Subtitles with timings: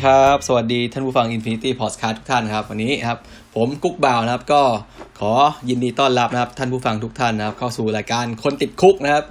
[0.00, 3.18] ดีครับ สวัสดีท่านผู้ฟัง Infinity Podcast ทุกท่านครับ วันนี้ครับ
[3.54, 4.62] ผมกุ๊กบ่าวนะครับ ก็
[5.20, 5.32] ขอ
[5.68, 9.24] ยินดีต้อนรับนะครับ ท่านผู้ฟังทุกท่านนะครับ เข้าสู่รายการคนติดคุกนะครับ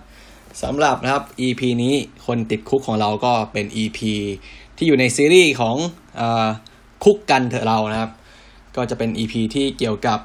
[0.64, 1.96] สำหรับนะครับ EP นี้
[2.28, 4.00] คนติดคุกของเราก็เป็น EP
[4.78, 5.76] ที่อยู่ในซีรีส์ของ
[6.20, 6.22] อ
[7.04, 8.12] คุกกันเถอะเรานะครับ
[8.76, 10.20] ก็จะเป็น EP ที่เกี่ยวกับ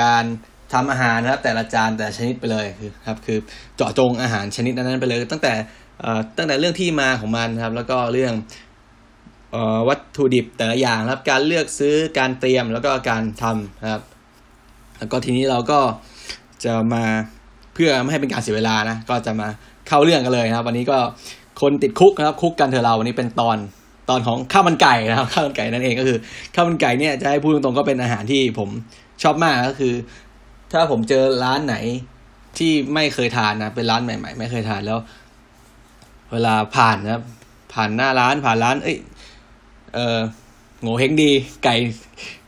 [0.00, 0.24] การ
[0.72, 3.38] ทำอาหารนะครับ แต่ละจานแต่ชนิดไปเลยคือครับคือ
[3.76, 5.54] เจาะจงอาหารชนิดนั้นๆไปเลย ตั้งแต่
[6.38, 8.34] ตั้งแต่เรื่องที่มาของมันนะครับ แล้วก็เรื่อง
[9.88, 14.02] วัตถุดิบแต่ละอย่างครับการเลือกซื้อการเตรียมแล้วก็การทำนะครับ
[14.98, 15.78] แล้วก็ทีนี้เราก็
[16.64, 17.04] จะมา
[17.74, 19.48] เพื่อไม่ให้เป็นการเสียเวลานะก็จะมา
[19.88, 20.98] เข้าเรื่องกันเลยนะครับ วันนี้ก็
[21.60, 23.56] คนติดคุกนะครับ คุกกันเถอะเราวันนี้เป็นตอน
[24.10, 26.18] ตอนของข้าวมันไก่นะครับข้าวมันไก่นั่นเองก็คือ
[26.54, 28.68] ข้าวมันไก่เนี่ยจะให้พูดตรงๆก็เป็นอาหารที่ผม
[29.22, 29.94] ชอบมากก็คือ
[30.72, 31.76] ถ้าผมเจอร้านไหน
[32.58, 34.98] ที่ไม่เคยทานนะเป็นร้านใหม่ ๆ ไม่เคยทานแล้ว
[36.32, 37.22] เวลาผ่านนะครับ
[37.72, 38.96] ผ่านหน้าร้านผ่านร้าน เอ้ย
[39.94, 40.18] เออ
[40.82, 41.30] โง่เฮงดี
[41.64, 41.74] ไก่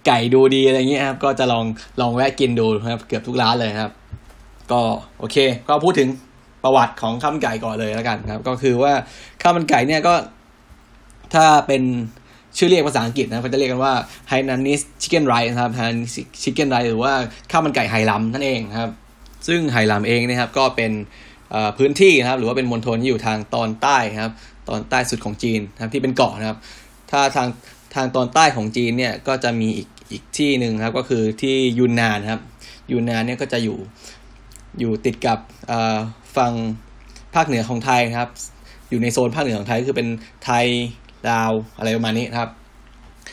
[0.06, 1.64] ไก่ดูดีอะไรเงี้ยครับ ก็จะลอง
[2.00, 3.92] ลองแวะกินดูนะครับ เกือบทุกร้านเลยครับ
[4.72, 4.80] ก็
[5.19, 5.36] โอเค
[5.69, 6.08] ก็พูดถึง
[6.64, 8.92] ประวัติของข้าวมันไก่ก่อนเลยแล้วกันครับ ก็คือว่า
[9.42, 10.14] ข้าวมันไก่เนี่ยก็
[11.34, 11.82] ถ้าเป็น
[12.56, 13.94] ชื่อเรียกภาษาอังกฤษนะเขาจะเรียกกันว่า
[14.31, 17.12] Hainanese Chicken Rice นะครับ Hainanese Chicken Rice หรือว่า
[17.50, 18.91] ข้าวมันไก่ไหหลำนั่นเองครับ
[19.47, 20.93] ซึ่งไหหลำเองนะครับก็เป็น
[21.78, 24.32] พื้นที่นะครับ หรือว่าเป็นมณฑลที่อยู่ทางตอนใต้นะครับ
[24.69, 26.59] ตอนใต้สุดของจีนนะครับที่เป็นเกาะนะครับ
[27.10, 27.48] ถ้าทาง
[27.94, 32.41] ทางตอนใต้ของจีนเนี่ยก็จะมีอีกอีกที่หนึ่งครับก็คือที่ยูนนานครับ
[32.91, 33.78] ยูนนานเนี่ยก็จะอยู่
[34.78, 35.38] อยู่ติดกับ
[36.37, 36.53] ฝั่ง
[37.34, 38.31] ภาคเหนือของไทยนะครับ
[38.91, 40.09] อยู่ในโซนภาคเหนือของไทยก็คือเป็น
[40.44, 40.66] ไทย
[41.31, 42.50] ลาวอะไรประมาณนี้ครับ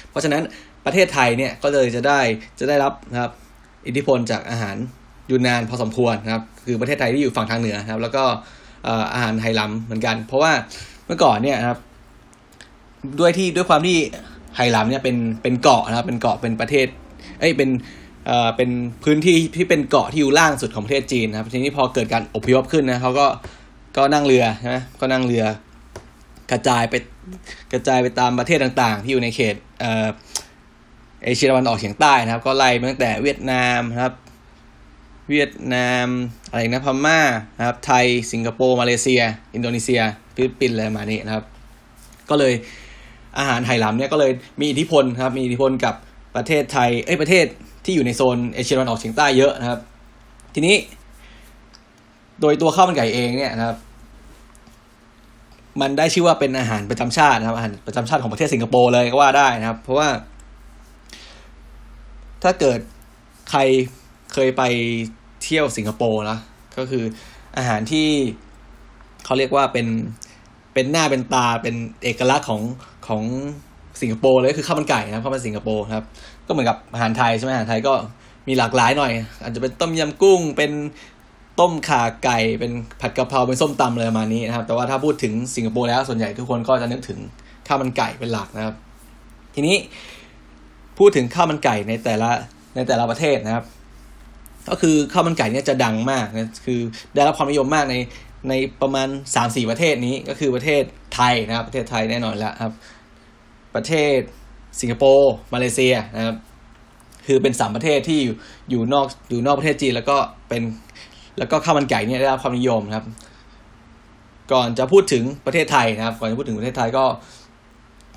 [0.10, 0.44] เพราะฉะนั้น
[0.86, 2.20] ประเทศไทยเนี่ยก็เลยจะได้
[2.60, 3.32] จะได้รับนะครับ
[3.88, 4.76] อิทธิพลจากอาหาร
[5.32, 8.24] ยูนนานพอสมควรครับ คือประเทศไทยที่อยู่ฝั่งทางเหนือนะครับ แล้วก็
[9.14, 10.52] อาหารไทยล้ำเหมือนกัน เพราะว่า
[11.06, 11.80] เมื่อก่อนเนี่ยครับ
[13.20, 13.98] ด้วยที่ด้วยความที่
[14.56, 16.88] ไหหลำเนี่ยเป็นเป็นเกาะนะครับเป็นเกาะเป็นประเทศ
[17.40, 17.70] เอ้ยเป็น
[18.26, 18.70] เอ่อเป็น
[19.04, 23.28] พื้นที่ที่เป็นเกาะที่อยู่ล่างสุดของประเทศจีนนะครับทีนี้พอเกิดการอพยพขึ้นนะเขาก็
[23.98, 25.46] ก็นั่งเรือใช่ไหมก็นั่งเรือ
[26.52, 26.96] กระจายไป
[27.74, 30.08] กระจายไปตามประเทศต่างๆ ที่อยู่ในเขตเอ่อ
[31.24, 34.14] เอเชียตะวันออกเฉียงใต้นะครับ ก็ไล่ตั้งแต่เวียดนามนะครับ
[35.32, 36.08] เวียดนาม
[36.50, 37.20] อะไรนะพม่า
[37.58, 39.22] นะครับ ไทยสิงคโปร์มาเลเซีย
[39.54, 40.02] อินโดนีเซีย
[40.36, 41.44] ฟิลิปปินส์อะไรมานี้นะครับ
[42.30, 42.54] ก็เลย
[43.38, 45.96] อาหารไหหลำเนี่ยก็เลยมีอิทธิพลครับมีอิทธิพลกับ
[46.36, 47.46] ประเทศไทยเอ้ยประเทศ
[47.86, 49.80] ที่อยู่ในโซนเอเชียตะวันออกเฉียงใต้เยอะนะครับ
[50.54, 50.76] ทีนี้
[52.42, 53.78] โดยตัวข้าวมันไก่เองเนี่ยนะครับ
[55.82, 60.10] มันได้ชื่อว่าเป็นอาหารประจำชาตินะครับอาหารประจำชาติของประเทศสิงคโปร์เลยก็ว่าได้นะครับ เพราะว่า
[62.44, 62.80] ถ้าเกิด
[63.52, 63.60] ใคร
[64.34, 64.64] เคยไป
[65.44, 66.40] เที่ยวสิงคโปร์นะ
[66.78, 67.04] ก็คือ
[67.58, 68.08] อาหารที่
[69.26, 69.88] เขาเรียกว่าเป็น
[70.74, 72.62] เป็นหน้าเป็นตาเป็นเอกลักษณ์ของ
[73.08, 73.24] ของ
[74.02, 76.06] สิงคโปร์เลยคือข้าวมันไก่นะครับข้าวมันสิงคโปร์ครับ
[76.48, 77.94] ก็เหมือนกับอาหารไทยใช่ไหมอาหารไทยก็
[78.48, 80.72] มีหลากหลายหน่อย อาจจะเป็นต้มยำกุ้งเป็น
[81.60, 87.20] ต้มข่าไก่เป็นผัดกะเพราเป็นส้มตำอะไรประมาณนี้นะครับ แต่ว่าถ้าพูดถึงสิงคโปร์แล้วส่วนใหญ่ทุกคนก็จะนึกถึง
[87.68, 88.76] ข้าวมันไก่เป็นหลักนะครับ
[89.56, 89.76] ทีนี้
[90.98, 92.30] พูดถึงข้าวมันไก่ในแต่ละ
[92.76, 93.66] ในแต่ละประเทศนะครับ
[94.70, 96.80] ก็คือข้าวมันไก่เนี่ยจะดังมากนะคือ
[97.14, 97.96] ได้รับความนิยมมากใน
[98.50, 100.84] ในประมาณ3าสี่ประเทศนี้ก็คือประเทศ
[101.16, 102.74] ไทยนะครับ ประเทศไทยแน่นอนแล้วครับ
[103.76, 104.18] ประเทศ
[104.80, 106.36] สิงคโปร์มาเลเซียนะครับ
[107.28, 108.36] คือเป็นสามประเทศที่อยู่
[108.70, 110.18] อยู่นอกอยู่นอกประเทศจีนแล้วก็
[110.50, 110.64] เป็น
[111.38, 113.06] แล้วก็ข้าวมันไก่เนี่ยได้รับความนิยมนะครับ
[114.54, 117.06] ก่อนจะพูดถึงประเทศไทยนะครับ ก่อนจะพูดถึงประเทศไทยก็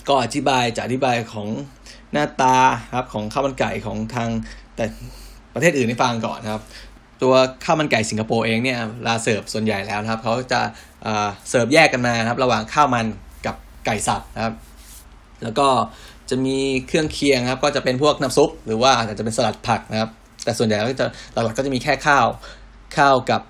[0.08, 1.48] ก็อธิบายจะอธิบายของ
[2.12, 2.56] หน้าตา
[2.94, 4.28] ครับของข้าวมันไก่ของทาง
[4.76, 4.84] แต่
[5.54, 6.62] ประเทศอื่นให้ฟังก่อนนะครับ
[7.22, 7.34] ตัว
[7.64, 10.60] ข้าวมันไก่สิงคโปร์เองเนี่ยลาเสิร์ฟส่วนใหญ่แล้วนะครับเขาจะ
[11.48, 13.06] เสิร์ฟแยกกันมาครับระหว่างข้าวมัน
[13.46, 13.56] กับ
[13.86, 14.54] ไก่สับนะครับ
[15.42, 15.68] แล้วก็
[16.30, 16.56] จะมี
[16.86, 20.10] เครื่องเคียงครับก็จะเป็นพวกน้ำซุป หรือว่าอาจจะเป็นสลัดผักนะครับ
[20.44, 22.26] แต่ส่วนใหญ่ก็จะหลักๆก็จะมีแค่ข้าว
[22.96, 23.40] ข้าวกับ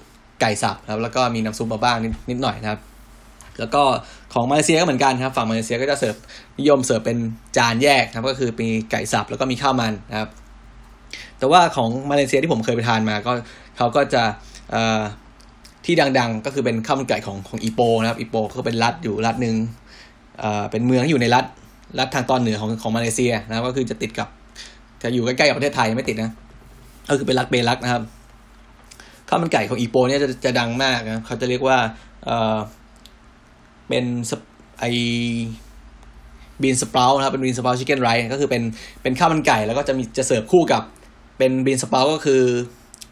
[0.40, 2.80] ไก่สับนะครับแล้วก็มีน้ำซุปมาบ้างนิดนิดหน่อยนะครับ
[3.58, 3.82] แล้วก็
[4.32, 6.16] ของมาเลเซียก็เหมือนกันครับ ฝั่งมาเลเซียก็จะเสิร์ฟ
[6.58, 7.18] นิยมเสิร์ฟเป็น
[7.56, 10.28] จานแยกครับก็คือมีไก่สับแล้วก็มีข้าวมันนะครับ
[11.38, 13.32] แต่ว่าของมาเลเซียที่ผมเคยไปทานมาก็
[13.76, 14.22] เขาก็จะ
[15.84, 19.56] ที่ดัง ๆ ก็คือเป็นข้าวมันไก่ของของอีโปนะครับอีโปก็เป็นรัฐอยู่รัฐหนึ่ง
[20.70, 21.44] เป็นเมืองที่อยู่ในรัฐ
[21.98, 24.28] รัฐทางตอนเหนือของของมาเลเซียนะครับก็คือจะติดกับ
[25.02, 26.30] จะอยู่ใกล้ๆกับประเทศไทยไม่ติดนะ
[27.08, 28.02] ก็คือเป็นรัฐเบลักนะครับ
[29.28, 31.78] ข้าวมันไก่ของอีโปเนี่ยจะจะดังมากนะเขาจะเรียกว่า
[32.24, 32.58] เออ
[33.88, 34.04] เป็น
[34.78, 34.84] ไอ
[36.62, 38.62] บีนสปราวนะครับเป็นบีนสปราวชิคเก้นไรก็คือเป็น
[39.02, 40.82] เป็นข้าวมันไก่แล้วก็จะมีจะเสิร์ฟคู่กับ
[41.40, 42.42] เป็นบีนสปาก็คือ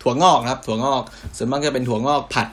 [0.02, 1.02] ถั่วงอกนะครับ ถั่วงอก
[1.36, 2.48] ส่วนมากจะเป็นถั่วงอกผัด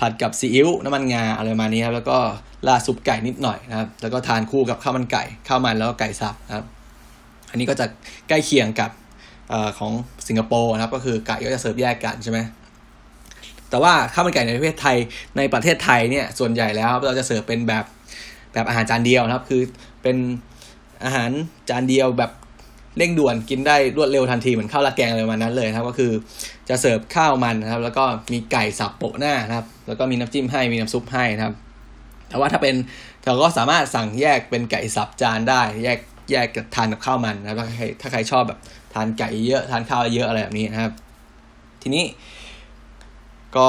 [0.00, 2.18] ผัดกับซีอิ๊วน้ำมันงาอะไรประมาณนี้ครับแล้วก็
[2.66, 6.64] ราดซุปไก่นิดหน่อยนะครับ แล้วก็ทานคู่กับข้าวมันไก่ข้าวมันแล้วก็ไก่สับนะครับ
[7.50, 7.86] อันนี้ก็จะ
[8.28, 8.90] ใกล้เคียงกับ
[9.52, 9.92] อของ
[10.28, 12.38] สิงคโปร์นะครับ ก็คือไก่ก็จะเสิร์ฟแยกกันใช่ไหม
[13.70, 14.96] แต่ว่าข้าวมันไก่ในประเทศไทย
[15.36, 17.84] ในประเทศไทยเนี่ยส่วนใหญ่แล้วเราจะเสิร์ฟเป็นแบบ
[18.52, 19.62] แบบอาหารจานเดียวนะครับ คือ
[20.02, 20.16] เป็น
[21.04, 21.30] อาหาร
[21.68, 22.30] จานเดียวแบบ
[22.98, 26.12] เร่งด่วนกินได้รวดเร็วทันทีเหมือนข้าวราแกงอะไรประมาณนั้นเลยครับ ก็คือ
[26.68, 31.54] จะเสิร์ฟข้าวมันนะครับ แล้วก็มีไก่สับโปะหน้านะครับ แล้วก็มีน้ำจิ้มให้มีน้ำซุปให้นะครับ
[32.28, 32.74] แต่ว่าถ้าเป็น
[33.24, 35.98] เราก็สามารถสั่งแยกเป็นไก่สับจานได้ แยก
[36.30, 38.58] แยกทานกับข้าวมันนะครับถ้าใครถ้าใครชอบแบบ
[38.94, 40.92] ทานไก่เยอะทานข้าวเยอะอะไรแบบนี้นะครับ
[41.82, 42.04] ทีนี้
[43.56, 43.68] ก็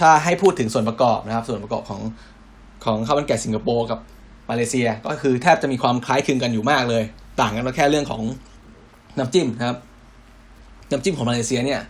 [0.00, 2.00] ถ้าให้พูดถึงส่วนประกอบนะครับ ส่วนประกอบของ
[2.84, 3.98] ของข้าวมันไก่สิงคโปร์กับ
[4.50, 7.04] มาเลเซีย ก็คือแทบจะมีความคล้ายคลึงกันอยู่มากเลย
[7.40, 8.22] ต่างกันแค่เรื่องของ
[9.18, 9.78] น้ำจิ้มนะครับ
[10.90, 11.80] น้ำจิ้มของมาเลเซียเนี่ย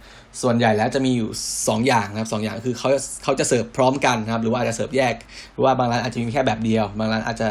[0.43, 1.29] ส่วนใหญ่แล้วจะมีอยู่
[1.59, 2.89] 2 อย่างนะครับสอย่างคือเขา
[3.23, 5.15] เขาจะเสิร์ฟพร้อมกันนะครับ หรือว่าอาจจะเสิร์ฟแยก
[5.53, 7.49] หรือว่าบางร้านอาจจะมีแค่แบบเดียว บางร้านอาจจะ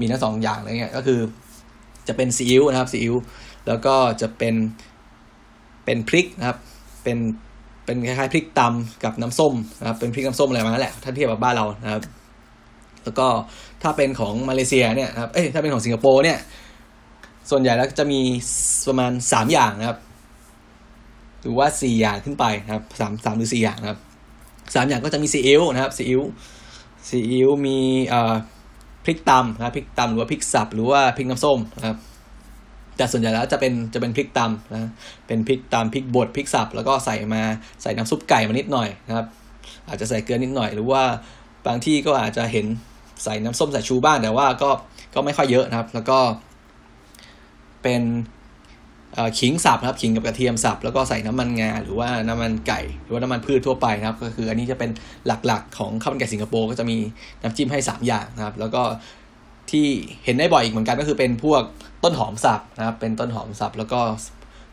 [0.00, 1.20] มีทั้งสองอย่างอะไรเงี้ย ก็คือ
[2.08, 3.14] จะเป็นซีอิ๊วนะครับซีอิ๊ว
[3.66, 4.54] แล้วก็จะเป็น
[5.84, 6.58] เป็นพริกนะครับ
[7.02, 7.18] เป็น
[7.84, 12.02] เป็นคล้ายๆพริกตำกับน้ำส้มนะครับ เป็นพริกน้ำส้มอะไรมาแหละ ถ้าเทียบกับบ้านเรานะครับ
[13.04, 13.26] แล้วก็
[13.82, 16.38] ถ้าเป็นของมาเลเซียเนี่ยครับ เอ้ย ถ้าเป็นของสิงคโปร์เนี่ย
[17.50, 18.20] ส่วนใหญ่แล้วจะมี
[18.88, 19.98] ประมาณสามอย่างนะครับ
[21.42, 23.98] หรือว่าสี่อย่างขึ้นไปนะครับสามสามหรือสี่อย่างนะครับ
[24.74, 26.22] สามอย่างก็จะมีซีอิ๊วนะครับซีอิ๊ว
[27.08, 27.78] ซีอิ๊วมี
[28.08, 28.34] เอ่อ
[29.04, 31.96] พริกตำนะครับพริกตำหรือว่าพริกสับหรือว่าพริกน้ำส้มนะครับ
[32.96, 34.90] แต่ส่วนใหญ่แล้วจะเป็นจะเป็นพริกตำนะ
[35.26, 37.42] เป็นพริกตำพริกบดพริกสับแล้วก็ใส่มา
[37.82, 39.26] ใส่น้ำซุปไก่มานิดหน่อยนะครับ
[39.88, 41.02] อาจจะใส่เกลือนิดหน่อย หรือว่า
[41.66, 42.66] บางที่ก็อาจจะเห็น
[43.24, 44.70] ใส่น้ำส้มสายชูบ้างแต่ว่าก็
[45.14, 46.18] ก็ไม่ค่อยเยอะนะครับ แล้วก็
[47.86, 48.04] เป็น
[49.40, 54.90] ขิงสับนะครับขิงกับกระเทียมสับแล้วก็ใส่น้ำมันงาหรือว่าน้ำมันไก่ หรือว่าน้ำมันพืชทั่วไปนะครับ ก็คืออันนี้จะเป็น
[55.26, 56.98] หลักๆ ของข้าวมันไก่สิงคโปร์ก็จะมี
[57.42, 58.82] น้ำจิ้มให้ 3 อย่างนะครับ แล้วก็
[59.70, 59.86] ที่
[60.24, 61.62] เห็นได้บ่อยอีกเหมือนกันก็คือเป็นพวก
[62.04, 64.00] ต้นหอมสับนะครับเป็นต้นหอมสับแล้วก็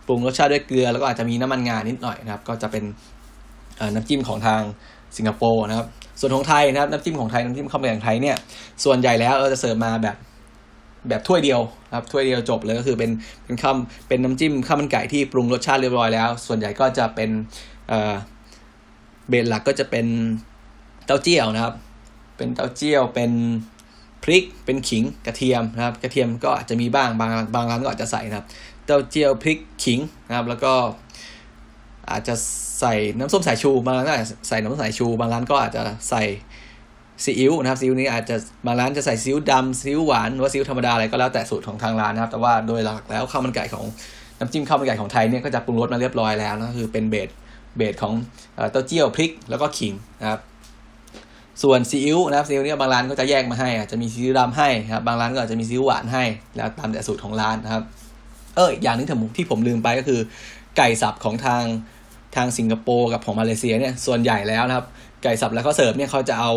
[0.07, 2.83] ปรุงรสชาติด้วยเกลือ แล้วก็อาจจะมีน้ำมันงานิดหน่อยนะครับ ก็จะเป็น
[3.94, 4.62] น้ำจิ้มของทาง
[5.18, 5.88] สิงคโปร์นะครับ
[6.19, 8.38] ส่วนของไทยนะครับน้ำจิ้มของไทยน้ำจิ้มข้าวมันไก่ไทยเนี่ย
[8.83, 10.15] ส่วนใหญ่แล้วเราจะเสิร์ฟมาแบบ
[11.09, 11.61] แบบถ้วยเดียว
[11.95, 13.11] ครับถ้วยเดียวจบเลยก็คือเป็น
[13.44, 13.75] เป็นข้าว
[14.07, 17.29] เป็นน้ำจิ้มข้าวมันไก่ที่ปรุงรสชาติเรียบร้อยแล้ว ส่วนใหญ่ก็จะเป็น
[17.88, 18.13] เอ่อ
[19.29, 20.05] เบสหลักก็จะเป็น
[21.05, 21.75] เต้าเจี้ยวนะครับ
[22.38, 23.31] เป็นเต้าเจี้ยวเป็น
[24.23, 28.45] พริกเป็นขิงกระเทียมนะครับ กระเทียมก็อาจจะมีบ้างบางบางร้านก็อาจจะใส่นะครับ
[28.85, 30.74] เต้าเจี้ยวพริกขิงนะครับ แล้วก็
[32.12, 32.36] อาจจะ
[32.79, 36.24] ใส่น้ำส้มสายชู บางร้านก็อาจจะใส่น้ำส้มสายชู บางร้านก็อาจจะใส่
[37.24, 43.86] ซีอิ๊วนะครับซีอิ๊วนี้อาจจะบางร้านจะใส่ซีอิ๊วดำซีอิ๊วหวานหรือว่าซีอิ๊วธรรมดาอะไรก็แล้วแต่สูตรของทางร้านนะครับ แต่ว่าโดยหลักแล้วข้าวมันไก่ของ
[44.39, 47.29] น้ำจิ้มข้าวมันไก่ของไทยเนี่ยก็จะปรุงรสมาเรียบร้อยแล้วนะคือเป็นเบส
[47.77, 48.13] เบสของ
[48.72, 50.39] เต้าเจี้ยวพริกแล้วก็ขิงนะครับ
[51.63, 56.24] ส่วนซีอิ๊วนะครับซีอิ๊วเนี่ยบางร้านก็จะแยกมาให้อาจจะมีซีอิ๊วดำให้ครับบางร้านก็อาจจะมีซีอิ๊วหวานให้
[56.55, 57.84] แล้วตามแต่สูตรของร้านนะครับ
[58.55, 60.20] เอออย่างนึงที่ผมลืมไปก็คือ
[60.77, 61.63] ไก่สับของทาง
[62.36, 64.86] ทางสิงคโปร์กับของมาเลเซียเนี่ยส่วนใหญ่แล้วนะครับ
[65.24, 66.51] ไก่สับแล้วเขาเสิร์ฟเนี่ยเขาจะเอา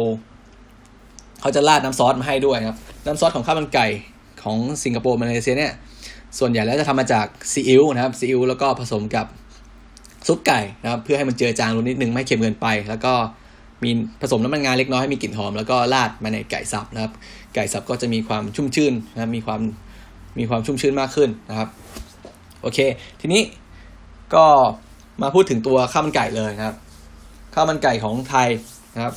[1.41, 3.87] เขาจะราดน้ำซอสมาให้ด้วยครับน้ำซอสของข้าวมันไก่
[4.43, 5.73] ของสิงคโปร์มาเลเซียเนี่ย
[6.39, 9.27] ส่วนใหญ่แล้วจะทำมาจากซีอิ๊วนะครับซีอิ๊วแล้วก็ผสมกับ
[10.27, 13.13] ซุปไก่นะครับเพื่อให้มันเจือจางลงนิดนึงไม่เค็มเกินไป แล้วก็
[13.85, 13.91] มี
[14.21, 17.13] ผสมน้ำมันงาเล็กน้อยให้มีกลิ่นหอมแล้วก็ราดมาในไก่สับนะครับ
[17.55, 19.61] ไก่สับก็จะมีความชุ่มชื่นนะมีความ
[20.39, 21.69] มีความชุ่มชื่นมากขึ้นนะครับ
[22.63, 22.79] โอเค
[23.21, 23.43] ทีนี้
[24.35, 24.45] ก็
[25.23, 26.77] มาพูดถึงตัวข้าวมันไก่เลยนะครับ
[27.55, 28.49] ข้าวมันไก่ของไทย
[28.95, 29.15] นะครับ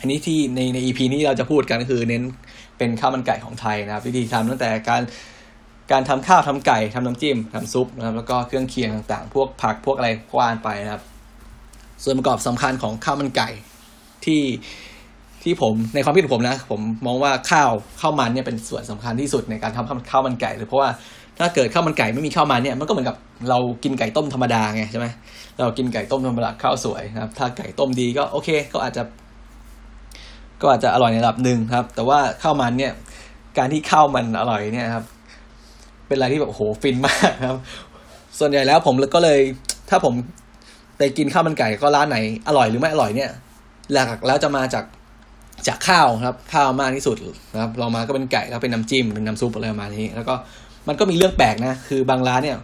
[0.00, 2.22] อันนี้ที่ในใน EP นี้เราจะพูดกันก็คือเน้น
[2.78, 5.02] เป็นข้าวมันไก่ของไทยนะครับ วิธีทำตั้งแต่การ
[5.92, 11.02] การทำข้าวทำไก่ทำน้ำจิ้มทำซุปนะครับ แล้วก็เครื่องเคียงต่างๆ พวกผักพวกอะไรกวานไปนะครับ
[12.04, 13.48] ส่วนประกอบสำคัญของข้าวมันไก่
[14.24, 14.40] ที่
[15.42, 20.88] ที่ผมในความคิดของผมนะ ผมมองว่าข้าวข้าวมันเนี่ยเป็นส่วนสำคัญที่สุดในการทำข้าวมันไก่เลยเพราะว่า
[21.38, 23.16] ถ้าเกิดข้าวมันไก่ไม่มีข้าวมันเนี่ยมันก็เหมือนกับ
[23.48, 25.06] เรากินไก่ต้มธรรมดาไงใช่ไหม
[25.58, 29.02] เรากินไก่ต้มธรรมดาข้าวสวยนะครับ ถ้าไก่ต้มดีก็โอเค ก็อาจจะ
[30.62, 32.92] ก็อาจจะอร่อยในระดับหนึ่งครับ แต่ว่าข้าวมันเนี่ย
[33.58, 35.04] การที่ข้าวมันอร่อยเนี่ยครับ
[36.06, 37.58] เป็นอะไรที่แบบโหฟินมากครับ
[38.38, 39.38] ส่วนใหญ่แล้วผมก็เลย
[39.90, 40.14] ถ้าผม
[40.98, 43.30] ไปกินข้าวมันไก่ก็ร้านไหนอร่อยหรือไม่อร่อยเนี่ย
[43.92, 44.84] หลักแล้วจะมาจาก
[45.68, 47.16] จากข้าวครับ ข้าวมากที่สุด
[47.52, 50.34] นะครับลองมาก็เป็นไก่แล้วเป็นน้ำจิ้มเป็นน้ำซุปอะไรประมาณนี้ แล้วก็
[50.88, 52.56] มันก็มีเรื่องแปลกนะ คือบางร้านเนี่ย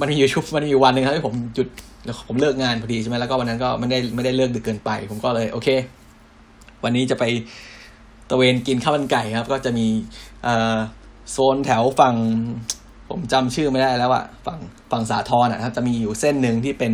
[0.00, 1.68] มันมีอยู่ชุบมันมีอยู่วันหนึ่งครับที่ผมหยุด
[2.04, 5.68] แล้วผมเลิกงานพอดีใช่ไหมแล้วก็วันนั้นก็ไม่ได้ไม่ได้เลิกดึกเกินไป ผมก็เลยโอเค
[6.84, 7.24] วันนี้จะไป
[8.30, 9.86] ตะเวนกินข้าวมันไก่ครับ ก็จะมี
[11.32, 12.16] โซนแถวฝั่ง
[13.08, 14.58] ผมจำชื่อไม่ได้แล้วอะฝั่ง
[14.90, 16.92] ฝั่งสาทรนะครับ จะมีอยู่เส้นหนึ่งที่เป็น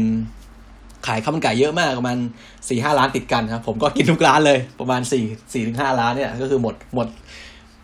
[1.06, 2.18] ขายข้าวมันไก่เยอะมากประมาณ
[2.68, 7.08] สี่ห้าร้านติดกันครับ ผมก็กินทุกร้านเลยประมาณสี่สี่ถึงห้าร้านเนี่ย ก็คือหมดหมด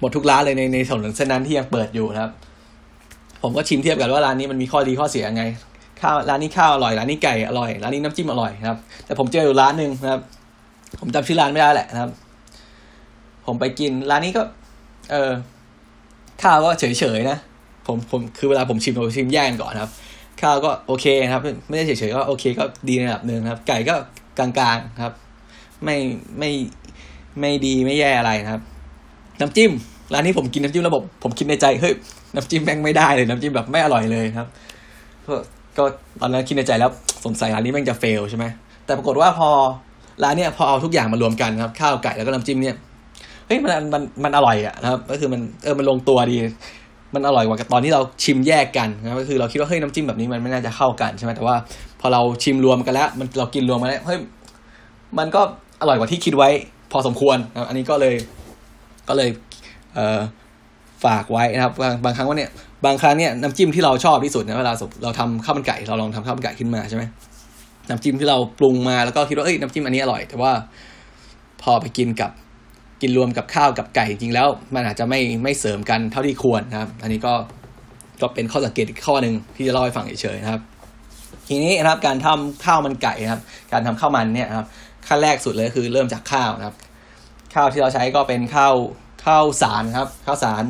[0.00, 2.30] หมดทุกร้านเลยในในถนนเส้นนั้นที่ยังเปิดอยู่ครับ
[3.42, 5.42] ผมก็ชิมเทียบกันว่าร้านนี้มันมีข้อดีข้อเสียยังไง
[6.00, 10.20] ข้าวร้านนี้ข้าวอร่อยร้านนี้ไก่อร่อยร้านนี้น้ำจิ้มอร่อยนะครับ แต่ผมเจออยู่ร้านหนึ่งนะครับ
[10.98, 12.10] ผมจำชื่อร้านไม่ได้แหละนะครับ
[13.46, 14.42] ผมไปกินร้านนี้ก็
[15.10, 15.32] เออ
[16.42, 17.38] ข้าวก็เฉยๆนะ
[17.86, 19.90] ผมผมคือเวลาผมชิมผมชิมแย่งก่อนครับ
[20.40, 23.94] ข้าวก็โอเคครับ ไม่ได้เฉยๆก็โอเคก็ดีในระดับหนึ่งครับ ไก่ก็
[24.38, 25.14] กลางๆครับ
[25.84, 25.96] ไม่
[26.38, 26.50] ไม่
[27.40, 28.62] ไม่ดีไม่แย่อะไรนะครับ
[29.40, 29.72] น้ำจิ้ม
[30.12, 31.94] ร้านนี้ผมกินน้ำจิ้มระบบ ผมคิดในใจเฮ้ย
[32.34, 34.46] น้ำจิ้มแม่งไม่ได้เลยน้ำจิ้มแบบไม่อร่อยเลยครับ
[35.26, 35.34] ก็
[35.78, 35.84] ก็
[36.20, 36.90] ตอนนั้นคิดในใจแล้ว
[37.24, 38.44] สงสัยร้านนี้แม่งจะเฟลใช่ไหม
[38.84, 39.50] แต่ปรากฏว่าพอ
[40.22, 42.76] ร้านเนี้ยพอเอาทุกอย่างมารวมกันครับ ข้าวไก่แล้วก็น้ำจิ้มเนี่ย
[43.46, 46.36] เฮ้ยมันมันมันอร่อยอะนะครับก็คือมันเออมันลงตัวดี
[47.14, 51.56] มันอร่อยกว่าตอนที่เราชิมแยกกันนะก็คือเราคิดว่าเฮ้ยน้ำจิ้มแบบนี้มันไม่น่าจะเข้ากันใช่ไหมแต่ว่า
[52.00, 54.18] พอเราชิมรวมกันแล้ว มันเรากินรวมกันแล้วเฮ้ย
[55.18, 55.40] มันก็
[55.80, 56.48] อร่อยกว่าที่คิดไว้
[56.92, 58.14] พอสมควรนะอันนี้ก็เลย
[59.08, 59.30] ก็เลย
[59.94, 60.20] เอ่อ
[61.04, 62.50] ฝากไว้นะครับบางบางครั้งว่าเนี่ย
[62.84, 64.72] บางครั้งเนี่ยน้ำจิ้มที่เราชอบที่สุดนะเวลา
[65.02, 67.04] เราทำข้าวมันไก่เราลองทำข้าวมันไก่ขึ้นมาใช่ไหม
[67.90, 70.52] น้ำจิ้มที่เราปรุงมาแล้วก็คิดว่าเอ้ยน้ำจิ้มอันนี้อร่อย แต่ว่า
[71.62, 72.30] พอไปกินกับ
[73.02, 77.34] กินรวมกับข้าวกับไก่จริงแล้ว มันอาจจะไม่ไม่เสริมกันเท่าที่ควรนะครับ อันนี้ก็
[78.20, 80.60] ก็เป็นข้อสังเกตอีกข้อหนึ่งที่จะเล่าให้ฟังเฉยๆนะครับ
[81.48, 83.42] ทีนี้นะครับการทำข้าวมันไก่นะครับ
[83.72, 84.66] การทำข้าวมันเนี่ยครับ
[85.08, 86.76] ขั้นแรกสุดเลยคือเริ่มจากข้าวนะครับ
[87.54, 88.74] ข้าวที่เราใช้ก็เป็นข้าว
[89.24, 90.64] ข้าวสารครับ ข้าวสาร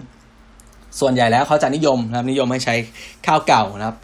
[1.01, 2.75] ส่วนใหญ่แล้วเขาจะนิยมนะครับ นิยมให้ใช้
[3.27, 3.97] ข้าวเก่านะครับ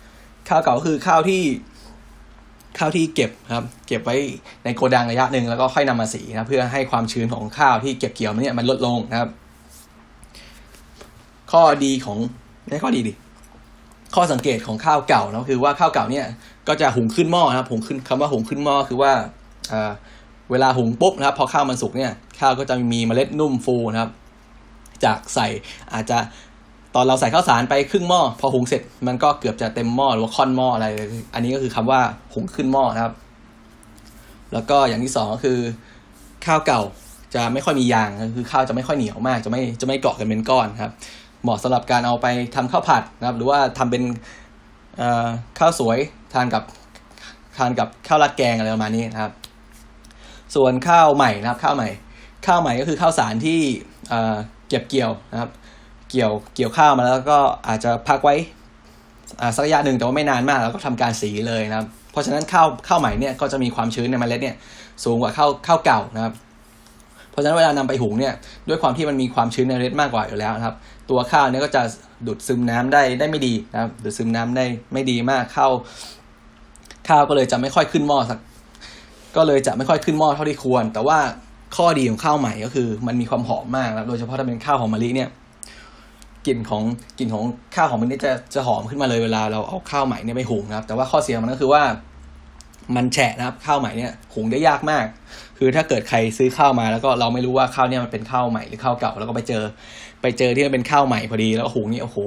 [0.49, 1.43] ข้าวเก่าคือข้าวที่
[2.79, 4.17] ข้าวที่เก็บครับ เก็บไว้
[4.65, 9.31] ในโกดังระยะหนึ่งแล้วก็ค่อยนำมาสีนะเพื่อให้ความชื้นของข้าวที่เก็บเกี่ยวมันเนี่ยมันลดลงนะครับ
[11.53, 12.19] ข้อดีของ
[12.69, 13.13] ไม่ข้อดีดิ
[14.15, 16.27] ข้อสังเกตของข้าวเก่านะคือว่าข้าวเก่าเนี่ย
[16.69, 19.13] ก็จะหุงขึ้นหม้อนะครับหุงขึ้นคำว่าหุงขึ้นหม้อคือว่า
[19.73, 19.93] อ่า
[20.51, 24.11] เวลาหุงปุ๊บนะครับ พอข้าวมันสุกเนี่ย ข้าวก็จะมีเมล็ดนุ่มฟูนะครับ
[25.05, 25.49] จากใส่
[25.93, 26.19] อาจจะ
[26.99, 30.87] ตอนเราใส่ข้าวสารไปครึ่งหม้อพอหุงเสร็จมันก็เกือบจะเต็มหม้อหรือว่าค่อนหม้ออะไร
[31.35, 32.01] อันนี้ก็คือคำว่า
[32.35, 33.15] หุงขึ้นหม้อนะครับ
[34.53, 35.59] แล้วก็อย่างที่สองก็คือ
[36.47, 36.83] ข้าวเก่า
[37.35, 40.93] จะไม่ค่อยมียางคือข้าวจะไม่ค่อยเหนียวมากจะไม่จะไม่เกาะกันเป็นก้อนครับ
[41.43, 44.03] เหมาะสำหรับการเอาไปทำข้าวผัดนะครับ หรือว่าทำเป็น
[45.59, 45.99] ข้าวสวย
[46.33, 46.63] ทานกับ
[47.57, 49.33] ทานกับข้าวราดแกงอะไรประมาณนี้นะครับ
[50.55, 51.89] ส่วนข้าวใหม่นะครับ ข้าวใหม่
[52.47, 53.61] ข้าวใหม่ก็คือข้าวสารที่
[54.69, 55.51] เก็บเกี่ยวนะครับ
[56.11, 58.35] เกี่ยวเกี่ยวข้าวมาแล้วก็อาจจะพักไว้
[59.57, 64.57] สักระยะหนึ่งแต่ว่าไม่นานมากแล้วก็ทำการสีเลยนะครับ เพราะฉะนั้นข้าวข้าวใหม่เนี่ยก็จะมีความชื้นในเมล็ดเนี่ย
[65.05, 66.35] สูงกว่าข้าวข้าวเก่านะครับ
[67.31, 68.35] เพราะฉะนั้นเวลานำไปหุงเนี่ย
[68.69, 70.75] ด้วยความที่มันมีความชื้นในเมล็ดมากกว่าอยู่แล้วนะครับ
[71.11, 71.83] ตัวข้าวเนี่ยก็จะ
[72.27, 75.73] ดูดซึมน้ำได้ได้ไม่ดีนะครับดูดซึมน้ำได้ไม่ดีมากข้าว
[77.09, 78.39] ข้าวก็เลยจะไม่ค่อยขึ้นหม้อสัก
[79.37, 81.19] ก็เลยจะไม่ค่อยขึ้นหม้อเท่าที่ควร แต่ว่า
[81.77, 85.29] ข้อดีของข้าวใหม่ก็คือ มันมีความหอมมากนะโดยเฉพาะถ้าเป็นข้าวหอมมะลิเนี่ย
[86.47, 86.83] กลิ่นของ
[87.19, 91.83] กลิ่นของข้าวหอมมะลิจะจะหอมขึ้นมาเลยเวลาเราเอาข้าวใหม่เนี่ยไปหุงนะครับ แต่ว่าข้อเสียมันก็คือว่า
[92.97, 95.07] มันแฉะนะครับข้าวใหม่เนี่ยหุงได้ยากมาก
[95.59, 99.63] คือถ้าเกิดใครซื้อข้าวมาแล้วก็เราไม่รู้ว่าข้าวเนี่ยมันเป็นข้าวใหม่หรือข้าวเก่าแล้วก็ไปเจอ
[100.23, 102.19] ไปเจอที่มันเป็นข้าวใหม่พอดีแล้วหุงนี่โอ้โห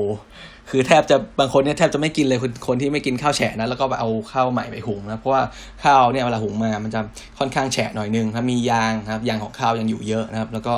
[0.70, 5.42] คือแทบจะบางคนเนี่ยแทบจะไม่กินเลยคนคนที่ไม่กินข้าวแฉะนะแล้วก็ไปเอาข้าวใหม่ไปหุงนะเพราะว่า
[5.84, 7.02] ข้าวเนี่ยเวลาหุงมามันจะ
[7.40, 10.74] ค่อนข้างแฉะหน่อยนึงครับมียางครับยางของข้าวยังอยู่เยอะนะครับ แล้วก็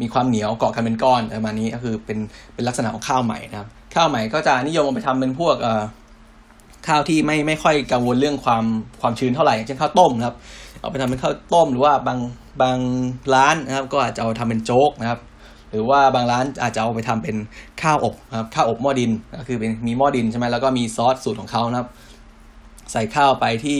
[0.00, 2.18] มีความเหนียวเกาะกันเป็นก้อนประมาณนี้ก็คือเป็น
[2.54, 5.82] เป็นลักษณะของข้าวใหม่นะครับ ข้าวใหม่ก็จะนิยมเอาไปทำเป็นพวกเอ่อ
[6.88, 8.64] ข้าวที่ไม่ไม่ค่อยกังวลเรื่องความ
[9.00, 10.36] ความชื้นเท่าไหร่เช่นข้าวต้มครับ
[10.80, 12.18] เอาไปทำเป็นข้าวต้ม หรือว่าบาง
[12.62, 12.78] บาง
[13.34, 15.20] ร้านนะครับ ก็อาจจะเอาทำเป็นโจ๊กนะครับ
[15.70, 17.36] หรือว่าบางร้านอาจจะเอาไปทำเป็น
[17.82, 21.88] ข้าวอบนะครับข้าวอบหม้อดินก็คือเป็นมีหม้อดินใช่ไหมแล้วก็มีซอสสูตรของเขานะครับ
[22.92, 23.78] ใส่ข้าวไปที่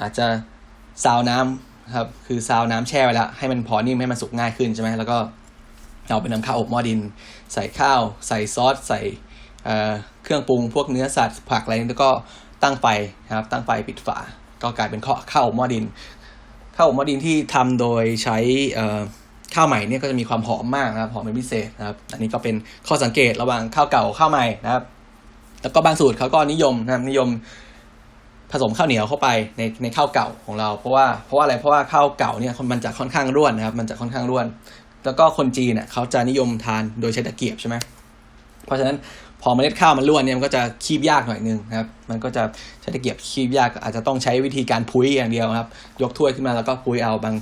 [0.00, 0.26] อาจจะ
[1.04, 5.16] ซาวน้ำ ครับ คือซาวน้ำแช่ไว้แล้วให้มันพอนิ่มให้มันสุกง่ายขึ้นใช่ไหมแล้วก็
[6.08, 7.00] เอาไปนำข้าวอบหม้อดิน
[7.52, 9.00] ใส่ข้าว ใส่ซอส ใส่
[10.24, 12.10] เครื่องปรุงพวกเนื้อสัตว์ผักอะไรแล้วก็
[12.62, 12.86] ตั้งไฟ
[13.36, 14.18] ครับ ตั้งไฟปิดฝา
[14.62, 15.84] ก็กลายเป็นข้าวข้าวอบหม้อดิน
[16.76, 18.38] ข้าวอบหม้อดินที่ทำโดยใช้
[18.74, 19.00] เอ่อ
[19.54, 22.54] ข้าวใหม่เนี่ยก็จะมีความหอมมากนะครับหอมเป็นพิเศษนะครับ อันนี้ก็เป็น
[22.86, 24.84] ข้อสังเกตระหว่างข้าวเก่าข้าวใหม่นะครับ
[25.62, 27.28] แล้วก็บางสูตรเขาก็นิยมนะครับนิยม
[28.52, 29.28] ผสมข้าวเหนียวเข้าไป
[29.58, 34.46] ในในข้าวเก่าของเรา เพราะว่าเพราะว่าอะไรเพราะว่าข้าวเก่าเนี่ยมันจะค่อนข้างร่วนนะครับ มันจะค่อนข้างร่วน
[35.04, 37.76] แล้วก็คนจีนเนี่ยเขาจะนิยมทานโดยใช้ตะเกียบใช่ไหม
[38.66, 38.96] เพราะฉะนั้น
[39.42, 42.42] พอเมล็ดข้าวมันร่วนเนี่ยมันก็จะคีบยากหน่อยนึงนะครับ มันก็จะ
[42.80, 45.68] ใช้ตะเกียบคีบยากอาจจะต้องใช้วิธีการพุ้ยอย่างเดียวนะครับ
[46.02, 47.34] ยกถ้วยขึ้นมาแล้วก็พุ้ยเอาบาง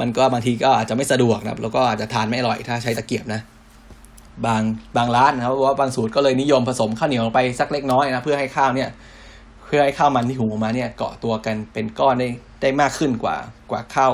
[0.00, 3.40] มันก็บางทีก็อาจจะไม่สะดวกนะครับแล้วก็อาจจะทานไม่อร่อยถ้าใช้ตะเกียบนะ
[4.46, 4.62] บาง
[4.96, 8.88] บางร้านนะครับเพราะว่าบางสูตรก็เลยนิยมผสมข้าวเหนียวลงไปสักเล็กน้อยนะเพื่อให้ข้าวเนี่ย
[9.68, 12.28] พื่อให้ข้าวมันที่หุงออกมาเนี่ยเกาะตัวกันเป็นก้อนได้
[12.60, 13.36] ได้มากขึ้นกว่า
[13.70, 14.12] กว่าข้าว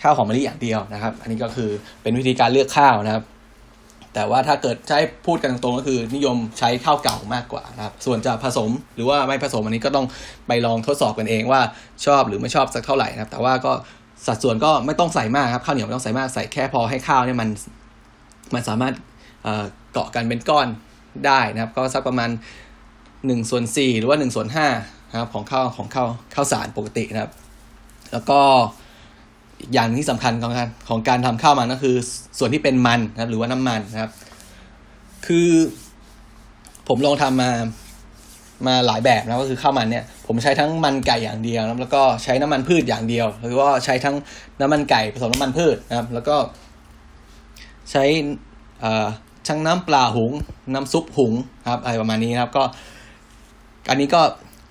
[0.00, 1.70] ข้าวหอมมะลิอย่างเดียวนะครับ อันนี้ก็คือ
[2.02, 3.24] เป็นวิธีการเลือกข้าวนะครับ
[4.14, 10.06] แต่ว่าถ้าเกิดใช้พูดกันตรงก็คือนิยมใช้ข้าวเก่ามากกว่านะครับ ส่วนจะผสมหรือว่าไม่ผสมอันนี้ก็ต้อง
[10.46, 11.60] ไปลองทดสอบกันเองว่า
[12.06, 13.72] ชอบหรือไม่ชอบสักเท่าไหร่นะครับ แต่ว่าก็
[14.26, 17.48] สัดส่วนก็ไม่ต้องใส่มากครับข้าวเหนียวไม่ต้องใส่มากใส่แค่พอให้ข้าวเนี่ยมัน
[18.54, 18.94] มันสามารถ
[19.42, 20.68] เอ่อเกาะกันเป็นก้อน
[21.26, 22.30] ได้นะครับ ก็สักประมาณ
[23.26, 24.66] หนึ่งส่วนสี่หรือว่าหนึ่งส่วนห้า
[25.10, 27.32] นะครับของข้าวของข้าวข้าวสารปกตินะครับ
[28.12, 28.40] แล้วก็
[29.60, 31.96] อีกอย่างที่สำคัญของการของการทำข้าวมันก็คือ
[32.38, 34.10] ส่วนที่เป็นมันนะครับหรือว่าน้ำมันนะครับ
[35.26, 35.48] คือ
[36.88, 37.50] ผมลองทำมา
[38.66, 44.16] มาหลายแบบนะก็คือข้าวมันเนี่ยผมใช้ทั้งมันไก่อย่างเดียวนะแล้วก็ใช้น้ำมันพืชอย่างเดียว หรือว่าใช้ทั้ง
[44.60, 46.36] น้ำมันไก่ผสมน้ำมันพืชนะครับ แล้วก็
[47.90, 48.04] ใช้
[49.46, 50.32] ช่างน้ำปลาหุง
[50.74, 51.32] น้ำซุปหุง
[51.70, 52.62] ครับอะไรประมาณนี้นะครับ ก็
[53.88, 54.20] อันนี้ก็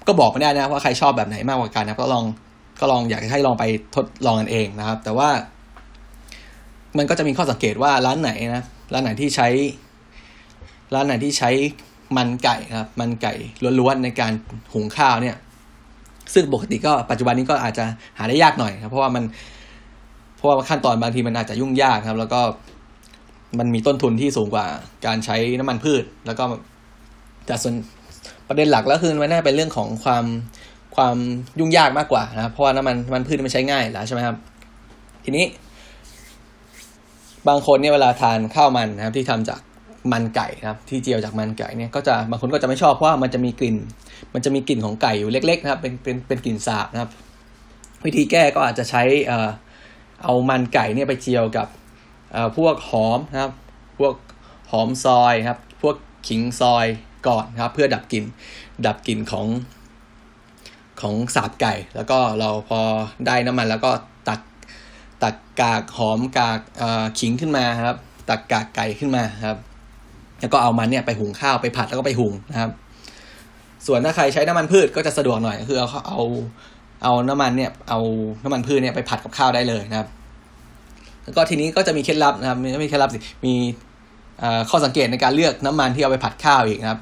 [0.07, 2.23] ก็บอกไม่ได้นะว่าใครชอบแบบไหนมากกว่ากันนะก็ลอง
[2.79, 3.63] ก็ลองอยากให้ลองไป
[3.95, 5.29] ทดลองกันเองนะครับ แต่ว่า
[6.97, 9.47] มันก็จะมีข้อสังเกตว่าร้านไหนนะร้านไหนที่ใช้
[10.93, 11.49] ร้านไหนที่ใช้
[12.17, 13.33] มันไก่ครับ มันไก่
[13.79, 14.31] ล้วนๆในการ
[14.73, 15.35] หุงข้าวเนี่ย
[16.33, 17.85] ซึ่งปกติก็ปัจจุบันนี้ก็อาจจะ
[18.17, 19.23] หาได้ยากหน่อยครับเพราะว่ามัน
[20.37, 22.41] เพราะว่าขั้นตอนบางทีมันอาจจะยุ่งยากครับ แล้วก็
[23.59, 24.65] มันมีต้นทุนที่สูงกว่า
[25.05, 26.43] การใช้น้ำมันพืช แล้วก็
[27.45, 27.75] แต่ส่วน
[28.47, 30.25] ประเด็นหลักแล้วคือมันน่าเป็นเรื่องของความ
[30.95, 31.17] ความ
[31.59, 34.35] ยุ่งยากมากกว่านะครับเพราะว่าน้ำมันมันพืชมันใช้ง่ายแล้วใช่ไหมครับ
[35.25, 35.45] ทีนี้
[37.47, 39.59] บางคนเนี่ยเวลาทานข้าวมันนะครับ ที่ทำจาก
[40.11, 43.75] มันไก่นะครับ ที่เจียวจากมันไก่เนี่ยก็จะบางคนก็จะไม่ชอบเพราะว่ามันจะมีกลิ่น
[44.33, 47.11] มันจะมีกลิ่นของไก่อยู่เล็ก ๆ นะครับ เป็นเป็นเป็นกลิ่นสาบนะครับ
[48.05, 49.49] วิธีแก้ก็อาจจะใช้เอ่อ
[50.23, 51.67] เอามันไก่เนี่ยไปเจียวกับ
[52.57, 53.51] พวกหอมนะครับ
[53.99, 54.13] พวก
[54.71, 55.95] หอมซอยครับ พวก
[56.27, 56.85] ขิงซอย
[57.27, 58.23] ก่อนครับ เพื่อดับกลิ่น
[58.85, 59.47] ดับกลิ่นของ
[61.01, 62.79] ของสาบไก่ แล้วก็เราพอ
[63.27, 63.91] ได้น้ำมันแล้วก็
[64.29, 64.41] ตัก
[65.23, 66.59] ตักกากหอมกาก
[67.19, 67.97] ขิงขึ้นมาครับ
[68.29, 69.57] ตักกากไก่ขึ้นมาครับ
[70.39, 72.71] แล้วก็เอามันเนี่ยไปหุงข้าวไปผัดแล้วก็ไปหุงนะครับ
[73.87, 76.21] ส่วนถ้าใครใช้น้ำมันพืชก็จะสะดวกหน่อยคือเอาเอา
[77.03, 77.99] เอาน้ำมันเนี่ยเอา
[78.43, 80.07] น้ำมันพืชเนี่ยไปผัดกับข้าวได้เลยนะครับ
[81.23, 83.53] แล้วก็ทีนี้ก็จะมีเคล็ดลับนะครับไม่มีเคล็ดลับสิมี
[84.69, 86.99] ข้อสังเกตในการเลือกน้ำมันที่เอาไปผัดข้าวอีกนะครับ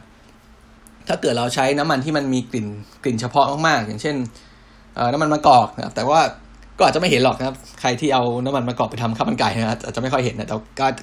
[1.07, 2.67] ถ้าเกิดเราใช้น้ำมันที่มันมีกลิ่น
[3.03, 4.15] กลิ่นเฉพาะมากๆ อย่างเช่น
[5.13, 6.21] น้ำมันมะกอกนะครับ แต่ว่า
[6.77, 10.55] ก็อาจจะไม่เห็นหรอกนะครับ ใครที่เอาน้ำมันมะกอกไปทำข้าวมันไก่นะอาจจะไม่ค่อยเห็นนะแต่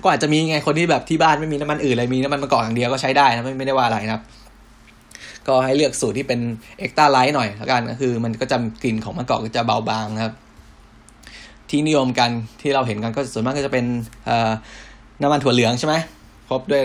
[0.05, 4.23] ก็อาจจะมีไงคนที่แบบที่บ้านไม่มีน้ำมันอื่นเลยมีน้ำมันมะกอกอย่างเดียวก็ใช้ได้นะไม่ไม่ได้ว่าอะไรนะครับ
[5.49, 6.41] ก็ให้เลือกสูตรที่เป็น
[6.79, 10.35] extra light หน่อยแล้วกันก็คือ มันก็จะกลิ่นของมะกอกก็จะเบาบางนะครับ
[11.71, 13.85] ที่นิยมกันที่เราเห็นกันก็ส่วนมากก็จะเป็น
[15.23, 15.95] น้ำมันถั่วเหลืองใช่ไหม
[16.53, 16.85] พบด้วย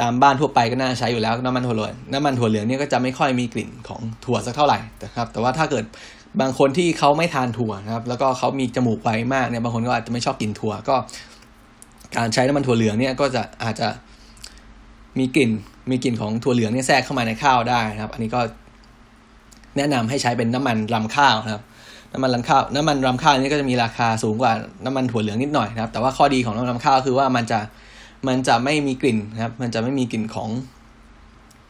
[0.00, 5.84] ตามบ้านทั่วไปก็น่าใช้อยู่แล้วน้ำมันถั่วเหลืองน้ำมันถั่วเหลืองเนี่ยก็จะไม่ค่อยมีกลิ่นของถั่วสักเท่าไหร่นะครับ แต่ว่าถ้าเกิด
[6.40, 10.96] บางคนที่เขาไม่ทานถั่วนะครับ แล้วก็เขามีจมูกไวมากเนี่ยบางคนก็อาจจะไม่ชอบกินถั่วก็
[12.16, 13.88] การใช้น้ำมันถั่วเหลืองเนี่ยก็จะอาจจะ
[15.18, 15.50] มีกลิ่น
[15.90, 18.40] มีกลิ่นของถั่วเหลืองเนี่ยแทรกเข้ามาในข้าวได้นะครับ อันนี้ก็
[19.76, 21.62] แนะนำให้ใช้เป็นน้ำมันลำข้าวนะครับ
[22.12, 24.52] น้ำมันรำข้าวน้ำมันรำข้าวนี่ก็จะมีราคาสูงกว่า
[24.84, 27.60] น้ำมันถั่วเหลืองนิดหน่อยนะครับ แต่ว่าข้อดีของน้ำมันรำข้าวคือว่ามันจะ
[28.28, 30.50] มันจะไม่มีกลิ่นนะครับ มันจะไม่มีกลิ่นของ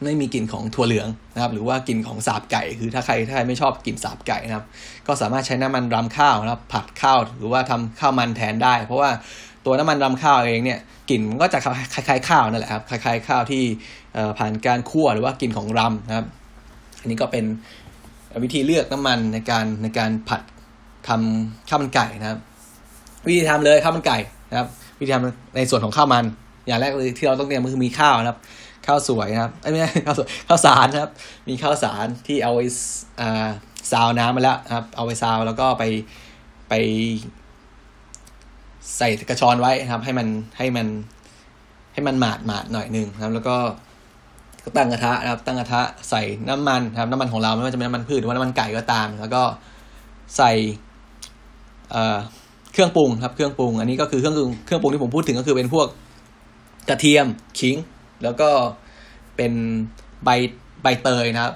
[0.04, 4.66] ไม่มีกลิ่นของถั่วเหลืองนะครับ หรือว่ากลิ่นของสาบไก่ คือถ้าใครถ้าใครไม่ชอบกลิ่นสาบไก่นะครับ
[5.06, 9.10] ก็สามารถใช้น้ำมันรำข้าวนะครับ ผัดข้าวหรือว่าทำข้าวมันแทนได้ เพราะว่า
[9.64, 10.78] ตัวน้ำมันรำข้าวเองเนี่ย
[11.10, 11.58] กลิ่นมันก็จะ
[11.94, 13.62] คล้ายๆข้าวนั่นแหละครับ คล้ายๆข้าวที่
[14.38, 16.26] ผ่านการคั่วหรือว่ากลิ่นของรำนะครับ
[17.00, 17.44] อันนี้ก็เป็น
[18.42, 20.42] วิธีเลือกน้ำมันในการในการผัด
[21.08, 22.38] ทำข้าวมันไก่นะครับ
[23.26, 24.18] วิธีทำเลยข้าวมันไก่
[24.50, 24.68] นะครับ
[25.00, 26.24] วิธีทำในส่วนของข้าวมัน
[26.66, 28.38] อย่างแรกเลยที่เราต้องเตรียมก็คือมีข้าวนะครับ
[28.86, 31.12] ข้าวสวยนะครับไม่ใช่ข้าวสวยข้าวสารนะครับ
[31.48, 32.64] มีข้าวสารที่เอาไว้
[33.20, 33.48] อ่า
[33.92, 35.84] ซาวน้ำมาแล้วครับ เอาไปซาวแล้วก็ไป
[36.68, 36.74] ไป
[38.96, 40.26] ใส่กระชอนไว้นะครับ ให้มัน
[40.58, 40.86] ให้มัน
[41.92, 43.56] ให้มันหมาดหมาดหน่อยนึงนะครับ แล้วก็
[44.64, 49.42] ก็ตั้งกระทะนะครับ ตั้งกระทะใส่น้ำมันครับ น้ำมันของเราไม่ว่าจะเป็นน้ำมันพืชหรือว่าน้ำมันไก่ก็ตาม แล้วก็
[50.36, 50.52] ใส่
[51.90, 55.86] เเครื่องปรุงครับเครื่องปรุง อันนี้ก็คือเครื่องเครื่องปรุงที่ผมพูดถึงก็คือเป็นพวก
[56.88, 57.26] กระเทียม
[57.58, 57.76] ขิง
[58.22, 58.48] แล้วก็
[59.36, 59.52] เป็น
[60.24, 60.28] ใบ
[60.82, 61.54] ใบเตยนะครับ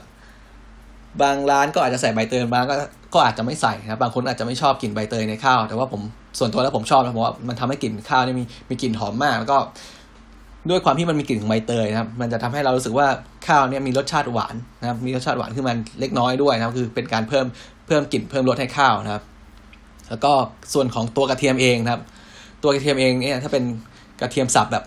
[1.22, 2.77] บางร้านก็อาจจะใส่ใบเตยบางก็
[3.14, 6.03] ก็อาจจะไม่ใส่นะครับบางคนอาจจะไม่ชอบกลิ่นใบเตยในข้าว แต่ว่าผม
[6.38, 9.59] ส่วนตัวแล้วผมชอบนะเพราะว่ามันทำให้กลิ่นข้าวนี่มีมีกลิ่นหอมมาก แล้วก็
[10.70, 13.07] ด้วยความที่มันมีกลิ่นของใบเตยนะครับ มันจะทำให้เรารู้สึกว่า
[13.48, 17.46] ข้าวเนี่ยมีรสชาติหวานนะครับ มีรสชาติหวานขึ้นมาเล็กน้อยด้วยนะครับ คือเป็นการเพิ่ม
[17.87, 19.22] เพิ่มกลิ่นเพิ่มรสให้ข้าวนะครับ
[20.09, 20.33] แล้วก็
[20.73, 22.03] ส่วนของตัวกระเทียมเองครับ
[22.62, 23.64] ตัวกระเทียมเองเนี่ยถ้าเป็น
[24.21, 24.85] กระเทียมสับแบบ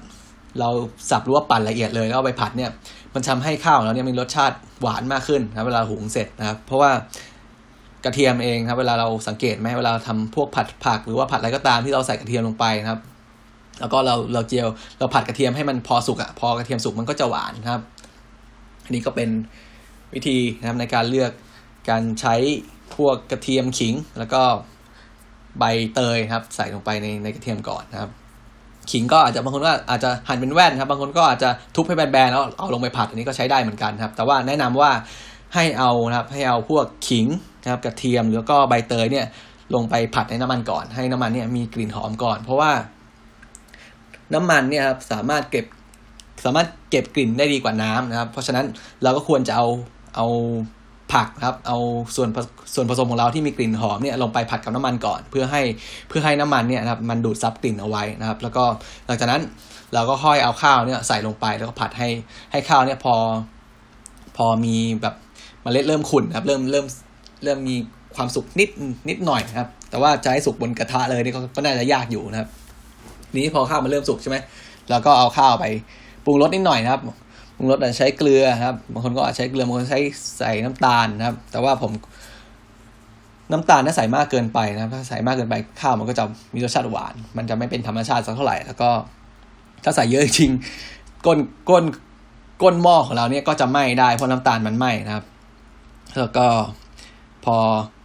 [0.59, 0.69] เรา
[1.09, 2.71] สับหรือว่าปั่นละเอียดเลยแล้วเอาไปผัดเนี่ย
[3.13, 6.91] มันทำให้ข้าวเราเนี่ยมีรสชาติหวานมากขึ้นนะเวลาหุงเสร็จนะครับ เพราะว่า
[8.05, 13.01] กระเทียมเองครับเวลาเราสังเกตไหมเวลาทำพวกผัดผักหรือว่าผัดอะไรก็ตามที่เราใส่กระเทียมลงไปนะครับ
[13.79, 14.67] แล้วก็เราเราเจียว
[14.99, 17.81] เราผัดกระเทียมให้มันพอสุกอะพอกระเทียมสุกมันก็จะหวานครับ
[18.83, 19.29] อันนี้ก็เป็น
[20.13, 21.31] วิธีนะครับในการเลือก
[21.89, 22.35] การใช้
[22.95, 24.41] พวกกระเทียมขิงแล้วก็
[25.59, 25.65] ใบ
[25.95, 28.11] เตยครับ ใส่ลงไปในในกระเทียมก่อนนะครับ
[28.91, 34.91] ขิงก็อาจจะบางคนก็อาจจะหั่นเป็นแว่นครับ บางคนก็อาจจะทุบให้แบนๆแล้วเอาลงไปผัดอันนี้ก็ใช้ได้เหมือนกันครับ แต่ว่าแนะนำว่า
[35.55, 37.27] ให้เอานะครับให้เอาพวกขิง
[37.63, 39.25] นะครับกระเทียมแล้วก็ใบเตยเนี่ย
[39.75, 42.71] ลงไปผัดในน้ำมันก่อน ให้น้ำมันเนี่ยมีกลิ่นหอมก่อน เพราะว่า
[44.33, 45.65] น้ำมันเนี่ยครับสามารถเก็บ
[46.45, 48.65] สามารถเก็บกลิ่นได้ดีกว่าน้ำนะครับ เพราะฉะนั้น
[49.03, 49.67] เราก็ควรจะเอา
[50.15, 50.27] เอา
[51.13, 51.77] ผักครับเอา
[52.15, 52.29] ส่วน
[52.73, 55.61] ส่วนผสมของเราที่มีกลิ่นหอมเนี่ยลงไปผัดกับน้ำมันก่อน เพื่อให้
[56.07, 58.63] เพื่อให้น้ำมันเนี่ยนะครับมันดูดซับกลิ่นเอาไว้นะครับ แล้วก็
[59.07, 59.41] หลังจากนั้น
[59.93, 62.09] เราก็ค่อยเอาข้าวเนี่ยใส่ลงไปแล้วก็ผัดให้
[62.51, 63.15] ให้ข้าวเนี่ยพอ
[64.37, 65.15] พอมีแบบ
[65.61, 66.85] เมล็ดเริ่มขุ่นครับเริ่มเริ่ม
[67.43, 67.75] เริ่มมี
[68.15, 68.69] ความสุกนิด
[69.09, 72.49] นิดหน่อยครับ แต่ว่าจะให้สุกบนกระทะเลยนี่ก็น่าจะยากอยู่นะครับ
[73.35, 74.37] นี้พอข้าวมันเริ่มสุกใช่ไหม
[74.89, 75.65] เราก็เอาข้าวไป
[76.25, 77.01] ปรุงรสนิดหน่อยนะครับ
[77.57, 80.01] ปรุงรสอาจจะใช้เกลือครับบางคนก็อาจใช้เกลือบางคนใช้
[80.39, 81.91] ใส่น้ำตาลนะครับ แต่ว่าผม
[83.51, 88.89] น้ำตาลถ้าใส่มากเกินไปนะครับ ถ้าใส่มากเกินไปข้าวมันก็จะมีรสชาติหวาน มันจะไม่เป็นธรรมชาติสักเท่าไหร่ แล้วก็
[89.83, 90.51] ถ้าใส่เยอะจริง
[91.25, 91.37] ก้น
[91.69, 91.83] ก้น
[92.61, 95.25] ก้นหม้อของเราเนี่ยก็จะไหม้ได้เพราะน้ำตาลมันไหม้นะครับ
[96.19, 96.45] แล้วก็
[97.45, 97.55] พอ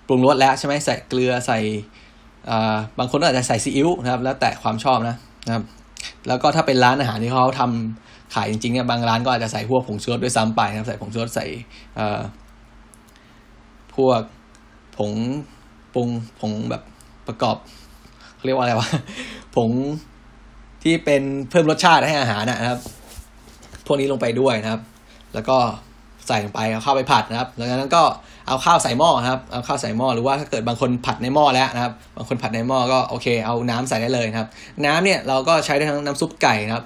[0.06, 1.58] ปรุงรสแล้วใช่ไหมใส่เกลือใส่
[2.98, 5.64] บางคนก็อาจจะใส่ซีอิ๊วนะครับ แล้วแต่ความชอบนะนะครับ
[6.28, 11.46] แล้วก็ถ้าเป็นร้านอาหารที่เขาทำ ขายจริงๆเนี่ยบางร้านก็อาจจะใส่พวกผงชูรสด้วยซ้ำไปนะครับ ใส่ผงชูรสใส่
[13.94, 14.20] พวก
[14.96, 15.12] ผง
[15.94, 16.08] ปรุง
[16.40, 16.82] ผงแบบ
[17.26, 17.56] ประกอบ
[18.36, 18.88] เขาเรียกว่าอะไรวะ
[19.56, 19.70] ผง
[20.82, 22.80] ที่เป็นเพิ่มรสชาติให้อาหารนะครับ
[23.86, 24.82] พวกนี้ลงไปด้วยนะครับ
[25.34, 25.56] แล้วก็
[26.28, 28.02] ใส่ลงไปเอาเข้าไปผัดนะครับหลังจากนั้นก็
[28.48, 34.48] เอาข้าวใส่หม้อครับ เอาข้าวใส่หม้อหรือว่าถ้าเกิดบางคนผัดในหม้อแล้วนะครับ บางคนผัดในหม้อก็โอเค เอาน้ำใส่ได้เลยนะครับ
[34.86, 36.84] น้ำเนี่ยเราก็ใช้ได้ทั้งน้ำซุปไก่นะครับ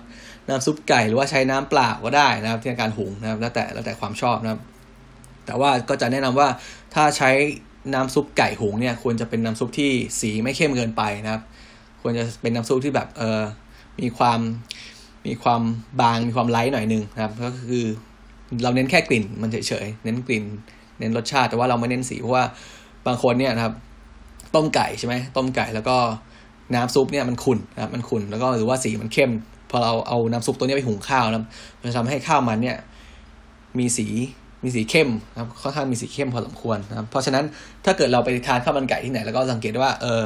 [0.49, 4.61] น้ำซุปไก่หรือว่าใช้น้ำเปล่าก็ได้นะครับที่การหุงนะครับแล้วแต่แล้วแต่ความชอบนะครับ
[5.47, 6.49] แต่ว่าก็จะแนะนำว่า
[6.95, 7.31] ถ้าใช้
[7.95, 11.43] น้ำซุปไก่หุงเนี่ยควรจะเป็นน้ำซุปที่สีไม่เข้มเกินไปนะครับ
[12.03, 13.43] ควรจะเป็นน้ำซุปที่แบบเออ
[14.01, 14.41] มีความ
[15.27, 15.63] มีความ
[16.01, 17.87] บางมีความไลท์หน่อยนึงนะครับ ก็คือ
[18.63, 20.45] เราเน้นแค่กลิ่นมันเฉยๆเน้นกลิ่น
[20.99, 22.45] เน้นรสชาติแต่ว่าเราไม่เน้นสีเพราะว่า
[23.07, 23.75] บางคนเนี่ยนะครับ
[24.55, 25.97] ต้มไก่ใช่ไหมต้มไก่แล้วก็
[26.75, 29.31] น้ำซุปเนี่ยมันขุ่นนะครับมันขุ่นแล้วก็หรือว่าสีมันเข้ม
[29.71, 31.45] พอเราเอาน้ำซุปตัวนี้ไปหุงข้าวนะ
[31.81, 32.77] มันจะทำให้ข้าวมันเนี่ย
[33.79, 34.07] มีสี
[34.65, 37.45] มีสีเข้มนะครับค่อนข้างมีสีเข้มพอสมควรนะครับเพราะฉะนั้น
[37.85, 40.23] ถ้าเกิดเราไปทานข้าวมันไก่ที่ไหน แล้วก็สังเกตว่าเออ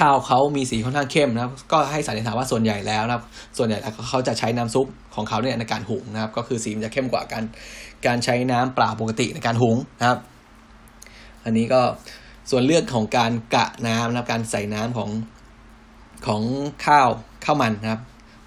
[0.00, 3.24] ข้าวเขามีสีค่อนข้างเข้มนะครับ ก็ให้สันนิษฐานว่าส่วนใหญ่แล้วนะครับ
[3.58, 7.42] ส่วนใหญ่แล้วเขาจะใช้น้ำซุปของเขาเนี่ยในการหุงนะครับ ก็คือสีมันจะเข้มกว่ากัน
[8.06, 10.18] การใช้น้ำเปล่าปกติในการหุงนะครับ
[11.44, 11.80] อันนี้ก็
[12.50, 15.10] ส่วนเรื่องของการกะน้ำนะครับการใส่น้ำของ
[16.26, 16.42] ของ
[16.86, 17.08] ข้าว
[17.44, 18.00] ข้าวมันนะครับ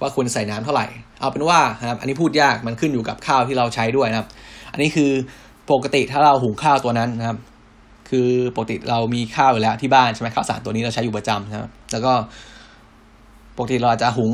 [0.04, 0.86] ว่าควรใส่น้ำเท่าไหร่
[1.20, 4.28] เอาเป็นว่านะครับอันนี้พูดยากมันขึ้นอยู่กับข้าวที่เราใช้ด้วยนะครับ
[4.72, 5.12] อันนี้คือ
[5.72, 7.38] ปกติถ้าเราหุงข้าวตัวนั้นนะครับ
[8.10, 12.14] คือปกติเรามีข้าวอยู่แล้วที่บ้านใช่ไหมข้าวสารตัวนี้เราใช้อยู่ประจำนะครับ แล้วก็
[13.58, 14.32] ปกติเราจะหุง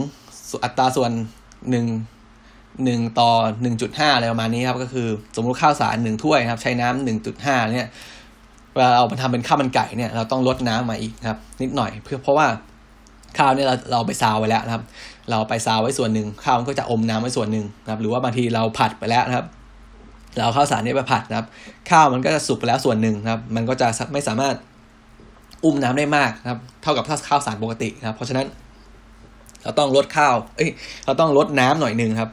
[0.63, 1.11] อัตราส่วน
[1.69, 1.85] หนึ่ง
[2.85, 3.29] หนึ่งต่อ
[3.61, 7.87] หนึ่งจุดห้าอะไรประมาณนี้ครับ ก็คือสมมติข้าวสารหนึ่งถ้วยครับ ใช้น้ำหนึ่งจุดห้าเนี่ย
[8.73, 12.47] เวลาเรามาทำเป็นข้าวมันไก่เนี่ย เราต้องลดน้ำมาอีกครับ นิดหน่อยเพื่อเพราะว่า
[13.37, 14.83] ข้าวเนี่ยเราเราไปซาวไว้แล้วนะครับ
[15.29, 19.45] เราไปซาวไว้ส่วนหนึ่งข้าวมันก็จะอมน้ำไว้ส่วนหนึ่งนะครับ หรือว่าบางทีเราผัดไปแล้วนะครับ
[20.37, 21.47] เราข้าวสารนี่ไปผัดนะครับ
[21.89, 24.55] ข้าวมันก็จะสุกไปแล้วส่วนหนึ่งนะครับ มันก็จะไม่สามารถ
[25.63, 28.45] อุ้มน้ำได้มากนะครับ เท่ากับถ้าข้าวสารปกตินะครับ เพราะฉะนั้น
[29.63, 30.69] เราต้องลดข้าว เอ้ย
[31.05, 32.31] เราต้องลดน้ำหน่อยหนึ่งครับ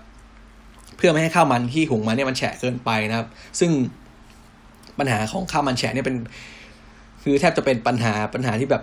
[0.97, 3.27] เพื่อไม่ให้ข้าวมันที่หุงมาเนี่ยมันแฉะเกินไปนะครับ
[3.61, 3.71] ซึ่ง
[4.99, 6.17] ปัญหาของข้าวมันแฉะเนี่ยเป็น
[7.23, 8.83] คือแทบจะเป็นปัญหาปัญหาที่แบบ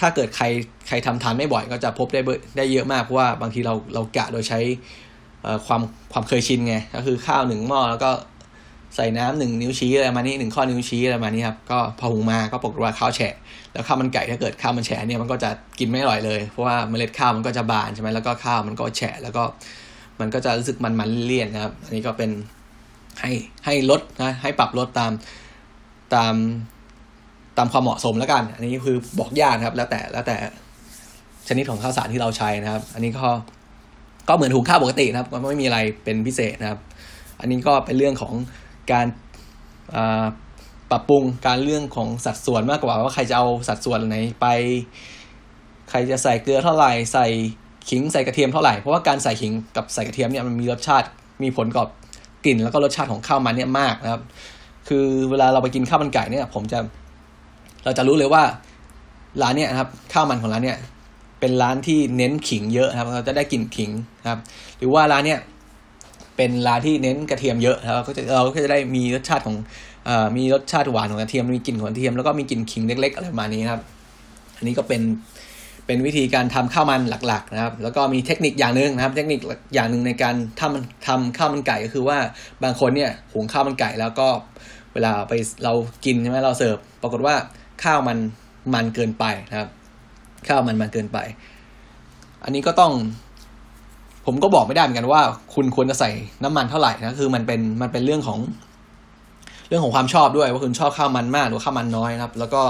[0.00, 0.44] ถ้าเกิดใคร
[0.88, 2.20] ใครทำทานไม่บ่อยก็จะพบได้
[2.56, 4.60] ได้เยอะมากเพราะว่าบางทีเราเรากะโดยใช้
[5.66, 5.80] ความ
[6.12, 8.10] ความเคยชินไงก็คือข้าวหนึ่งหม้อแล้วก็
[8.96, 13.34] ใส่น้ำหนึ่งนิ้วชี้อะไรมานี่หนึ่งข้อนิ้วชี้อะไรมานี่ครับก็พอหุงมาก็ปรากฏว่าข้าวแฉะ
[13.72, 19.44] แล้วข้าวมันไก่ถ้าเกิดข้าวมันแฉะเนี่ยมันก็จะกินไม่อร่อยเลย เพราะว่าเมล็ดข้าวมันก็จะบานใช่ไหมแล้วก็ข้าวมันก็แฉะแล้วก็
[20.20, 22.30] มันก็จะรู้สึกมันมันเลี่ยนนะครับ อันนี้ก็เป็น
[23.20, 23.32] ให้
[23.64, 25.12] ให้ลดนะให้ปรับลดตาม
[26.14, 26.34] ตาม
[27.58, 30.36] ตามความเหมาะสมแล้วกัน อันนี้คือบอกยากครับ แล้วแต่แล้วแต่
[31.48, 33.26] ชนิดของข้าวสารที่เราใช้นะครับ อันนี้ก็
[34.28, 36.80] ก็เหมือนหุงข้าวปกตินะครับก็ไม่มีอะไรเป็นพิเศษนะครับ
[37.40, 38.34] อันนี้ก็เป็นเรื่องของ
[38.92, 39.06] การ
[40.90, 44.46] ปรับปรุงการเรื่องของสัดส่วนมากกว่าว่าใครจะเอาสัดส่วนไหนไป
[45.90, 47.26] ใครจะใส่เกลือเท่าไหร่ใส่
[47.90, 51.06] ขิงใส่กระเทียมเท่าไหร่เพราะว่าการใส่ขิงกับใส่กระเทียมเนี่ยมันมีรสชาติ
[51.42, 51.88] มีผลกับ
[52.44, 54.22] กลิ่นแล้วก็รสชาติของข้าวมันเนี่ยมากนะครับ
[54.88, 56.78] คือเวลาเราไปกินข้าวมันไก่เนี่ย ผมจะ
[57.86, 58.42] เราจะรู้เลยว่า
[59.42, 60.78] ร้านเนี่ยครับข้าวมันของร้านเนี่ย
[61.40, 63.90] เป็นร้านที่เน้นขิงเยอะครับเราจะได้กลิ่นขิง
[64.28, 64.40] ครับ
[64.78, 65.40] หรือว่าร้านเนี่ย
[66.36, 69.56] เป็นร้านที่เน้นกระเทียมเยอะเราก็จะเราก็จะได้มีรสชาติของ
[70.08, 73.80] อมีรสชาติหวานของกระเทียมมีกลิ่นของกระเทียมแล้วก็มีกลิ่นขิงเล็ก ๆ อะไรประมาณนี้ครับ
[74.56, 75.02] อันนี้ก็เป็น
[75.86, 79.40] เป็นวิธีการทำข้าวมันหลัก ๆ นะครับ แล้วก็มีเทคนิคอย่างหนึ่งนะครับ เทคนิค
[79.74, 82.18] อย่างหนึ่งในการทำทำข้าวมันไก่ก็คือว่า
[82.62, 84.28] บางคนเนี่ยหุงข้าวมันไก่แล้วก็
[84.92, 85.32] เวลาไป
[85.64, 85.72] เรา
[86.04, 87.34] กินใช่ไหมเราเสิร์ฟปรากฏว่า
[87.84, 88.18] ข้าวมัน
[88.74, 89.68] มันเกินไปนะครับ
[90.48, 91.18] ข้าวมันมันเกินไป
[92.44, 92.92] อันนี้ก็ต้อง
[94.26, 95.22] ผมก็บอกไม่ได้เหมือนกันว่า
[95.54, 96.10] คุณควรจะใส่
[96.44, 98.38] น้ำมันเท่าไหร่นะคือมันเป็นมันเป็นเรื่องของ
[99.68, 102.62] เรื่องของความชอบด้วย ว่าคุณชอบข้าวมันมากหรือข้าวมันน้อยนะครับ แล้วก็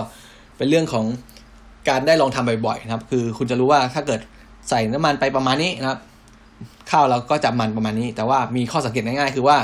[0.57, 1.05] เป็นเรื่องของ
[1.89, 4.21] การได้ลองทำบ่อยๆนะครับ คือคุณจะรู้ว่าถ้าเกิด
[4.69, 6.01] ใส่น้ำมันไปประมาณนี้นะครับ
[6.91, 9.57] ข้าวเราก็จะมันประมาณนี้ แต่ว่ามีข้อสังเกตง่ายๆ คือว่า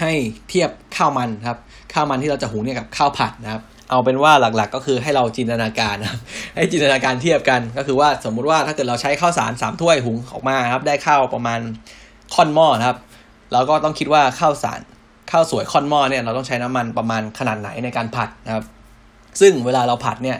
[0.00, 0.12] ให้
[0.48, 1.58] เทียบข้าวมันครับ
[1.92, 6.20] ข้าวมันที่เราจะหุงเนี่ยกับข้าวผัดนะครับ เอาเป็นว่าหลักๆ ก็คือให้เราจินตนาการนะครับ
[6.56, 11.60] ให้จินตนาการเทียบกัน ก็คือว่าสมมุติว่าถ้าเกิดเราใช้ข้าวสารสามถ้วยหุงออกมาครับ ได้ข้าวประมาณ
[12.34, 12.98] ค่อนหม้อครับ
[13.52, 14.80] เราก็ต้องคิดว่าข้าวสาร
[15.30, 18.64] ข้าวสวยค่อนหม้อเนี่ยเราต้องใช้น้ำมันประมาณขนาดไหนในการผัดนะครับ
[19.40, 20.38] ซึ่งเวลาเราผัดเนี่ย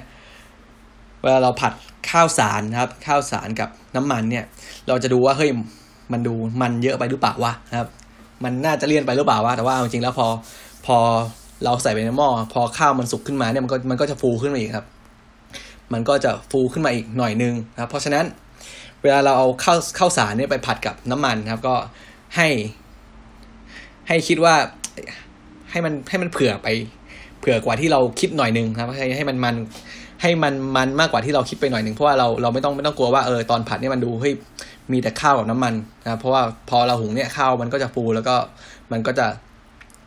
[1.22, 1.72] เวลาเราผัด
[2.10, 4.44] ข้าวสารนะครับ ข้าวสารกับน้ำมันเนี่ย
[4.88, 5.50] เราจะดูว่าเฮ้ย
[6.12, 7.88] มันดูมันเยอะไปหรือเปล่าวะนะครับ
[8.44, 10.26] มันน่าจะเลี่ยนไปหรือเปล่าวะแต่ว่าจริงๆแล้วพอ
[10.86, 10.96] พอ
[11.64, 14.86] เราใส่ไปในหม้อพอข้าวมันสุกขึ้นมาเนี่ยมันก็มันก็จะฟูขึ้นมาอีกครับ
[15.92, 18.24] มันก็จะฟูขึ้นมาอีกหน่อยนึงนะครับเพราะฉะนั้น
[19.02, 21.74] เวลาเราเอาข้าวข้าวสารเนี่ยไปผัดกับน้ำมันนะครับ ก็
[22.36, 22.48] ให้
[24.08, 24.54] ให้คิดว่า
[25.70, 26.68] ให้มันให้มันเผื่อไป
[27.40, 29.54] เผื่อกว่าที่เราคิดหน่อยนึงครับให้ให้มันมัน
[30.22, 34.34] ให้มันมันมากกว่าที่เราคิดไปหน่อยหนึ่งเพราะว่าเราเราไม่ต้องไม่ต้องกลัวว่าเออตอนผัดเนี่ยมันดูเฮ้ย
[34.92, 38.36] มีแต่ข้าวกับน้ำมันนะเพราะว่าพอเราหุงเนี่ยข้าวมันก็จะฟูแล้วก็
[38.92, 39.26] มันก็จะ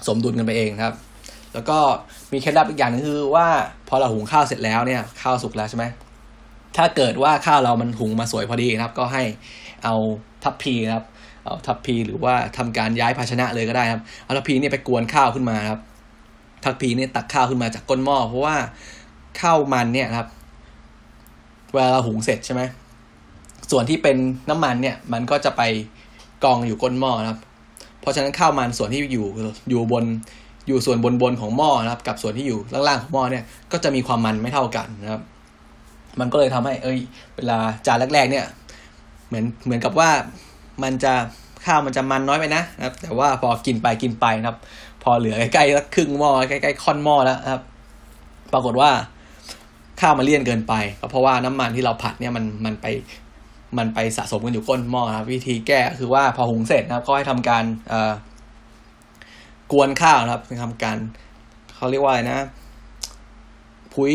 [0.07, 0.93] สมดุลกันไปเองครับ
[1.53, 1.77] แล้วก็
[2.31, 3.47] มีเคล็ดลับอีกอย่างนึงคือว่า
[3.89, 5.85] พอเราหุงข้าวเสร็จแล้วเนี่ยข้าวสุกแล้วใช่ไหม
[6.77, 9.23] ถ้าเกิดว่าข้าวเรามันหุงมาสวยพอดีนะครับ ก็ให้
[9.83, 9.95] เอา
[10.43, 11.05] ทัพพีนะครับ
[11.45, 15.79] เอาทัพพีหรือว่าทำการย้ายภาชนะเลยก็ได้ครับเอาทัพพีเนี่ยไปกวนข้าวขึ้นมาครับ
[16.63, 18.55] ทัพพีเนี่ยตักข้าวขึ้นมาจากก้นหม้อเพราะว่า
[19.41, 20.27] ข้าวมันเนี่ยครับ
[21.73, 22.61] เวลาเราหุงเสร็จใช่ไหม
[23.71, 24.17] ส่วนที่เป็น
[24.49, 25.61] น้ำมันเนี่ย มันก็จะไป
[26.43, 27.39] กองอยู่ก้นหม้อครับ
[28.01, 29.25] เพราะฉะนั้นข้าวมันส่วนที่อยู่
[29.69, 30.03] อยู่บน
[30.67, 35.21] อยู่ส่วนบนบนของหม้อนะครับ กับส่วนที่อยู่ล่างๆของหม้อเนี่ยก็จะมีความมันไม่เท่ากันนะครับ
[36.19, 36.99] มันก็เลยทำให้ เอ้ย
[37.35, 38.45] เวลาจานแรก ๆ เนี่ย
[39.27, 40.09] เหมือนเหมือนกับว่า
[40.83, 41.13] มันจะ
[41.65, 44.57] ข้าวมันจะมันน้อยไปนะนะครับ แต่ว่าพอกินไปกินไปนะครับ
[45.03, 47.61] พอเหลือใกล้ๆสักครึ่งหม้อใกล้ๆค่อนหม้อแล้วนะครับ
[48.53, 48.89] ปรากฏว่า
[50.01, 52.85] ข้าวมันเลี่ยนเกินไปก็เพราะว่าน้ำมันที่เราผัดเนี่ยมันมันไป
[53.77, 58.11] มันไปสะสมกันอยู่ก้นหม้อครับวิธีแก้คือว่าพอหุงเสร็จนะครับก็ให้ทำการเอ่อ
[59.71, 60.97] กวนข้าวนะครับทำการ
[61.75, 62.39] เขาเรียกว่าอะไรนะ
[63.93, 64.13] พุ้ย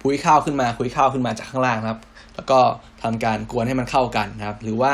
[0.00, 2.00] พุ้ยข้าวขึ้นมาพุ้ยข้าวขึ้นมาจากข้างล่างครับ
[2.34, 2.60] แล้วก็
[3.02, 4.92] ทำการกวนให้มันเข้ากันนะครับ หรือว่า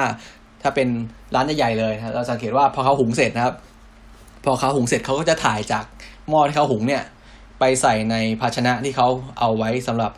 [0.62, 0.88] ถ้าเป็น
[1.34, 3.54] ร้านใหญ่ๆเลยเราสังเกตว่าพอเขาหุงเสร็จนะครับ
[4.44, 5.84] พอเขาหุงเสร็จเขาก็จะถ่ายจาก
[6.28, 7.02] หม้อที่เขาหุงเนี่ย
[7.58, 10.12] ไปใส่ในภาชนะที่เขาเอาไว้สำหรับ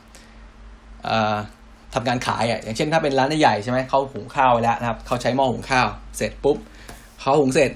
[1.94, 6.56] ทำการขายอะอย่างเช่นถ้าเป็นร้านใหญ่ใช่ไหมเขาหุงข้าวไว้แล้วนะครับเขาใช้หม้อหุงข้าว เสร็จปุ๊บ
[7.20, 7.70] เขาหุงเสร็จ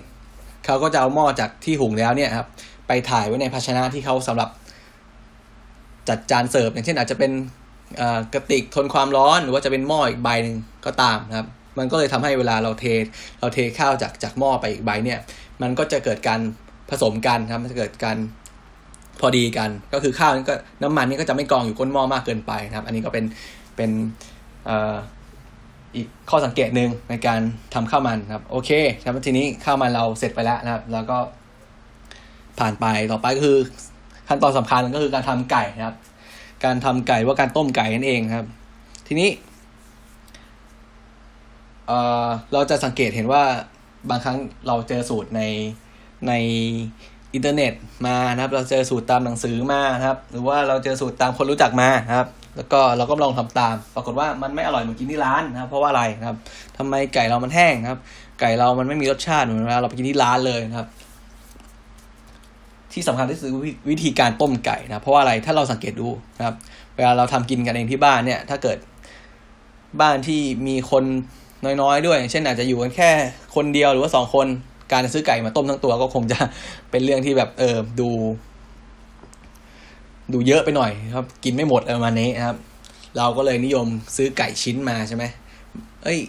[0.71, 2.47] เขาก็จะเอาหม้อจากที่หุงแล้วเนี่ยครับ
[2.89, 4.49] ไปถ่ายไว้ในภาชนะที่เขาสำหรับ
[6.09, 7.33] จัดจานเสิร์ฟอย่างเช่นอาจจะเป็น
[8.35, 10.57] กระติกทนความร้อนหรือว่าจะเป็นหม้ออีกใบหนึ่ง
[10.87, 11.47] ก็ตามนะครับ
[11.79, 12.85] มันก็เลยทำให้เวลาเราเท
[13.41, 15.19] เราเทข้าวจากจากหม้อไปอีกใบเนี่ย
[15.63, 16.41] มันก็จะเกิดการ
[16.91, 18.17] ผสมกันครับมันจะเกิดการ
[19.21, 23.25] พอดีกัน ก็คือข้าวนี่ก็น้ำมันนี่ก็จะไม่กองอยู่ก้นหม้อมากเกินไปนะครับ อันนี้ก็เป็น
[23.77, 23.91] เป็น
[24.69, 24.75] อี
[25.95, 27.41] อีกข้อสังเกตหนึ่งในการ
[27.75, 28.71] ทำข้าวมันครับ โอเค
[29.05, 31.19] ครับทีนี้ข้าวมันเราเสร็จไปแล้วนะครับ แล้วก็
[32.59, 33.59] ผ่านไปต่อไปก็คือ
[34.29, 35.97] ขั้นตอนสำคัญก็คือการทำไก่นะครับ
[36.65, 38.47] การทำไก่ว่าการต้มไก่นั่นเองครับ
[39.07, 39.29] ทีนี้
[41.87, 43.43] เเราจะสังเกตเห็นว่า
[44.11, 45.43] บางครั้งเราเจอสูตรใน
[46.29, 46.33] ใน
[47.35, 47.73] อินเทอร์เน็ต
[48.07, 52.29] มานะครับ เราเจอสูตรตามหนังสือมานะครับ หรือว่าเราเจอสูตรตามคนรู้จักมานะครับ
[52.61, 56.37] แล้วก็เราก็ลองทำตาม ปรากฏว่ามันไม่อร่อยเหมือนกินที่ร้านนะครับเพราะว่าอะไรนะครับ
[56.79, 58.01] ทำไมไก่เรามันแห้งครับ
[58.41, 60.89] ไก่เรามันไม่มีรสชาติเหมือนเวลาเราไปกินที่ร้านเลยนะครับ
[62.93, 66.55] ที่สำคัญที่สุดคือวิธีการต้มไก่นะเพราะว่าอะไรถ้าเราสังเกตดูนะครับ
[66.97, 68.79] เวลาเราทำกินกันเองที่บ้านเนี่ย ถ้าเกิด
[70.01, 71.05] บ้านที่มีคน
[71.83, 73.11] น้อยๆ ด้วย เช่นอาจจะอยู่กันแค่
[73.55, 74.47] คนเดียวหรือว่าสองคน
[74.93, 76.39] การซื้อไก่มาต้มทั้งตัวก็คงจะ
[76.91, 78.11] เป็นเรื่องที่แบบเออดู
[80.35, 82.57] ดูเยอะไปหน่อยครับ กินไม่หมดอะไรประมาณนี้นะครับ
[83.17, 85.25] เราก็เลยนิยมซื้อไก่ชิ้นมาใช่ไหม
[86.05, 86.21] เอ้ย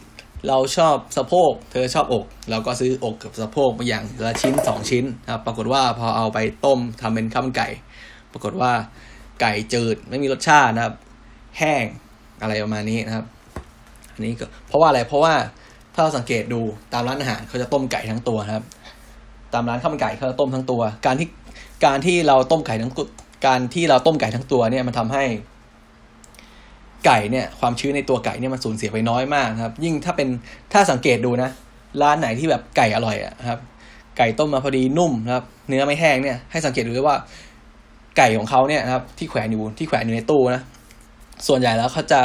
[0.47, 7.67] เราชอบสะโพก เธอชอบอก เราก็ซื้ออกกับสะโพกมาอย่างละชิ้นสองชิ้นครับ ปรากฏว่าพอเอาไปต้มทำเป็นข้าวมันไก่
[8.33, 8.71] ปรากฏว่า
[9.41, 10.93] ไก่จืดไม่มีรสชาตินะครับ
[11.59, 11.85] แห้ง
[12.41, 13.25] อะไรประมาณนี้นะครับ
[14.13, 15.33] อันนี้ก็เพราะว่าอะไรเพราะว่า
[15.93, 16.61] ถ้าเราสังเกตดู
[16.93, 18.65] ตามร้านอาหารเขาจะต้มไก่ทั้งตัวนะครับ
[19.53, 21.27] ตามร้านข้าวมันไก่เขาจะต้มทั้งตัว การที่
[21.85, 22.93] การที่เราต้มไก่ทั้ง
[23.45, 25.23] การที่เราต้มไก่ทั้งตัวเนี่ยมันทำให้
[27.05, 30.27] ไก่เนี่ย ความชื้นในตัวไก่เนี่ยมันสูญเสียไปน้อยมากครับ ยิ่งถ้าเป็น
[30.73, 31.49] ถ้าสังเกตดูนะ
[32.01, 33.59] ร้านไหนที่แบบไก่อร่อยอะครับ
[34.17, 37.17] ไก่ต้มมาพอดีนุ่มนะครับ เนื้อไม่แห้งเนี่ยให้สังเกตดูด้วยว่า
[38.17, 40.61] ไก่ของเขาเนี่ยนะครับ ที่แขวนอยู่ที่แขวนอยู่ในตู้นะ
[41.47, 42.19] ส่วนใหญ่แล้วเขาจะ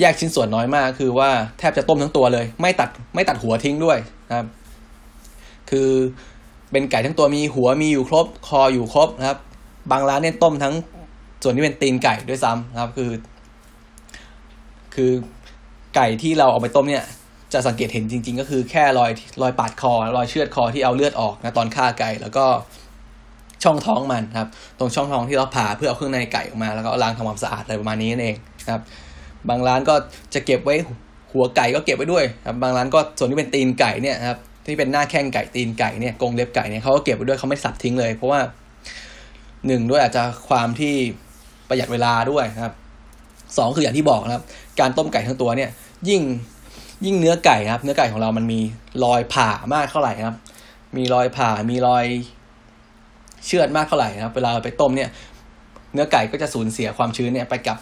[0.00, 4.46] แยกชิ้นส่วนน้อยมาก คือว่าแทบจะต้มทั้งตัวเลย ไม่ตัดไม่ตัดหัวทิ้งด้วยนะครับ
[5.70, 5.88] คือ
[6.70, 9.38] เป็นไก่ทั้งตัวมีหัวมีอยู่ครบ คออยู่ครบนะครับ
[9.90, 10.74] บางร้านเนี่ยต้มทั้ง
[11.42, 13.10] ส่วนที่เป็นตีนไก่ด้วยซ้ำนะครับคือ
[14.94, 15.10] คือ
[15.96, 17.04] ไก่ที่เราเอาไปต้มเนี่ย
[17.52, 19.10] จะสังเกตเห็นจริง ๆ ก็คือแค่รอย
[19.42, 22.46] รอยปาดคอรอยเชือดคอที่เอาเลือดออกนะตอนฆ่าไก่แล้วก็
[23.64, 28.36] ช่องท้องมันครับ ตรงช่องท้องที่เราผ่าเพื่อเอาเครื่องในไก่ออกมาแล้วก็ล้างทำความสะอาดอะไรประมาณนี้นั่นเอง
[28.70, 28.80] ครับ
[29.48, 29.94] บางร้านก็
[30.34, 30.74] จะเก็บไว้
[31.32, 38.40] หัวไก่ก็เก็บไว้ด้วยครับบางร้านก็ส่วนที่เป็นตีนไก่เนี่ยครับที่เป็นหน้าแข้งไก่ตีนไก่เนี่ยกรงเล็บไก่เนี่ยเขาก็เก็บไว้ด้วยเขาไม่สับทิ้งเลย เพราะว่า
[39.66, 40.94] หนึ่งด้วยอาจจะความที่
[41.68, 42.74] ประหยัดเวลาด้วยครับ
[43.58, 44.44] สองคืออย่างที่บอกนะครับ
[44.80, 45.70] การต้มไก่ทั้งตัวเนี่ย
[46.08, 46.22] ยิ่ง
[47.04, 48.60] ยิ่งเนื้อไก่ครับ เนื้อไก่ของเรามันมี
[49.04, 50.36] รอยผ่ามากเท่าไหร่ครับ
[50.96, 52.04] มีรอยผ่ามีรอย
[53.46, 55.08] เชือดมากเท่าไหร่นะครับ เวลาไปต้มเนี่ย
[55.94, 57.78] เนื้อไก่ก็จะสูญเสียความชื้นเนี่ยไปกับ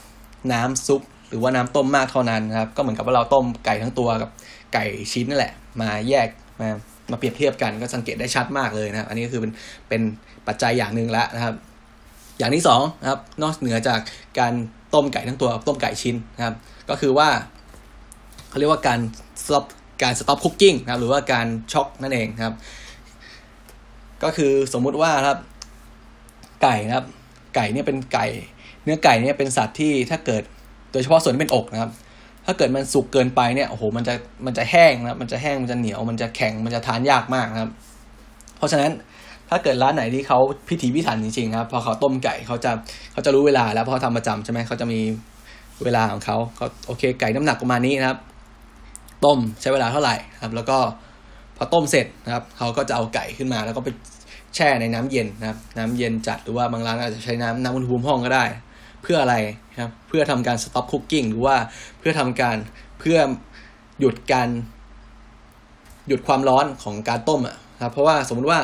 [0.53, 4.31] น้ำซุป หรือว่าน้ำต้มมากเท่านั้นนะครับ ก็เหมือนกับว่าเราต้มไก่ทั้งตัวกับ
[4.75, 6.29] ไก่ชิ้นนั่นแหละ มาแยก
[6.61, 6.69] มา
[7.11, 9.53] มาเปรียบเทียบกันก็สังเกตได้ชัดมากเลยนะครับ อันนี้ก็คือเป็น
[9.89, 10.03] เป็น
[10.49, 11.55] ปัจจัยอย่างหนึ่งแล้วนะครับ
[12.39, 14.01] อย่างที่สองนะครับนอกเหนือจาก
[14.39, 14.53] การ
[14.95, 16.55] ต้มไก่ทั้งตัวต้มไก่ชิ้นนะครับ
[16.91, 17.29] ก็คือว่า
[18.49, 19.01] เขาเรียกว่าการ
[19.45, 19.65] stop
[20.03, 22.55] การ stop cooking นะครับหรือว่าการช็อกนั่นเองนะครับ
[24.23, 25.39] ก็คือสมมุติว่าครับ
[26.63, 27.07] ไก่นะครับ
[27.55, 28.27] ไก่เนี่ยเป็นไก่
[28.85, 30.43] เนื้อไก่เนี่ยเป็นสัตว์ที่ถ้าเกิด
[30.93, 31.91] โดยเฉพาะส่วนที่เป็นอกนะครับ
[32.47, 34.15] ถ้าเกิดมันสุกเกินไปเนี่ยโอ้โหมันจะ
[34.47, 37.71] มันจะแห้งนะครับมันจะแห้งมันจะเหนียวมันจะแข็งมันจะทานยากมากนะครับ
[38.57, 38.91] เพราะฉะนั้น
[39.51, 42.71] ถ้าเกิดร้านไหนที่เขาพิถีพิถันจริงๆครับพอเขาต้มไก่เขาจะ
[43.13, 45.01] เขาจะรู้เวลาแล้วพราะเขาทำประจำใช่ไหมเขาจะมี
[45.85, 48.19] เวลาของเขาเขาโอเค ไก่น้ำหนักประมาณนี้นะครับ
[49.25, 50.79] ต้มใช้เวลาเท่าไหร่ครับ แล้วก็
[51.57, 53.89] พอต้มเสร็จนะครับเขาก็จะเอาไก่ขึ้นมา แล้วก็ไป
[54.55, 58.45] แช่ในน้ำเย็นนะครับ น้ำเย็นจัดหรือว่าบางร้านอาจจะใช้น้ำน้ำอุณหภูมิห้องก็ได้
[59.03, 59.37] เพื่ออะไร
[59.83, 61.57] ครับ เพื่อทำการสต็อปคุกกิ้งหรือว่า
[61.99, 62.57] เพื่อทำการ
[63.01, 63.19] เพื่อ
[64.01, 64.49] หยุดการ
[66.09, 68.59] หยุดความร้อนของการต้มอะครับ เพราะว่าสมมุติว่า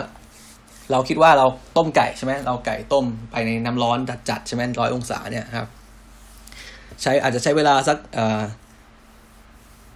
[0.91, 3.99] เราคิดว่าเราต้มไก่ใช่ไหมเราไก่ต้มไปในน้ำร้อน
[4.31, 5.69] จัดๆใช่ไหมร้อยองศาเนี่ยครับ
[7.03, 7.99] ใช้อาจจะใช้เวลาสัก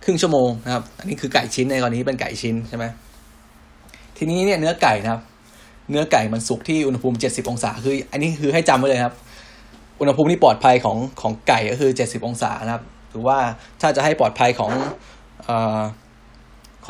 [0.04, 2.84] ครึ่งชั่วโมงนะครับ อันนี้คือไก่ชิ้นในกรณีเป็นไก่ชิ้นใช่ไหม
[4.16, 5.22] ทีนี้เนี่ยเนื้อไก่นะครับ
[5.90, 9.14] เนื้อไก่มันสุกที่อุณหภูมิเจ็ดสิบองศา คือ อันนี้คือให้จำไว้เลยครับ
[10.00, 13.38] อุณหภูมิที่ปลอดภัยของของไก่ก็คือเจ็ดสิบองศานะครับ หรือว่า
[13.80, 14.72] ถ้าจะให้ปลอดภัยของ
[15.48, 15.50] อ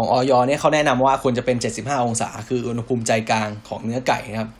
[0.01, 4.51] ของออยเนี่ยเขาแนะนำว่าควรจะเป็น 75 องศา คืออุณหภูมิใจกลางของเนื้อไก่นะครับ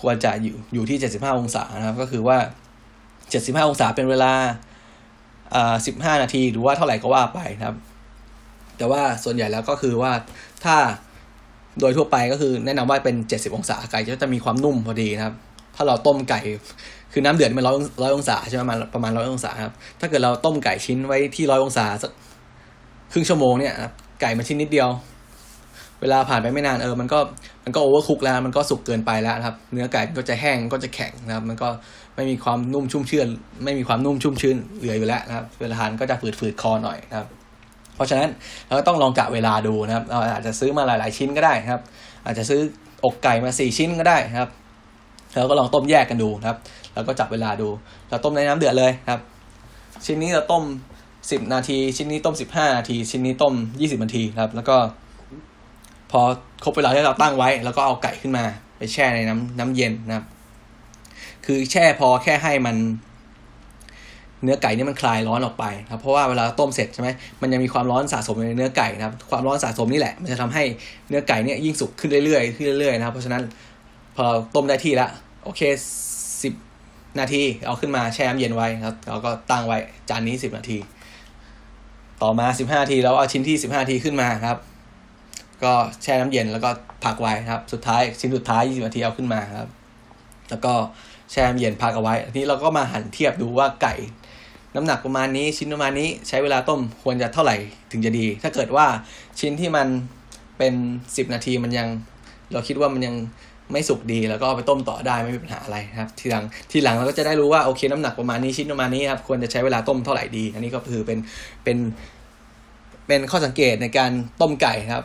[0.00, 2.36] ควรจะอยู่อยู่ที่ 75 องศานะครับ ก็คือว่า
[3.02, 4.32] 75 องศาเป็นเวลา
[5.54, 5.74] อ่า
[6.14, 7.76] 15 นาทีหรือว่าเท่าไหร่ก็ว่าไปนะครับ
[8.78, 10.12] แต่ว่าส่วนใหญ่แล้วก็คือว่า
[10.64, 10.76] ถ้า
[11.80, 15.34] โดยทั่วไปก็คือแนะนำว่าเป็น 70 องศาไก่จะมีความนุ่มพอดีนะครับ
[15.76, 16.40] ถ้าเราต้มไก่
[17.12, 22.10] คือน้ำเดือดมันร้อยร้อยองศาใช่ไหมมันประมาณร้อยองศาครับถ้าเกิดเราต้มไก่ชิ้นไว้ที่ร้อยองศาสัก
[23.12, 23.74] ครึ่งชั่วโมงเนี่ย
[24.20, 24.88] ไก่มันชิ้นนิดเดียว
[26.00, 27.18] เวลาผ่านไปไม่นานเออ มันก็
[27.64, 31.68] มันก็โอเวอร์คุกแล้ว มันก็สุกเกินไปแล้วครับ เนื้อไก่ก็จะแห้งก็จะแข็งนะครับ มันก็
[32.16, 33.28] ไม่มีความนุ่มชุ่มชื้น
[33.64, 37.28] ไม่มีความนุ่มชุ่มชื้นเหลืออยู่แล้วนะครับ เวลาทานก็จะฝืดฝืดคอหน่อยนะครับ
[37.94, 38.28] เพราะฉะนั้น
[38.66, 41.82] เราก็ต้องลองกะเวลาดูนะครับ เราอาจจะซื้อมาหลาย ๆ ชิ้นก็ได้นะครับ
[42.26, 42.60] อาจจะซื้อ
[43.04, 44.50] อกไก่มาสี่ชิ้นก็ได้นะครับ
[45.32, 46.58] แล้วก็ลองต้มแยกกันดูนะครับ
[46.94, 47.68] แล้วก็จับเวลาดู
[48.08, 49.20] เราต้มในน้ำเดือดเลยครับ
[50.06, 50.62] ชิ้นนี้เราต้ม
[51.30, 54.76] สิบนาที ชิ้นนี้ต้มสิบห้านาที ชิ้นนี้ต้มยี่สิบนาทีครับ แล้วก็
[56.10, 56.20] พอ
[56.64, 58.44] ครบเวลาที่เราตั้งไว้ แล้วก็เอาไก่ขึ้นมา
[58.76, 60.24] ไปแช่ในน้ำน้ำเย็นนะครับ
[61.46, 62.76] คือแช่พอแค่ให้มัน
[64.42, 67.08] เนื้อไก่นี่มันคลายร้อนออกไปครับ เพราะว่าเวลาต้มเสร็จใช่ไหม
[67.42, 70.64] มันยังมีความร้อนสะสมในเนื้อไก่นะครับ ความร้อนสะสมนี่แหละ มันจะทำให้
[71.08, 73.42] เนื้อไก่เนี่ยยิ่งสุกขึ้นเรื่อยๆขึ้นเรื่อยๆนะครับ เพราะฉะนั้น
[74.16, 75.10] พอต้มได้ที่แล้ว
[75.44, 75.60] โอเค
[76.42, 76.54] สิบ
[77.20, 79.78] นาทีเอาขึ้นมาแช่น้ำเย็นไว้ครับเราก็ตั้งไว้
[80.10, 80.78] จานนี้สิบนาที
[82.22, 84.58] ต่อมาสิบห้าทีแล้วเอาชิ้นที่สิบห้าทีขึ้นมาครับ
[85.64, 86.70] ก็แช่น้ำเย็นแล้วก็
[87.04, 89.68] พักไว้ครับ สุดท้ายชิ้นสุดท้ายยี่สิบนาทีเอาขึ้นมาครับ
[90.50, 90.72] แล้วก็
[91.30, 93.94] แช่น้ำเย็นพักเอาไว้ทีนี้เราก็มาหันเทียบดูว่าไก่
[94.74, 97.56] น้ำหนักประมาณนี้ชิ้นประมาณนี้ใช้เวลาต้มควรจะเท่าไหร่
[97.90, 98.86] ถึงจะดี ถ้าเกิดว่า
[99.40, 99.86] ชิ้นที่มัน
[100.58, 100.74] เป็น
[101.16, 101.88] สิบนาทีมันยัง
[102.52, 103.14] เราคิดว่ามันยัง
[103.74, 111.18] ไม่สุกดีแล้วก็เอาไปต้มต่อได้ไม่มีปัญหาอะไรครับ ทีหลังทีหลังเราก็จะได้รู้ว่าโอเคน้ำหนักประมาณนี้ชิ้นประมาณนี้ครับควรจะใช้เวลาต้มเท่าไหร่ดี อันนี้ก็คือเป็น
[111.64, 111.78] เป็น
[113.06, 114.10] เป็นข้อสังเกตในการ
[114.40, 115.04] ต้มไก่ครับ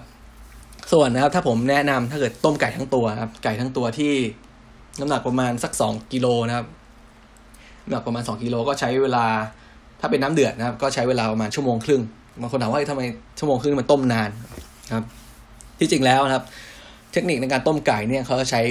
[0.92, 4.14] ส่วนนะครับถ้าผมแนะนำถ้าเกิดต้มไก่ทั้งตัวครับไก่ทั้งตัวที่
[5.00, 6.68] น้ำหนักประมาณสักสองกิโลนะครับ
[7.84, 9.26] น้ำหนักประมาณสองกิโลก็ใช้เวลา
[10.00, 12.02] ถ้าเป็นน้ำเดือดนะครับ ก็ใช้เวลาประมาณชั่วโมงครึ่ง
[12.42, 13.02] บางคนถามว่าทำไม
[13.40, 14.30] ชั่วโมงครึ่งมันต้มนาน
[14.94, 15.06] ครับ
[15.80, 16.44] ที่จริงแล้วนะครับ
[17.14, 18.62] เทคนิคในการต้มไก่เนี่ยเขาจะใช้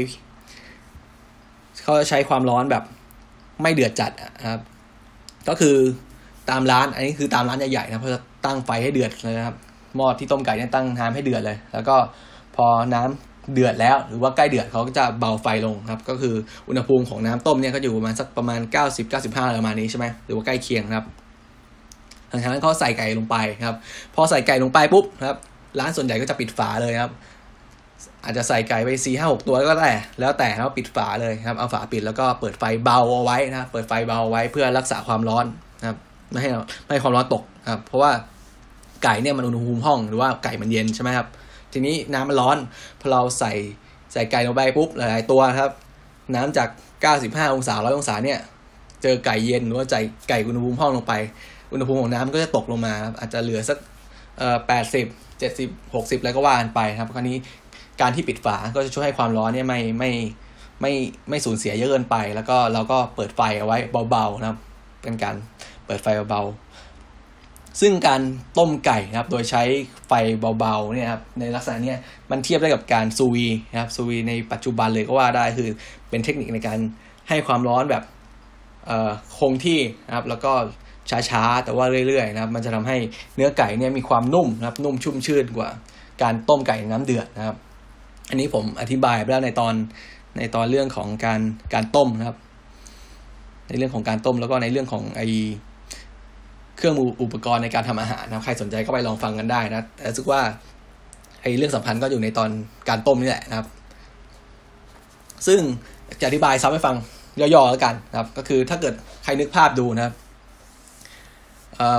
[1.82, 2.84] เขาจะใช้ความร้อนแบบ
[3.62, 4.11] ไม่เดือดจัด
[4.41, 4.61] นะครับ
[5.49, 5.76] ก็คือ
[6.51, 9.57] ตามร้าน อันนี้คือตามร้านใหญ่ๆนะเขาจะตั้งไฟให้เดือดเลยนะครับ
[9.97, 11.97] หม้อที่ต้มไก่เนี่ยตั้งน้ำให้เดือดเลย แล้วก็
[12.57, 16.34] พอน้ำเดือดแล้ว หรือว่าใกล้เดือดเขาก็จะเบาไฟลงครับ ก็คือ
[16.68, 18.61] อุณหภูมิของน้ำต้มเนี่ยก็อยู่ประมาณสักประมาณ
[18.91, 21.05] 90 95ประมาณนี้ใช่ไหมหรือว่าใกล้เคียงครับ
[22.28, 23.76] หลังจากนั้นเขาใส่ไก่ลงไปครับ
[24.14, 25.39] พอใส่ไก่ลงไปปุ๊บครับ
[25.80, 27.12] ร้านส่วนใหญ่ก็จะปิดฝาเลยครับ
[28.25, 29.89] อาจจะใส่ไก่ไปสี่ห้าหกตัวก็ได้
[30.21, 35.47] แล้วแต่แล้วปิดฝาเลยครับเอาฝาปิดแล้วก็เปิดไฟเบาเอาไว้นะเปิดไฟเบาเอาไว้เพื่อรักษาความร้อน
[35.81, 35.97] นะครับ
[36.31, 36.51] ไม่ให้
[36.85, 38.11] ไม่ให้ความร้อนตกครับเพราะว่า
[39.05, 41.27] ไก่เนี่ยมันอุณหภูมิห้องหรือว่าไก่มันเย็นใช่ไหมครับ
[41.73, 42.59] ทีนี้น้ำมันร้อน
[43.01, 43.53] พอเราใส่
[44.12, 45.71] ใส่ไก่ลงไปปุ๊บหลาย ๆ ตัวครับ
[46.35, 46.69] น้ำจาก
[47.12, 48.39] 95 องศา 100 องศาเนี่ย
[49.03, 49.95] เจอไก่เย็นหรือว่าใจ
[50.29, 51.14] ไก่อุณหภูมิห้องลงไป
[51.73, 53.79] อุณหภูมิของน้ำก็จะตกลงมาครับอาจจะเหลือสัก
[54.39, 55.07] เอ่อแปดสิบ
[55.39, 57.37] เจ็ดสิบหกสิบแล้วก็ว่ากันไปครับคราวนี้
[58.01, 60.11] การที่ปิดฝาก็จะช่วยให้ความร้อนเนี่ยไม่ไม่
[60.81, 60.93] ไม่
[61.29, 63.79] ไม่สูญเสียเยอะเกินไป แล้วก็เราก็เปิดไฟเอาไว้
[64.11, 64.59] เบาๆนะครับ
[65.03, 65.35] เป็นการ
[65.87, 68.21] เปิดไฟเบาๆ ซึ่งการ
[68.59, 69.63] ต้มไก่นะครับ โดยใช้
[70.09, 70.13] ไฟ
[70.61, 71.99] เบาๆเนี่ยครับในลักษณะเนี้ย
[72.31, 75.69] มันเทียบได้กับการซูวีนะครับซูวีในปัจจุบันเลยก็ว่าได้คือ
[76.09, 76.79] เป็นเทคนิคในการ
[77.29, 78.03] ให้ความร้อนแบบ
[78.87, 80.53] เอ่อคงที่นะครับ แล้วก็
[81.31, 82.97] ช้าๆ แต่ว่าเรื่อยๆนะครับ มันจะทำให้
[83.37, 85.69] เนื้อไก่เนี่ยมีความนุ่มนะครับ นุ่มชุ่มชื่นกว่า
[86.23, 87.57] การต้มไก่น้ำเดือดนะครับ
[88.31, 89.74] อันนี้ผมอธิบายไปแล้วในตอน
[90.39, 91.41] ในตอนเรื่องของการ
[91.74, 92.37] การต้มนะครับ
[93.68, 95.22] ในเรื่องของการต้มแล้วก็ในเรื่องของไอ
[96.76, 100.41] เครื่องมืออุปกรณ์ในการทำอาหารนะใครสนใจก็ไปลองฟังกันได้นะแต่รู้สึกว่า
[101.43, 102.51] ไอเรื่องสำคัญก็อยู่ในตอน
[102.89, 103.66] การต้มนี่แหละนะครับ
[105.47, 105.61] ซึ่ง
[106.20, 106.97] จะอธิบายซ้ำให้ฟัง
[107.41, 110.14] ย่อๆแล้วกันนะครับ ก็คือถ้าเกิดใครนึกภาพดูนะครับ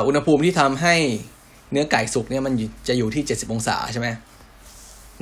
[0.08, 0.96] อุณหภูมิที่ทำให้
[1.72, 2.54] เนื้อไก่สุกเนี่ยมัน
[2.88, 4.08] จะอยู่ที่ 70 องศาใช่ไหม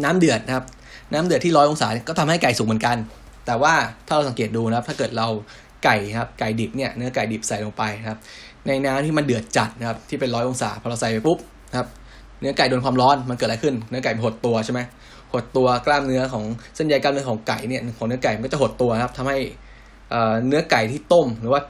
[0.03, 0.65] น้ำเดือดนะครับ
[1.13, 2.97] น้ำเดือดที่ร้อยองศาก็ทำให้ไก่สุกเหมือนกัน
[3.45, 3.73] แต่ว่า
[4.07, 5.27] ถ้าเราสังเกตดูนะครับ ถ้าเกิดเรา
[5.85, 8.19] ไก่ครับไก่ดิบเนี่ยเนื้อไก่ดิบใส่ลงไปครับ
[8.67, 11.37] ในน้ำที่มันเดือดจัดนะครับที่เป็นร้อยองศาพอเราใส่ไปปุ๊บ
[11.69, 11.87] นะครับ
[12.41, 14.79] เนื้อไก่โดนความร้อนมันเกิดอะไรขึ้น เนื้อไก่หดตัวใช่ไหม
[15.33, 16.45] หดตัวกล้ามเนื้อของ
[16.75, 19.37] เส้นใยกล้ามเนื้อของไก่เนี่ยของเนื้อไก่มันก็จะหดตัวนะครับทำให้
[20.47, 21.61] เนื้อไก่ที่ต้มหรือว่า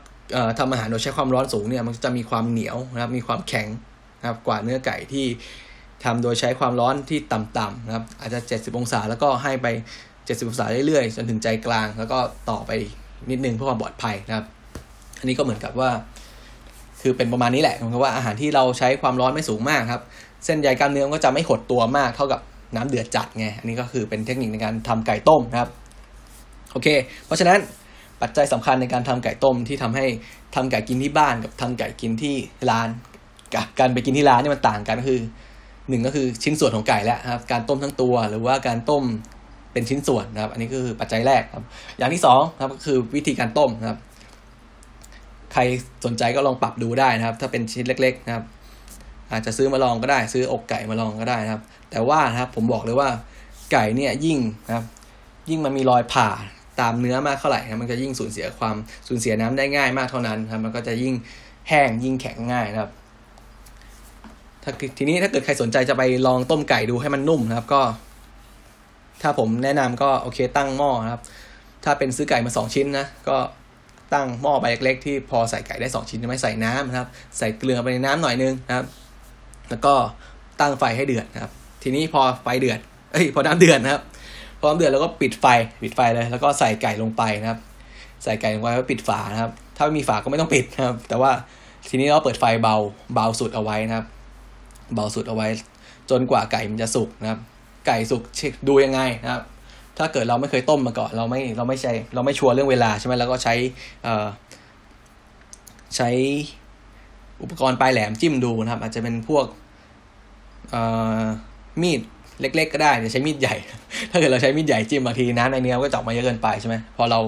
[0.59, 3.67] ทำอาหารโดยใช้ความร้อนสูงเนี่ยมันจะมีความเหนียวนะครับมีความแข็ง
[4.19, 5.25] นะครับกว่าเนื้อไก่ที่
[6.03, 9.67] ทำโดยใช้ความร้อนที่ต่ำๆนะครับ อาจจะ 70 องศา แล้วก็ให้ไป
[10.07, 12.17] 70 องศาเรื่อยๆ จนถึงใจกลาง แล้วก็
[12.49, 12.71] ต่อไป
[13.29, 14.45] นิดนึงเพื่อความปลอดภัยนะครับ
[15.19, 15.89] อันนี้ก็เหมือนกับว่า
[17.01, 20.01] คือเป็นประมาณนี้แหละเหมือนกับว่าอาหารที่เราใช้ความร้อนไม่สูงมากครับ
[20.45, 22.39] เส้นใยกล้ามเนื้อก็จะไม่หดตัวมากเท่ากับ
[22.75, 25.69] น้ำเดือดจัดไง อันนี้ก็คือเป็นเทคนิคในการทำไก่ต้มนะครับ
[26.71, 26.87] โอเค
[27.25, 27.59] เพราะฉะนั้น
[28.21, 30.05] ปัจจัยสำคัญในการทำไก่ต้มที่ทำให้
[30.55, 32.35] ทำไก่กินที่บ้านกับทำไก่กินที่
[32.69, 32.87] ร้าน
[33.53, 35.19] กับการไปกินที่ร้านนี่มันต่างกันก็คือ
[35.89, 39.03] หนึ่งก็คือชิ้นส่วนของไก่แล้วครับ การต้มทั้งตัวหรือว่าการต้ม
[39.73, 41.63] เป็นชิ้นส่วนนะครับ อันนี้ก็คือปัจจัยแรกครับ
[41.97, 43.99] อย่างที่สองครับก็คือวิธีการต้มนะครับ
[45.53, 45.61] ใคร
[46.05, 48.45] สนใจก็ลองปรับดูได้นะครับ ถ้าเป็นชิ้นเล็ก ๆ นะครับ
[49.31, 51.61] อาจจะซื้อมาลองก็ได้ ซื้ออกไก่มาลองก็ได้นะครับ
[51.91, 53.09] แต่ว่านะครับผมบอกเลยว่า
[53.71, 54.85] ไก่เนี่ยยิ่งนะครับ
[55.49, 56.29] ยิ่งมันมีรอยผ่า
[56.79, 58.75] ตามเนื้อมากเท่าไหร่ครับมันก็ยิ่งสูญเสียความ
[59.07, 61.13] สูญเสียน้ำได้ง่ายมากเท่านั้นครับมันก็จะยิ่ง
[61.69, 62.91] แห้งยิ่งแข็งง่ายนะครับ
[64.69, 67.81] ถ้าทีนี้ถ้าเกิดใครสนใจจะไปลองต้มไก่ดูให้มันนุ่มนะครับ ก็
[69.21, 71.21] ถ้าผมแนะนำก็โอเคตั้งหม้อนะครับ
[71.83, 73.37] ถ้าเป็นซื้อไก่มาสองชิ้นนะก็
[74.13, 77.07] ตั้งหม้อใบเล็กๆที่พอใส่ไก่ได้สองชิ้นไม่ใส่น้ำนะครับ
[77.37, 78.85] ใส่เกลือไปในน้ำหน่อยนึงนะครับ
[79.69, 79.93] แล้วก็
[80.59, 81.51] ตั้งไฟให้เดือดนะครับ
[81.83, 82.79] ทีนี้พอไฟเดือด
[83.11, 84.01] เอ้ยพอน้ำเดือดนะครับ
[84.59, 85.45] พอน้ำเดือดแล้วก็ปิดไฟ
[85.83, 87.59] ปิดไฟเลย แล้วก็ใส่ไก่ลงไปนะครับ
[88.23, 91.31] ใส่ไก่ลงไปแล้วปิดฝานะครับ ถ้าไม่มีฝาก็ไม่ต้องปิดนะครับ แต่ว่า
[91.89, 92.75] ทีนี้เราเปิดไฟเบา
[93.13, 94.05] เบาสุดเอาไว้นะครับ
[94.93, 95.47] เบาสุดเอาไว้
[96.09, 97.39] จนกว่าไก่มันจะสุกนะครับ
[97.87, 99.43] ไก่สุกเช็คดูยังไงนะครับ
[99.97, 103.55] ถ้าเกิดเราไม่เคยต้มมาก่อน เราไม่เราไม่ใช่เราไม่ชัวร์เรื่องเวลาใช่ไหมแล้วก็ใช้
[105.95, 106.09] ใช้
[107.41, 109.45] อุปกรณ์ปลายแหลมจิ้มดูนะครับ อาจจะเป็นพวก
[111.81, 112.01] มีด
[112.41, 113.55] เล็ก ๆ ก็ได้อย่ใช้มีดใหญ่
[114.11, 117.19] ถ้าเกิดเราใช้มีดใหญ่จิ้มบางทีน้ำในเนื้อก็จะออกมาเยอะเกินไปใช่ไหมพอเรา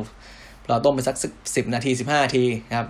[0.70, 1.16] เราต้มไปสัก
[1.56, 2.88] สิบนาทีสิบห้านาทีนะครับ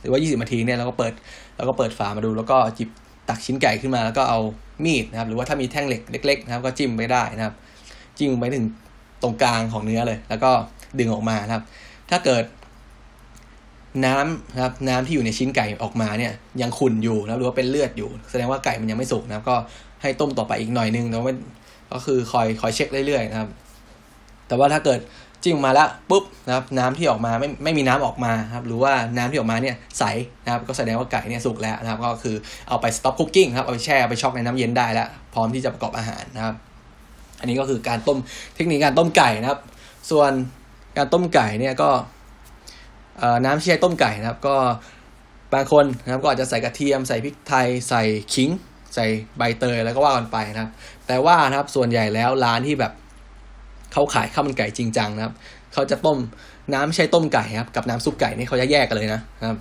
[0.00, 1.12] หรือว่ายี่สิบนาทีเนี่ยเราก็เปิด
[1.56, 2.88] เราก็เปิดฝามาดูแล้วก็จิบ
[3.28, 4.40] ตักชิ้นไก่ขึ้นมาแล้วก็เอา
[4.84, 7.54] มีดนะครับ หรือว่าถ้ามีแท่งเหล็กเล็ก ๆ นะครับ ก็จิ้มไปได้นะครับ
[8.18, 8.66] จิ้มไปถึง
[9.22, 10.50] ตรงกลางของเนื้อเลย แล้วก็
[10.98, 11.64] ดึงออกมานะครับ
[12.10, 12.44] ถ้าเกิด
[14.06, 19.56] น้ำนะครับน้ำที่อยู่ในชิ้นไก่ออกมาเนี่ยยังขุ่นอยู่นะหรือว่าเป็นเลือดอยู่ แสดงว่าไก่มันยังไม่สุกนะครับ ก็
[20.02, 21.34] ให้ต้มต่อไปอีกหน่อยนึงแต่ว่า
[21.92, 23.50] ก็คือคอยคอยเช็คเรื่อยๆนะครับ
[24.48, 25.00] แต่ว่าถ้าเกิด
[25.44, 30.04] จิ้มมาแล้วปุ๊บนะครับน้ำที่ออกมาไม่ไม่มีน้ำออกมาครับหรือว่าน้ำที่ออกมาเนี่ยใส
[30.44, 32.36] นะครับก็แสดงว่าไก่เนี่ยสุกแล้วนะครับก็คือ
[32.68, 36.54] เอาไป stop cooking ครับเอาไปแช่ไปช็อกในน้ำเย็นได้แล้ว พร้อมที่จะประกอบอาหารนะครับ
[37.40, 38.18] อันนี้ก็คือการต้ม
[38.54, 39.60] เทคนิคการต้มไก่นะครับ
[40.10, 40.32] ส่วน
[40.96, 41.90] การต้มไก่เนี่ยก็
[43.44, 44.56] น้ำที่ใช้ต้มไก่นะครับ ก็
[45.54, 48.02] บางคนนะครับก็อาจจะใส่กระเทียมใส่พริกไทยใส่
[48.34, 48.50] ขิง
[48.94, 49.06] ใส่
[49.38, 50.70] ใบเตยแล้วก็ว่ากันไปนะครับ
[51.06, 52.92] แต่ว่านะครับส่วนใหญ่แล้วร้านที่แบบ
[53.92, 55.34] เขาขายข้าวมันไก่จริงจังนะครับ
[55.72, 56.18] เขาจะต้ม
[56.74, 59.58] น้ำใช้ต้มไก่ครับกับน้ำซุปไก่นี่เขาจะแยกกันเลยนะครับ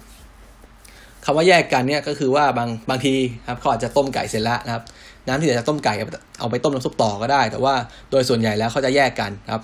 [1.26, 3.14] คำว่าแยกกันเนี่ยก็คือว่าบางบางที
[3.48, 4.84] ครับเขาอาจจะต้มไก่เสร็จแล้วนะครับ
[5.28, 5.94] น้ำที่เหลือจะต้มไก่
[6.40, 7.74] เอาไปต้มน้ำซุปต่อก็ได้ แต่ว่า
[8.12, 9.64] โดยส่วนใหญ่แล้วเขาจะแยกกันครับ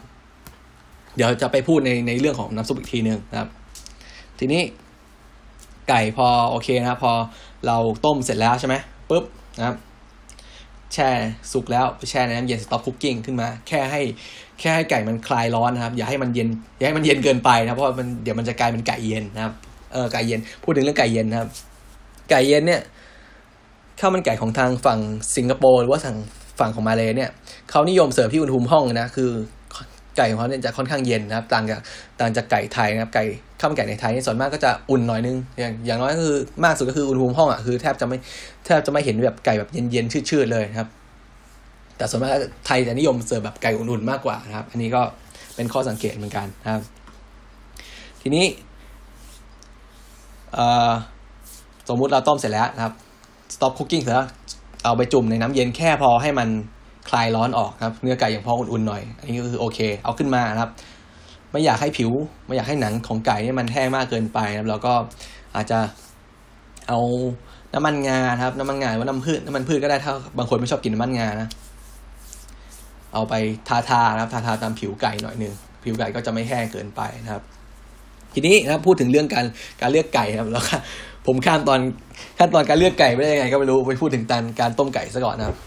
[1.15, 3.49] เดี๋ยวจะไปพูดในในเรื่องของน้ำซุปอีกทีหนึ่งนะครับ
[4.39, 4.61] ทีนี้
[5.89, 7.11] ไก่พอโอเคนะพอ
[7.67, 8.75] เราต้มเสร็จแล้วใช่ไหม
[9.09, 9.23] ปุ๊บ
[9.57, 9.75] นะครับ
[10.93, 11.09] แช่
[11.51, 14.01] สุกแล้วไปแช่ในน้ำเย็น stop cooking ขึ้นมา แค่ให้
[14.59, 19.53] แค่ให้ไก่มันคลายร้อนนะครับ อย่าให้มันเย็นอย่าให้มันเย็นเกินไปนะเพราะมันเดี๋ยวมันจะกลายเป็นไก่เย็นนะครับ
[19.93, 21.49] เออไก่เย็นพูดถึงเรื่องไก่เย็นนะครับ
[22.29, 22.81] ไก่เย็นเนี่ย
[23.99, 24.99] ข้าวมันไก่ของทางฝั่ง
[25.35, 26.15] สิงคโปร์หรือว่าทาง
[26.59, 27.31] ฝั่งของมาเลยเนี่ย
[27.69, 29.31] เขานิยมเสิร์ฟที่อุณหภูมิห้องนะคือ
[30.17, 31.79] ไก่ของเขาเนี่ยจะค่อนข้างเย็นนะครับ ต่างจาก
[32.19, 33.23] ต่างจากไก่ไทยนะครับ ไก่
[33.59, 38.17] ข้าวมันไก่ในไทยนี่ส่วนมากก็จะอุ่นหน่อยนึง อย่างอย่างน้อยก็คือมากสุดก็คืออุณหภูมิห้องอะคือแทบจะไม่
[38.65, 40.89] แทบจะไม่เห็นแบบไก่แบบเย็นๆชืดๆเลยครับ
[41.97, 42.31] แต่ส่วนมาก
[42.65, 45.01] ไทยจะนิยมเสิร์ฟแบบไก่อุ่นๆมากกว่านะครับ อันนี้ก็
[45.55, 46.81] เป็นข้อสังเกตเหมือนกันนะครับ
[48.21, 48.45] ทีนี้
[51.89, 52.93] สมมุติเราต้มเสร็จแล้วนะครับ
[53.53, 54.27] stop cooking เสร็จแล้ว
[54.83, 56.49] เอาไปจุ่มในน้ำเย็นแค่พอให้มัน
[57.09, 60.69] คลายร้อนออกครับ เนื้อไก่อย่างพออุ่นๆหน่อย อันนี้ก็คือโอเค เอาขึ้นมาครับ
[61.51, 62.11] ไม่อยากให้ผิว
[62.45, 64.93] ไม่อยากให้หนังของไก่เนี่ยมันแห้งมากเกินไปนะครับแล้วก็
[65.55, 65.79] อาจจะ
[66.87, 66.99] เอา
[67.73, 71.47] น้ำมันงาครับ น้ำมันงาหรือว่าน้ำพืชน้ำมันพืชก็ได้ถ้าบางคนไม่ชอบกินน้ำมันงานะ
[73.13, 73.33] เอาไป
[73.67, 75.53] ทาทานะครับ ทาทาตามผิวไก่หน่อยหนึ่ง
[75.83, 77.43] ผิวไก่ก็จะไม่แห้งเกินไปนะครับ
[78.33, 79.45] ทีนี้นะพูดถึงเรื่องการ
[79.81, 80.63] การเลือกไก่ครับแล้ว
[81.27, 81.79] ผมข้ามตอน
[82.39, 85.57] ขั้นตอนการเลือกไก่ไม่ได้ยังไงก็ไม่รู้ไปพูดถึงตอนการต้มไก่ซะก่อนนะครับ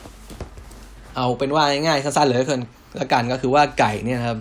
[1.16, 2.60] เอาเป็นว่าง่ายๆสั้นๆเลยก็คือ
[3.00, 4.38] ละกันก็คือว่าไก่เนี่ยครับ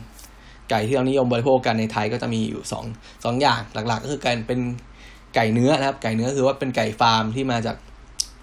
[0.70, 2.86] ไก่ที่เรานิยมบริโภคกันในไทยก็จะมีอยู่สอง
[3.24, 4.60] สองอย่างหลักๆ ก็คือการเป็น
[5.36, 7.78] ไก่เนื้อนะครับ ไก่เนื้อคือว่าเป็นไก่ฟาร์มที่มาจาก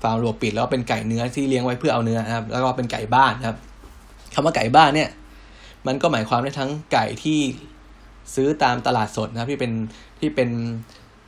[0.03, 3.57] ฟาร์มรวปิด แล้วเป็นไก่เนื้อที่เลี้ยงไว้เพื่อเอาเนื้อนะครับ แล้วก็เป็นไก่บ้านครับ
[4.35, 5.11] คำว่าไก่บ้านเนี่ย
[5.87, 7.41] มันก็หมายความได้ทั้งไก่ที่
[8.35, 9.73] ซื้อตามตลาดสดนะครับที่เป็น
[10.21, 10.49] ที่เป็น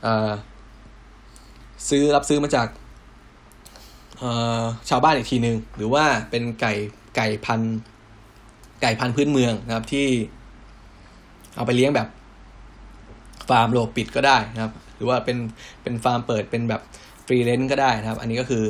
[0.01, 0.29] เอ่อ
[1.89, 2.67] ซื้อรับซื้อมาจาก
[4.89, 6.73] ชาวบ้านอีกทีหนึ่งหรือว่าเป็นไก่
[7.15, 7.61] ไก่พันธุ์
[8.81, 10.07] ไก่พันธุ์พื้นเมืองนะครับที่
[11.55, 12.07] เอาไปเลี้ยงแบบ
[13.49, 15.37] ฟาร์มระบบปิดก็ได้นะครับ หรือว่าเป็น
[15.81, 16.81] เป็นฟาร์มเปิดเป็นแบบ
[17.25, 18.63] free range ก็ได้นะครับ อันนี้ก็คือ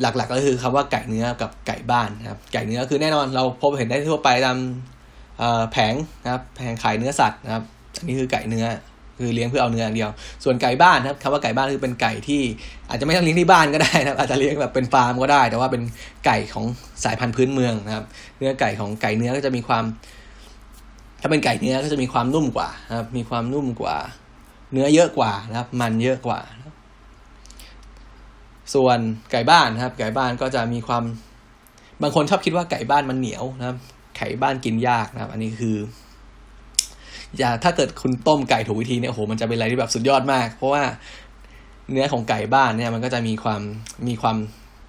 [0.00, 4.58] หลักๆก็คือคำว่าไก่เนื้อกับไก่บ้านนะครับ ไก่เนื้อคือแน่นอนเราพบเห็นได้ทั่วไปตาม
[5.72, 7.64] แผงนะครับ แผงขายเนื้อสัตว์นะครับ
[7.98, 8.66] อันนี้คือไก่เนื้อ
[9.22, 10.10] คือเลี้ยงเพื่อเอาเนื้ออย่างเดียว
[10.44, 12.42] ส่วนไก่บ้านนะครับคำว่าไก่บ้านคือเป็นไก่ที่
[12.88, 15.82] อาจจะไม่ต้องเลี้ยงที่บ้านก็ได้นะครับอาจจะเลี้ยงแบบเป็นฟาร์มก็ได้ แต่ว่าเป็น
[16.26, 16.64] ไก่ของ
[17.04, 18.04] สายพันธุ์พื้นเมืองนะครับ
[18.38, 19.84] เนื้อไก่ของไก่เนื้อก็จะมีความ
[21.20, 23.96] ถ้าเป็นไก่เนื้อก็จะมีความนุ่มกว่านะครับ มีความนุ่มกว่า
[24.72, 26.40] เนื้อเยอะกว่านะครับ มันเยอะกว่า
[28.74, 28.98] ส่วน
[29.32, 31.04] ไก่บ้านนะครับ ไก่บ้านก็จะมีความ
[32.02, 33.76] บางคนชอบคิดว่าไก่บ้านมันเหนียวนะครับ
[34.16, 35.76] ไก่บ้านกินยากนะครับ อันนี้คือ
[37.38, 40.82] อย่าถ้าเกิดคุณต้มไก่ถูกวิธีเนี่ยโอ้โหมันจะเป็นอะไรที่แบบสุดยอดมาก เพราะว่า
[41.90, 43.60] เนื้อของไก่บ้านเนี่ยมันก็จะมีความ
[44.08, 44.36] มีความ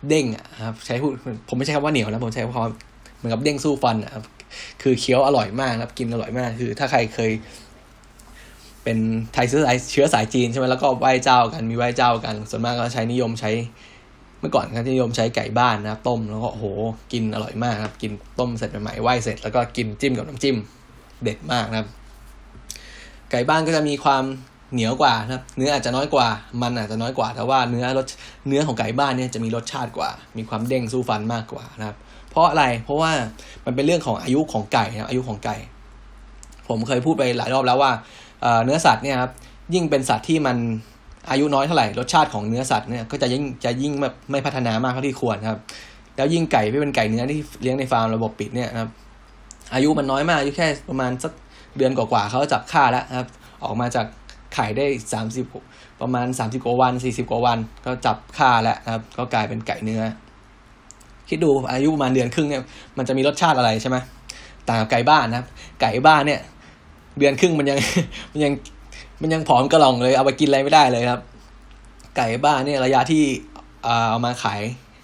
[0.08, 0.26] เด้ง
[0.66, 1.12] ครับใช้พูด
[1.50, 4.24] ผมไม่ใช่คำว่าเหนียวนะผมใช้คำเหมือนกับเด้งสู้ฟันอะครับ
[4.82, 7.32] คือเคี้ยวอร่อยมากครับกินอร่อยมาก คือ ถ้าใครเคย
[8.84, 8.98] เป็น
[9.34, 13.52] ไทยเชื้อสายเชื้อสายจีนใช่ไหมแล้วก็ไหว้เจ้ากันมีไหว้เจ้ากันส่วนมากก็ใช้นิยมใช้
[14.39, 16.66] เมื่อก่อนเขาจะนิยมใช้ไก่บ้านนะครับต้มแล้วก็โห
[17.14, 20.58] กินอร่อยมากครับ กินต้มเสร็จใหม่ๆไหว้เสร็จแล้วก็กินจิ้มกับน้ำจิ้ม
[21.24, 21.88] เด็ดมากนะครับ
[23.34, 24.24] ไก่บ้านก็จะมีความ
[24.74, 26.28] เหนียวกว่านะครับเนื้ออาจจะน้อยกว่า
[26.62, 28.06] มันอาจจะน้อยกว่า แต่ว่าเนื้อรส
[28.48, 31.98] เนื้อของไก่บ้านเนี่ยจะมีรสชาติกว่า มีความเด้งสู้ฟันมากกว่านะครับ
[32.30, 33.12] เพราะอะไรเพราะว่า
[33.66, 35.56] มันเป็นเรื่องของอายุของไก่นะครับอายุของไก่
[36.68, 37.92] ผมเคยพูดไปหลายรอบแล้วว่า
[38.66, 39.32] เนื้อสัตว์เนี่ยครับ
[39.74, 40.58] ยิ่งเป็นสัตว์ที่มัน
[41.30, 45.60] อายุน้อยเท่าไหร่รสชาติของเนื้อสัตว์เนี่ยก็จะยิ่งจะยิ่งแบบไม่พัฒนามากเท่าที่ควรครับ
[46.16, 48.90] แล้วยิ่งไก่ที่เป็นไก่เนื้อที่เลี้ยงในฟาร์มระบบปิดเนี่ยครับ
[49.74, 51.32] อายุมันน้อยมากอายุแค่ประมาณสัก
[51.78, 53.28] เดือนกว่าๆเขาจับค่าแล้วครับ
[53.63, 54.05] ออกมาจาก
[54.53, 55.45] ไข่ได้สามสิบ
[56.01, 60.03] ประมาณสามสิบกว่าวันสี่สิบกว่าวัน ก็จับค่าแล้วครับ ก็กลายเป็นไก่เนื้อ
[61.30, 62.61] คิดดูอายุประมาณเดือนครึ่งเนี่ย
[62.97, 63.97] มันจะมีรสชาติอะไรใช่ไหม
[64.67, 65.47] ต่างกับไก่บ้านนะครับ
[65.82, 66.41] ไก่บ้านเนี่ย
[67.19, 67.80] เดือนครึ่งมันยัง
[68.32, 68.53] มันยัง
[69.21, 71.21] มันยังผอมกระหล่องเลย เอาไปกินอะไรไม่ได้เลยครับ
[72.17, 73.24] ไก่บ้านเนี่ยระยะที่
[73.84, 74.61] เอามาขาย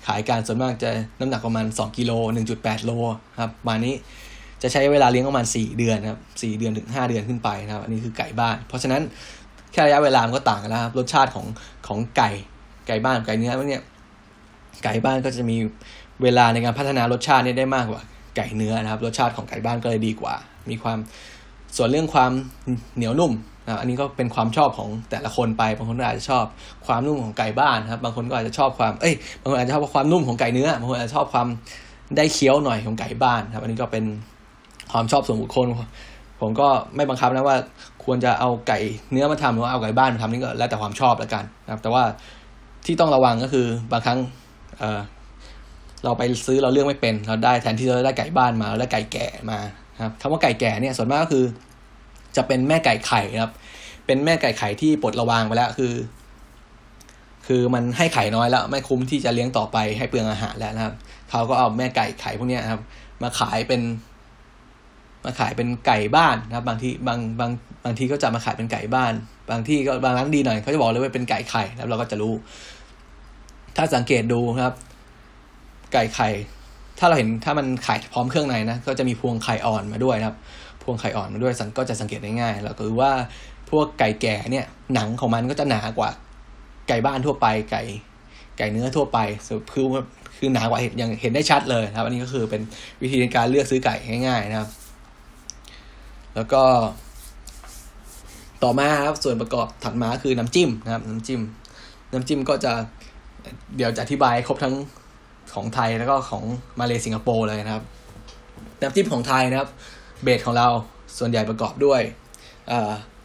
[0.07, 0.89] ขายการส่วนมากจะ
[1.19, 2.11] น้ำหนักประมาณ 2กิโล
[2.49, 2.91] 1.8โล
[3.41, 3.95] ครับมานี้
[4.63, 9.01] จะใช้เวลาเลี้ยงประมาณ 4 เดือนครับ4เดือนถึง 5 เดือนขึ้นไปนะครับ อันนี้คือไก่บ้าน เพราะฉะนั้น
[9.71, 11.45] แค่ระยะเวลามันก็ต่างกันแล้วครับ รสชาติของ
[11.87, 12.29] ของไก่
[12.87, 13.83] ไก่บ้านไก่เนื้อเนี่ย
[14.83, 15.57] ไก่บ้านก็จะมี
[16.23, 18.01] เวลาในการพัฒนารสชาตินี่ได้มากกว่า
[18.37, 20.33] ไก่เนื้อนะครับ รสชาติของไก่บ้านก็เลยดีกว่า
[20.69, 20.97] มีความ
[21.77, 22.31] ส่วนเรื่องความ
[22.95, 23.33] เหนียวนุ่ม
[23.65, 26.45] นะอันนี้ก็เป็นความชอบของแต่ละคนไป บางคนก็อาจจะชอบ
[26.87, 31.47] ความนุ่มของไก่บ้านครับ บางคนก็อาจจะชอบความ เอ้ย บางคนอาจจะชอบความนุ่มของไก่เนื้อ บางคนอาจจะชอบความ
[32.17, 34.03] ได้เคี้ยวหน่อยของไก่บ้านครับ อันนี้ก็เป็น
[34.91, 35.67] ความชอบส่วนบุคคล
[36.41, 37.57] ผมก็ไม่บังคับนะว่า
[38.03, 38.79] ควรจะเอาไก่
[39.11, 42.03] เนื้อมาทำหรือว่าเอาไก่บ้านมาทำนี่ก็แล้วแต่ความชอบแล้วกันนะครับ แต่ว่า
[42.85, 44.19] ที่ต้องระวังก็คือบางครั้ง
[44.79, 44.99] เออ
[46.03, 49.59] เราไปซื้อเราเลือกไม่เป็น เราได้แทนที่จะได้ไก่บ้านมาเราได้ไก่แก่มา
[50.03, 51.45] ครับคำว่าไก่แก่เนี่ยส่วนมากก็คือ
[52.35, 53.51] จะเป็นแม่ไก่ไข่ครับ
[54.05, 55.93] เป็นแม่ไก่ไข่ที่ปลดระวางไปแล้วคือ
[57.47, 60.93] คือมันให้ไข่น้อยแล้ว ไม่คุ้มที่จะเลี้ยงต่อไปให้เปลืองอาหารแล้วนะครับ
[61.29, 62.81] เขาก็เอาแม่ไก่ไข่พวกนี้ครับ
[63.21, 63.81] มาขายเป็น
[65.23, 67.51] มาขายเป็นไก่บ้านนะครับ บางที่บางบาง
[67.85, 69.13] บางทีก็จะมาขายเป็นไก่บ้าน
[69.49, 72.33] บางที่ก็บางร้านดีหน่อยเขาจะบอกเลยว่าเป็นไก่ไข่แล้วเราก็จะรู้
[73.75, 74.73] ถ้าสังเกตดูครับ
[75.93, 76.29] ไก่ไข่
[76.99, 80.37] ถ้าเราเห็นถ้ามันไข่พร้อมเครื่องในนะก็จะมีพวงไข่อ่อนมาด้วยนะครับ
[80.83, 83.11] พวงไข่อ่อนมาด้วยก็จะสังเกตได้ง่ายแล้วก็คือว่า
[83.69, 86.11] พวกไก่แก่เนี่ย หนังของมันก็จะหนากว่า
[86.87, 87.83] ไก่บ้านทั่วไป ไก่
[88.57, 89.59] ไก่เนื้อทั่วไปคือ
[90.37, 92.61] คือหนากว่าเห็นอย่างเห็นได้ชัดเลยนะครับ อันนี้ก็คือเป็น
[93.01, 93.95] วิธีในการเลือกซื้อไก่
[94.27, 94.69] ง่าย ๆ นะครับ
[96.35, 96.63] แล้วก็
[98.63, 101.41] ต่อมาครับส่วนประกอบถัดมาคือน้ำจิ้มนะครับ น้ำจิ้ม
[102.13, 102.73] น้ำจิ้มก็จะ
[103.77, 104.75] เดี๋ยวจะอธิบายครบทั้ง
[105.53, 106.43] ของไทยแล้วก็ของ
[106.79, 107.83] มาเลสิงคโปร์เลยนะครับ
[108.81, 109.69] น้ำจิ้มของไทยนะครับ
[110.23, 110.67] เบสของเรา
[111.17, 112.01] ส่วนใหญ่ประกอบด้วย
[112.69, 112.71] เ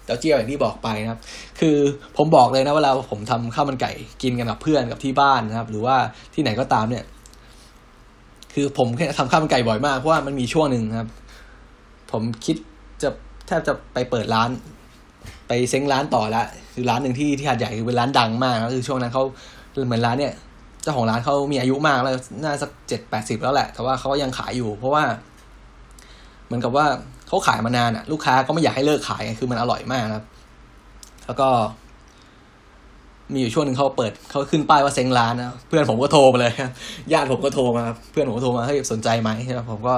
[0.09, 1.21] ต้าเจี้ยวอย่างที่บอกไปนะครับ
[1.61, 1.77] คือ
[2.17, 3.93] ผมบอกเลยนะเวลาผมทำข้าวมันไก่
[4.23, 5.97] กินกันกับเพื่อนกับที่บ้านนะครับ หรือว่า
[6.35, 7.05] ที่ไหนก็ตามเนี่ย
[8.55, 8.89] คือผม
[9.19, 11.09] ทำข้าวมันไก่บ่อยมากเพราะว่ามันมีช่วงหนึ่งครับ
[12.13, 12.57] ผมคิด
[13.03, 13.09] จะ
[13.47, 14.49] แทบจะไปเปิดร้าน
[15.49, 16.42] ไปเซ้งร้านต่อละ
[16.74, 19.24] คือร้านหนึ่งที่ที่หาดใหญ่คือเป็นร้านดังมากก็คือช่วงนั้นเขา
[19.86, 20.32] เหมือนร้านเนี่ย
[20.82, 22.14] เจ้าของร้านเขามีอายุมากแล้ว
[22.45, 25.05] น่าสักเจ็ดแปดสิบแล้วแหละ แต่ว่าเขายังขายอยู่ เพราะว่า
[26.47, 26.86] เหมือนกับว่า
[27.28, 30.24] เขาขายมานานอะ่ะ ลูกค้าก็ไม่อยากให้เลิกขายคือมันอร่อยมากครับ
[31.26, 31.49] แล้วก็
[33.32, 36.53] มีอยู่ช่วงหนึ่งเขาเปิดเขาขึ้นป้ายว่าเซ็งร้านนะเพื่อนผมก็โทรมาเลย
[37.12, 39.95] ญาติผมก็โทรมา เพื่อนผมก็โทรมาให้สนใจไหมใช่ไหมผมก็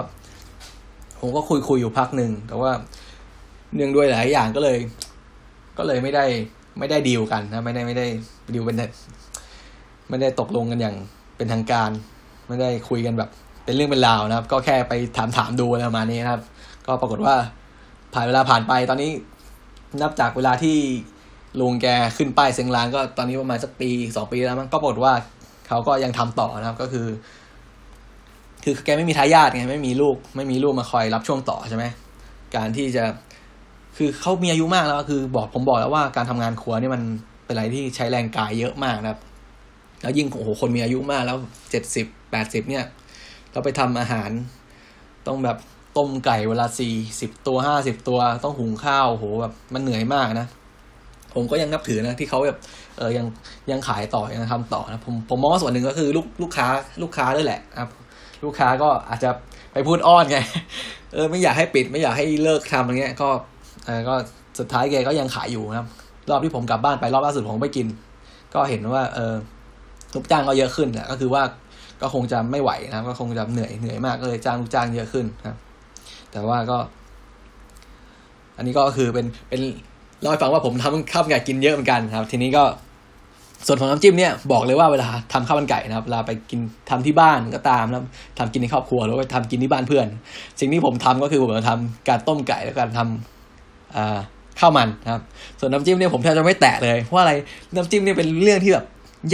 [1.20, 2.70] ผมก็คุยคุยอยู่พักหนึ่งแต่ว่า
[3.74, 4.78] เนื่องด้วยหลายอย่างก็เลย
[5.78, 6.24] ก็เลยไม่ได้
[6.78, 8.06] ไม่ได้ดีลกันนะไม่ได้ไม่ได้
[8.54, 8.76] ดีลเป็น
[10.08, 10.96] ไม่ได้ตกลงกันอย่าง
[11.36, 11.90] เป็นทางการ
[12.48, 13.30] ไม่ได้คุยกันแบบ
[13.64, 16.42] เป็นเรื่องเป็นราวนะครับ ก็แค่ไปถามถามดูอะไรประมาณนี้นะครับ
[16.86, 17.34] ก็ปรากฏว่า
[18.14, 19.10] ผ่านเวลาผ่านไปตอนนี้
[20.02, 20.76] นับจากเวลาที่
[21.60, 21.86] ลุงแก
[22.16, 25.12] ขึ้นป้ายเซ็งร้านก็ตอนนี้ประมาณสักปีสองปีแล้วมันก็ปรากฏว่า
[25.68, 27.06] เขาก็ยังทำต่อนะครับ ก็คือ
[28.68, 31.84] คือแกไม่มีทายาทไงไม่มีลูก ไม่มีลูกมาคอยรับช่วงต่อใช่ไหม
[32.56, 33.04] การที่จะ
[33.96, 37.02] คือเขามีอายุมากแล้วคือบอกผมบอกแล้วว่าการทำงานครัวนี่มัน
[37.44, 39.20] เป็นอะไรที่ใช้แรงกายเยอะมากนะครับ
[40.02, 41.36] แล้วยิ่งโอ้โหคนมีอายุมากแล้ว
[41.70, 42.84] เจ็ดสิบแปดสิบเนี่ย
[43.52, 44.30] เราไปทำอาหาร
[45.26, 45.56] ต้องแบบ
[45.96, 50.46] ต้มไก่เวลาสี่สิบตัวห้าสิบตัวต้องหุงข้าวโหแบบมันเหนื่อยมากนะ
[51.34, 52.58] ผมก็ยังนับถือนะที่เขาแบบ
[52.98, 53.26] เออยัง
[53.70, 56.66] ยังขายต่อยังทำต่อนะผมผมมองว่าส่วนหนึ่งก็คือลูกลูกค้า
[57.02, 57.90] ลูกค้าด้วยแหละครับ
[58.44, 59.30] ลูกค้าก็อาจจะ
[59.72, 60.38] ไปพูดอ้อนไง
[61.14, 63.28] เออไม่อยากให้ปิดไม่อยากให้เลิกทำอะไรเงี้ย ก็
[63.86, 64.14] เออก็
[64.58, 65.86] สุดท้ายแกก็ยังขายอยู่นะครับ
[66.30, 67.86] รอบที่ผมกลับบ้านไปรอบล่าสุดผมไปกิน
[68.54, 69.34] ก็เห็นว่า เออ
[70.14, 71.42] ลูกจ้างก็เยอะขึ้นแหละก็คือว่า
[72.02, 75.56] ก็คงจะไม่ไหวนะก็คงจะเหนื่อยเหนื่อยมากก็เลยจ้างลูกจ้างเยอะขึ้นครับ
[76.32, 76.78] แต่ว่าก็
[78.56, 79.60] อันนี้ก็คือเป็นเป็น
[80.20, 82.64] เล่าให้ฟังว่าผมทำข้าวไก่กินเยอะเหมือนกันครับ ทีนี้ก็
[83.66, 88.02] ส่วนของน้ำจิ้มเนี่ยบอกเลยว่าเวลาทำข้าวมันไก่นะครับเวลาไปกินทำที่บ้านก็ตามแล้ว
[88.38, 90.06] ทำกินในครอบครัวหรือว่าทำกินที่บ้านเพื่อน
[90.60, 94.18] สิ่งที่ผมทำก็คือผมจะทำการต้มไก่แล้วการทำอ่า
[94.60, 95.22] ข้าวมันนะครับ
[95.60, 97.32] ส่วนน้ำจิ้มเนี่ยผมแทบจะไม่แตะเลยเพราะอะไร
[97.74, 98.84] น้ำจิ้มเนี่ยเป็นเรื่องที่แบบ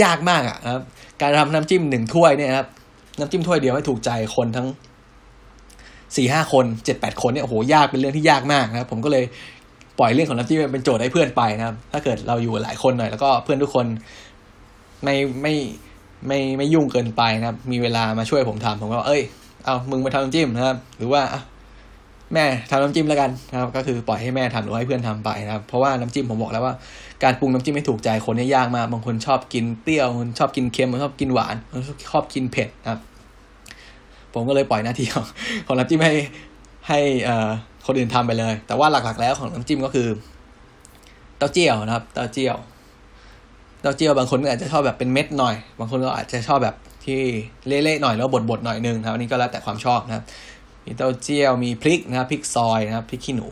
[0.03, 0.83] ยากมากอะนะครับ
[1.21, 2.67] การทำน้ำจิ้มหนึ่งถ้วยเนี่ยครับ
[3.19, 4.67] น้ำจิ้มถ้วยเดียวให้ถูกใจคนทั้ง
[6.15, 9.23] สี่ห้าคนเจ็ดแปดคนเนี่ยโอ้โหยากเป็นเรื่องที่ยากมากนะครับ ผมก็เลย
[9.99, 13.85] ปล่อยเรื่องของน้ำจิ้มเป็นโจทย์ให้เพื่อนไปนะครับ ถ้าเกิดเราอยู่หลายคนหน่อย แล้วก็เพื่อนทุกคน
[15.03, 15.53] ไม่ไม่
[16.27, 19.21] ไม่ไม่ยุ่งเกินไปนะครับ มีเวลามาช่วยผมทำผมก็เอ้ย
[19.65, 21.21] เอามึงมาทำน้ำจิ้มนะครับ หรือว่า
[22.33, 26.73] แม่ทำน้ำจิ้มแล้วกันนะครับ ก็คือปล่อยให้แม่ทำหรือให้เพื่อนทำไปนะครับ เพราะว่าน้ำจิ้มผมบอกแล้วว่า
[27.23, 31.81] การปรุงน้ำจิ้มให้ถูกใจคนเนี่ยยากมากบางคนชอบกินเปรี้ยวคนชอบกินเค็มคนชอบกินหวานคน
[32.11, 32.99] ชอบกินเผ็ดนะครับ
[34.33, 35.25] ผมก็เลยปล่อยหน้าที่ของ
[35.67, 36.13] ของน้ำจิ้มให้
[36.89, 37.49] ให้เอ่อ
[37.85, 40.07] คนอื่นทำไปเลย แต่ว่าหลักๆ แล้วของน้ำจิ้มก็คือ
[41.37, 42.57] เต้าเจี้ยวนะครับเต้าเจี้ยว
[43.81, 46.75] เต้าเจี้ยวบางคนก็อาจจะชอบแบบเป็นเม็ดหน่อย บางคนก็อาจจะชอบแบบ
[47.05, 47.21] ที่
[47.67, 50.23] เละๆหน่อยแล้วบดๆหน่อยนึงนะครับอันนี้ก็แล้วแต่ความชอบนะครับ
[50.85, 53.47] มีเต้าเจี้ยวมีพริกนะครับพริกซอยนะครับพริกขี้หนู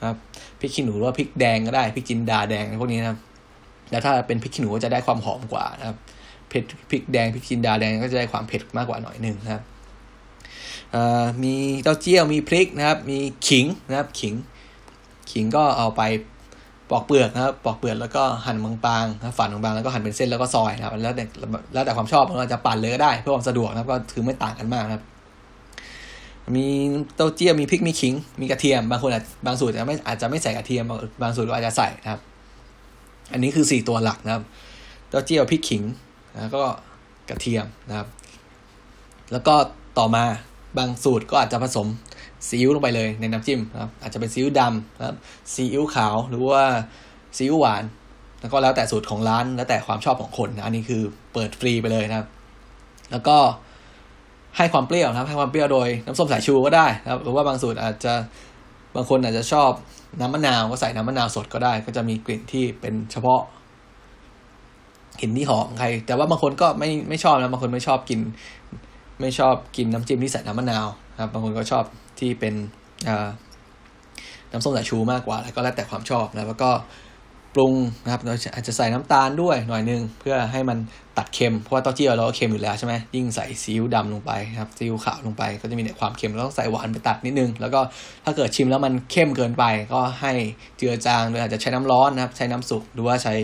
[0.00, 0.16] นะครับ
[0.60, 3.18] พริกขี้หนูหรือว่าพริกแดงก็ได้พริกจินดาแดงพวกนี้นะครับ
[3.90, 5.96] แล้วถ้าเป็นพริกขี้หนูก็จะได้ความหอมกว่านะครับ
[6.48, 9.62] เผ็ดพริกแดงพริกจินดาแดงก็จะได้ความเผ็ดมากกว่าหน่อยนึงนะครับ
[11.42, 13.18] มีเต้าเจี้ยวมีพริกนะครับ มี
[13.48, 14.34] ขิงนะครับขิง
[15.30, 16.02] ขิงก็เอาไป
[16.90, 21.24] ปอกเปลือกนะครับปอกเปลือกแล้วก็หั่นบางๆนะฝานบางๆแล้วก็หั่นเป็นเส้นแล้วก็ซอยนะครับแล้วแต่
[21.74, 25.04] แล้วแต่ความชอบเราจะปั่นเลยก็ได้เพื่อความสะดวกนะครับก็คือไม่ต่างกันมากนะครับ
[26.56, 26.66] มี
[27.16, 32.20] เต้าเจี้ยวมีพริกมีขิง มีกระเทียมบางคนอาจบางสูตรจะไม่อาจจะไม่ใส่กระเทียมบางบางสูตรก็อาจจะใส่นะครับ
[33.32, 34.42] อันนี้คือสี่ตัวหลักนะครับ
[35.08, 35.82] เต้าเจี้ยวพริกขิง
[36.36, 36.62] แล้วก็
[37.28, 38.06] กระเทียมนะครับ
[39.32, 39.54] แล้วก็
[39.98, 40.24] ต่อมา
[40.78, 41.86] บางสูตรก็อาจจะผสม
[42.48, 45.16] ซีอิ๊วลงไปเลยในน้ำจิ้มนะครับอาจจะเป็นซีอิ๊วดำนะครับ
[45.54, 46.62] ซีอิ๊วขาวหรือว่า
[47.36, 47.84] ซีอิ๊วหวาน
[48.40, 51.02] แล้วก็แล้วแต่สูตรของร้านแล้วแต่ความชอบของคนนะอันนี้คือ
[51.32, 52.26] เปิดฟรีไปเลยนะครับ
[53.12, 53.36] แล้วก็
[54.56, 58.14] ให้ความเปรี้ยวนะครับ ให้ความเปรี้ยวโดยน้ำส้มสายชูก็ได้นะครับหรือว่าบางสูตรอาจจะ
[58.94, 59.70] บางคนอาจจะชอบ
[60.20, 63.40] น้ำมะนาวก็ใส่น้ำมะนาวสดก็ได้ ก็จะมีกลิ่นที่เป็นเฉพาะ
[65.20, 68.20] กลิ่นที่หอมใคร แต่ว่าบางคนก็ไม่ไม่ชอบนะบางคนไม่ชอบกิน
[69.20, 71.84] ไม่ชอบกินน้ำจิ้มที่ใส่น้ำมะนาวนะครับบางคนก็ชอบ
[72.18, 72.54] ที่เป็น
[74.52, 76.70] น้ำส้มสายชูมากกว่า แล้วก็แล้วแต่ความชอบนะแล้วก็
[77.54, 80.78] ปรุงนะครับเราอาจจะใส่น้ำตาลด้วยหน่อยนึงเพื่อให้มัน
[81.18, 87.80] ตัดเค็มเพราะว่าเต้าเจี้ยวเราก็เค็มอยู่แล้วใช่ไหมยิ่งใส่ซีอิ๊วดำลงไปครับซีอิ๊วขาวลงไป ก็จะมีแต่ความเค็มแล้วต้องใส่หวานไปตัดนิดนึง แล้วก็
[88.24, 90.32] ถ้าเกิดชิมแล้วมันเข้มเกินไป ก็ให้
[90.78, 93.34] เจือจางโดยอาจจะใช้น้ำร้อนนะครับ ใช้น้ำสุกหรือว่าใช้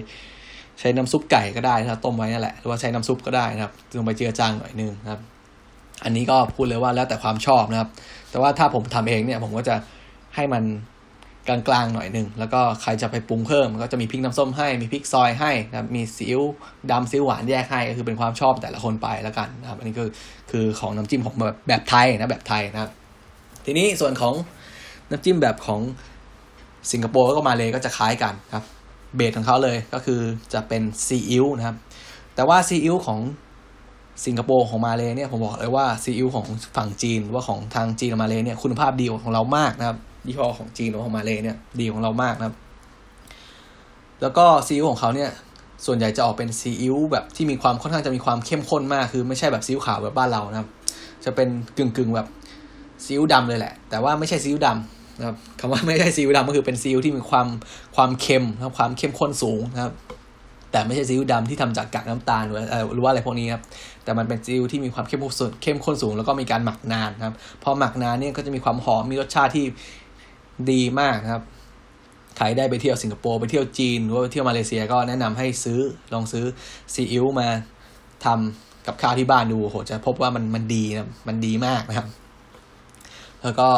[0.80, 5.20] ใช้น้ำซุปไก่ก็ได้ถ้าต้มไว้นั่นแหละหรือว่าใช้น้ำซุปก็ได้นะครับลงไปเจือจางหน่อยนึงนะครับ
[6.04, 7.88] อันนี้ก็พูดเลยว่าแล้วแต่ความชอบนะครับ
[8.30, 9.76] แต่ว่าถ้าผมทำเองเนี่ยผมก็จะ
[10.36, 10.64] ให้มัน
[11.48, 16.42] กลางๆหน่อยหนึ่งแล้วก็ใครจะไปปรุงเพิ่ม ก็จะมีพริกน้ำส้มให้มีพริกซอยให้นะมีซีอิ๊ว
[16.90, 20.08] ดำซีอิ๊วหวานแยกให้ก็คือเป็นความชอบแต่ละคนไปแล้วกันนะครับอันนี้คือ
[20.50, 22.90] คือของน้ำจิ้มของแบบแบบไทยนะแบบไทยนะครับ
[23.64, 24.34] ทีนี้ส่วนของ
[25.10, 25.80] น้ำจิ้มแบบของ
[26.92, 28.64] สิงคโปร์ก็มาเลยก็จะคล้ายกันครับ
[29.16, 30.20] เบสของเขาเลยก็คือ
[30.52, 31.76] จะเป็นซีอิ๊วนะครับ
[32.34, 33.20] แต่ว่าซีอิ๊วของ
[34.24, 36.46] สิงคโปร์ของมาเลยเนี่ยผมบอกเลยว่าซีอิ๊วของ
[36.76, 39.96] ฝั่งจีนหรือว่าของทางจีนมาเลยเนี่ยคุณภาพดีของเรามากนะครับ
[40.26, 42.54] ยี่ห้อของจีนหรือของมาเลยเนี่ยดีของเรามากนะครับ
[44.22, 45.30] แล้วก็ซีอิ๊วของเขาเนี่ย
[45.86, 50.68] ส่วนใหญ่จะออกเป็นซีอิ๊วแบบที่มีความค่อนข้างจะมีความเข้มข้นมากคือไม่ใช่แบบซีอิ๊วขาวแบบบ้านเรานะครับ
[51.24, 52.26] จะเป็นกึ่งกึ่งแบบ
[53.04, 57.46] ซีอิ๊วดำเลยแหละ แต่ว่าไม่ใช่ซีอิ๊วดำนะครับคำว่าไม่ใช่ซีอิ๊วดำก็คือเป็นซีอิ๊วที่มีความ
[57.96, 59.92] ความเค็มนะครับความเข้มข้นสูงนะครับ
[60.72, 62.58] แต่ไม่ใช่ซีอิ๊วดำที่ทำจากกากน้ำตาลหรือ
[62.94, 63.62] หรือว่าอะไรพวกนี้ครับ
[64.04, 69.64] แต่มันเป็นซีอิ๊วที่มีความเข้มข้นสูงเข้มข้นสูงแล้วก็มีการหมักนานครับพอหมักนานเนี่ยก็จะมีความหอมมีรสชาติที่
[70.70, 71.42] ดีมากครับ
[72.36, 75.80] ใครได้ไปเที่ยวสิงคโปร์ไปเที่ยวจีนหรือว่าไปเที่ยวมาเลเซียก็แนะนำให้ซื้อ
[76.12, 76.44] ลองซื้อ
[76.94, 77.48] ซีอิ๊วมา
[78.24, 82.06] ทำกับข้าวที่บ้านดูโหจะพบว่ามันมันดีนะมันดีมากนะครับ
[83.42, 83.68] แล้วก็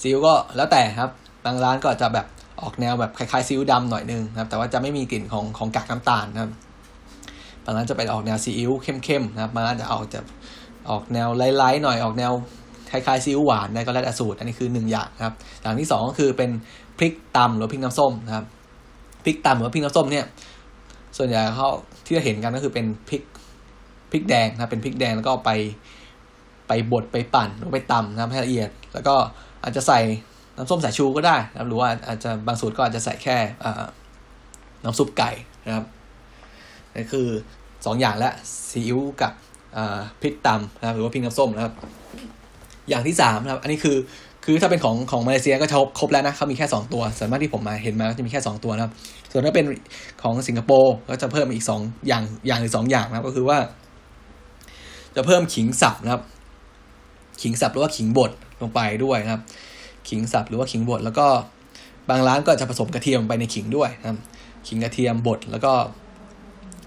[0.00, 1.10] ซีอิ๊วก็แล้วแต่ครับ
[1.44, 2.26] บางร้านก็จะแบบ
[2.62, 6.50] ออกแนวแบบคล้ายๆซีอิ๊วดำหน่อยนึงนะครับ แต่ว่าจะไม่มีกลิ่นของของกากน้ำตาลนะครับ
[7.64, 10.20] บางร้านจะเป็นออกแนวซีอิ๊วเข้มๆนะครับบางร้านจะออกจะ
[10.90, 12.32] ออกแนว light ๆหน่อยออกแนว
[12.90, 16.50] คล้ายๆซีอิ๊วหวานนะก็แล้วแต่สูตรอันนี้คือหนึ่งอย่างนะครับ อย่างที่สองก็คือเป็น
[16.98, 18.44] พริกตำหรือพริกน้ำส้มนะครับ
[19.24, 20.24] พริกตำหรือพริกน้ำส้มเนี่ย
[21.16, 21.68] ส่วนใหญ่เขา
[22.04, 23.22] ที่เราเห็นกันก็คือเป็นพริก
[24.10, 25.50] พริกแดงนะเป็นพริกแดงแล้วก็ไป
[26.68, 29.14] ไปบดไปปั่นหรือไปตำนะครับให้ละเอียด แล้วก็
[29.62, 30.00] อาจจะใส่
[30.60, 33.36] น้ำส้มสายชูก็ได้นะหรือว่าอาจจะบางสูตรก็อาจจะใส่แค่
[34.84, 35.30] น้ำซุปไก่
[35.66, 35.84] นะครับ
[36.94, 37.26] นี่คือ
[37.86, 38.30] สองอย่างและ
[38.70, 39.32] ซีอิ๊วกับ
[40.22, 41.74] พริกตำนะครับหรือว่าพริกน้ำส้มนะครับ
[42.88, 43.96] อย่างที่สามนะครับ อันนี้คือ
[44.44, 48.92] คือถ้าเป็นของของมาเลเซียก็จะครบแล้วนะเขามีแค่สองตัวส่วนมากที่ผมมาเห็นมาก็จะมีแค่สองตัวนะครับ
[49.30, 49.66] ส่วนถ้าเป็น
[50.22, 53.58] ของสิงคโปร์ก็จะเพิ่มอีกสองอย่างอย่างหรือสองอย่างนะครับ ก็คือว่า
[55.16, 56.22] จะเพิ่มขิงสับนะครับ
[57.42, 58.30] ขิงสับหรือว่าขิงบด
[58.62, 59.42] ลงไปด้วยนะครับ
[60.08, 61.26] ขิงสับหรือว่าขิงบดแล้วก็
[62.08, 64.18] บางร้านก็จะผสมกระเทียมไปในขิงด้วยนะครับ
[64.68, 65.72] ขิงกระเทียมบดแล้วก็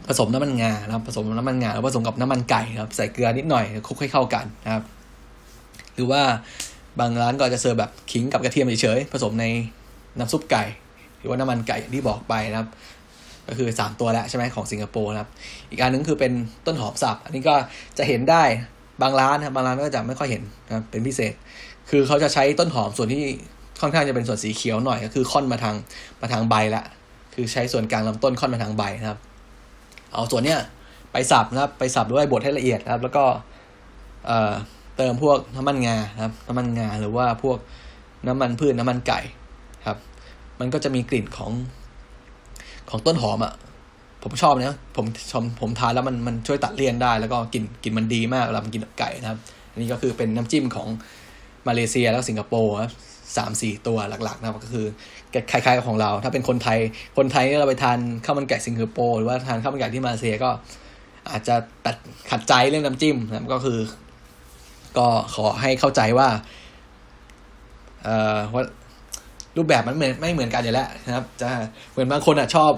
[0.08, 4.84] ผสมน้ำมันงานะครับผสมน้ำมันงาแล้วผสมกับน้ำมันไก่ครับใส่เกลือนิดหน่อยคลุกให้เข้ากันนะครับ
[5.96, 6.22] หรือว่า
[7.00, 9.46] บางร้านก็จะเสิร์ฟแบบขิงกับกระเทียมเฉยๆผสมใน
[10.20, 10.64] น้ำซุปไก่
[11.18, 12.70] หรือว่าน้ำมันไก่อย่างที่บอกไปนะครับ
[13.48, 15.30] ก็คือ 3 ตัวแล้วใช่ไหมของสิงคโปร์นะครับ
[15.70, 16.32] อีกอันนึงคือเป็น
[16.66, 17.56] ต้นหอมสับ อันนี้ก็
[17.98, 18.44] จะเห็นได้
[19.02, 21.34] บางร้านนะบางร้านก็จะไม่ค่อยเห็นนะเป็นพิเศษ
[21.96, 23.24] คือเขาจะใช้ต้นหอมส่วนที่
[23.82, 25.76] ค่อนข้างจะเป็นส่วนสีเขียวหน่อยก็คือค่อนมาทาง
[26.22, 26.84] มาทางใบละ
[27.34, 29.20] คือใช้ส่วนกลางลำต้นค่อนมาทางใบนะครับ
[30.14, 30.60] เอาส่วนเนี้ย
[31.12, 33.24] ไปสับนะครับ ไปสับด้วยบดให้ละเอียดนะครับ แล้วก็
[34.26, 34.54] เอ่อ
[34.98, 37.58] เติมพวกน้ำมันงาครับ น้ำมันงาหรือว่าพวก
[38.28, 39.20] น้ำมันพืชน้ำมันไก่
[39.86, 39.98] ครับ
[40.60, 41.52] มันก็จะมีกลิ่นของ
[42.90, 43.54] ของต้นหอมอะ่ะ
[44.24, 49.40] ผมชอบนะผมชมผมทานแล้วมันมันช่วยตัดเลี่ยนได้ แล้วก็กลิ่นกลิ่นมันดีมากเวลามันกินกับไก่นะครับ
[49.72, 50.88] อันนี้ก็คือเป็นน้ำจิ้มของ
[51.68, 52.92] มาเลเซียแล้วสิงคโปร์ครับ
[53.38, 54.86] สามสี่ตัวหลักๆนะครับก็คือ
[55.52, 56.80] คล้ายๆกับของเรา ถ้าเป็นคนไทย
[57.18, 60.50] คนไทยเราไปทานข้าวมันไก่สิงคโปร์หรือว่าทานข้าวมันไก่ที่มาเลเซียก็
[61.32, 61.56] อาจจะ
[61.86, 61.96] ตัด
[62.30, 63.80] ขัดใจเรื่องน้ำจิ้มนะก็คือ
[64.98, 66.28] ก็ขอให้เข้าใจว่า
[68.04, 68.64] เอ่อว่า
[69.58, 71.50] รูปแบบมันเหมือนไม่เหมือนกันอยู่แล้วนะครับ จะ
[71.92, 72.72] เหมือนบางคนอะชอบ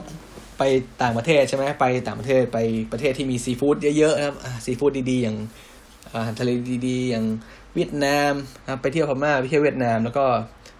[0.57, 0.63] ไป
[1.01, 2.57] ต่างประเทศใช่ไหมไปต่างประเทศไป
[2.91, 5.37] ประเทศที่มีซีฟู้ดเยอะๆนะครับซีฟู้ดดีๆ อย่าง
[6.13, 6.49] อาหารทะเล
[6.87, 7.25] ดีๆ อย่าง
[7.75, 10.25] เวียดนามนะครับไปเที่ยวพม่าไปเที่ยวเวียดนาม แล้วก็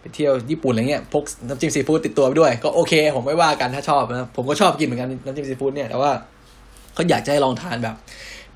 [0.01, 6.11] ไปเที่ยวญี่ปุ่นอะไรเงี้ยพกน้ำจิ้มซีฟู้ดติดตัวไปด้วย ก็โอเค ผมไม่ว่ากันถ้าชอบนะผมก็ชอบกินเหมือนกันน้ำจิ้มซีฟู้ดเนี่ยแต่ว่า
[6.93, 7.95] เขาอยากจะให้ลองทานแบบ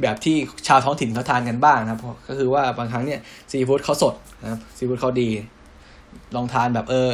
[0.02, 0.36] แบบที่
[0.68, 3.20] ชาวท้องถิ่นเขาทานกันบ้างนะครับก็คือว่าบางครั้งเนี่ย
[3.52, 5.30] ซีฟู้ดเขาสดนะครับซีฟู้ดเขาดี
[6.36, 7.10] ลองทานแบบเออ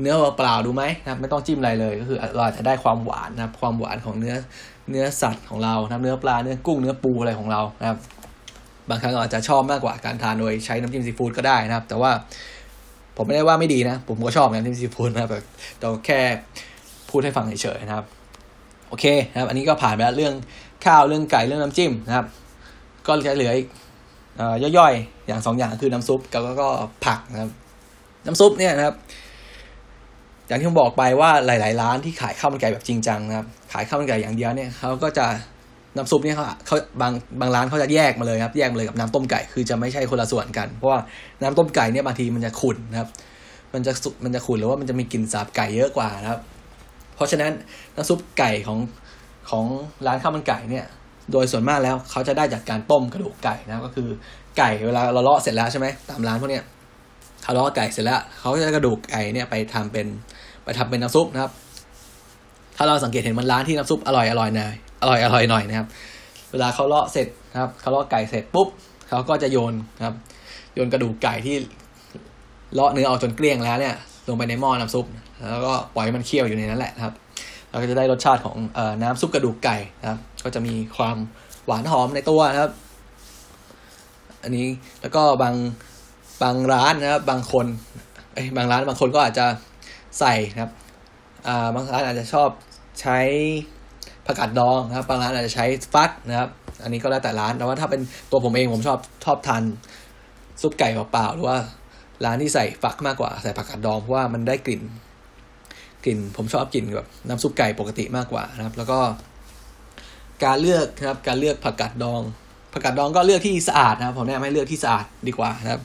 [0.00, 4.34] เนื้อเปล่าดูไหมนะครับ ไม่ต้องจิ้มอะไรเลย ก็คือเราอาจะได้ความหวานนะครับ ความหวานของเนื้อ
[4.90, 7.98] เนื้อสัตว์ของเรานะเนื้อปลาเนื้อกุ้งเนื้อปูอะไรของเรานะครับ
[8.92, 12.10] บางครั้งอาจจะชอบมากกว่าการทานโดยใช้น้ำจิ้มซีฟู้ดก็ได้นะครับ แต่ว่า
[13.16, 15.44] ผมไม่ได้ว่าไม่ดีนะ ผมก็ชอบน้ำจิ้มซีฟู้ดนะครับแบบ
[15.80, 16.20] เราแค่
[17.10, 18.06] พูดให้ฟังเฉยๆนะครับ
[18.88, 20.34] โอเคนะครับ อันนี้ก็ผ่านไปแล้วเรื่อง
[20.84, 22.26] ข้าวเรื่องไก่เรื่องน้ำจิ้มนะครับ
[23.06, 23.68] ก็จะเหลืออีก
[24.78, 26.68] ย่อยๆ อย่างสองอย่างคือน้ำซุปกับก็
[27.06, 27.50] ผักนะครับ
[28.26, 28.96] น้ำซุปเนี่ยนะครับ
[30.46, 35.26] อย่างที่ผมบอกไปว่าหลาย ๆ ร้านที่ขายข้าวมันไก่แบบจริงจังนะครับ ขายข้าวมันไก่อย่างเดียวเนี่ยเขาก็จะ
[35.96, 40.98] น้ำซุปเนี่ยเขาเขาบางบางร้านเขาจะแยกมาเลยครับแยกมาเลยกับน้ำต้มไก่คือจะไม่ใช่คนละส่วนกัน เพราะว่า
[41.42, 43.08] น้ำต้มไก่เนี่ยบางทีมันจะขุ่นนะครับ
[43.74, 43.92] มันจะ
[44.24, 46.40] มันจะขุ่นหรือว่ามันจะมีกลิ่นสาบไก่เยอะกว่านะครับ
[47.14, 47.52] เพราะฉะนั้น
[47.96, 48.78] น้ำซุปไก่ของ
[49.50, 49.64] ของ
[50.06, 50.86] ร้านข้าวมันไก่เนี่ย
[51.32, 54.08] โดยส่วนมากแล้วเขาจะได้จากการต้มกระดูกไก่นะก็คือ
[54.58, 56.64] ไก่เวลาเราเลาะเสร็จแล้วใช่ไหมตามร้านพวกเนี้ย
[57.42, 60.06] เขาเลาะไก่เสร็จแล้วเขาจะกระดูกไก่เนี่ยไปทำเป็น
[60.64, 61.52] ไปทำเป็นน้ำซุปนะครับ
[62.76, 64.70] ถ้าเราสังเกตเห็นมันร้านที่น้ำซุปอร่อยอร่อยน่ย
[65.02, 65.86] อร่อยอร่อยหน่อยนะครับ
[66.52, 68.68] เวลาเขาเลาะเสร็จนะครับเขาเลาะไก่เสร็จปุ๊บ
[69.08, 70.16] เขาก็จะโยนนะครับ
[70.74, 71.56] โยนกระดูกไก่ที่
[72.74, 73.94] เลาะเนื้อออกจนเกลี้ยงแล้วเนี่ย
[74.28, 75.06] ลงไปในหม้อน้ำซุป
[75.50, 77.14] แล้วก็ปล่อยให้มันเคี่ยวอยู่ในนั้นแหละนะครับ
[77.70, 81.16] เราก็จะได้รสชาติของอน้ำซุปกระดูกไก่นะครับ ก็จะมีความ
[81.66, 82.72] หวานหอมในตัวนะครับ
[84.42, 84.66] อันนี้
[85.00, 85.54] แล้วก็บาง
[86.42, 87.66] บางร้านนะครับ บางคน
[88.34, 89.46] เอ้บางร้านบางคนก็อาจจะ
[90.18, 90.72] ใส่นะครับ
[91.46, 92.48] อ่าบางร้านอาจจะชอบ
[93.00, 93.18] ใช้
[94.26, 96.50] ผักกาดดองนะครับบางร้านอาจจะใช้ฟักนะครับ
[96.82, 98.00] อันนี้ก็แล้วแต่ร้านแต่ว่าถ้าเป็น
[98.30, 99.62] ตัวผมเองผมชอบชอบทาน
[100.62, 101.58] ซุปไก่เปล่าๆหรือว่า
[102.24, 104.82] ร้านที่ใส่ฟักมากกว่าใส่ผักกาดดองเพราะว่ามันได้กลิ่น
[106.04, 108.98] กลิ่นผมชอบกลิ่นแบบน้ำซุปไก่ปกติมากกว่านะครับ แล้วก็
[110.44, 112.22] การเลือกนะครับ การเลือกผักกาดดอง
[112.72, 115.82] ผักกาดดองก็เลือกที่สะอาดนะครับผมแนะนำให้เลือกที่สะอาดดีกว่านะครับ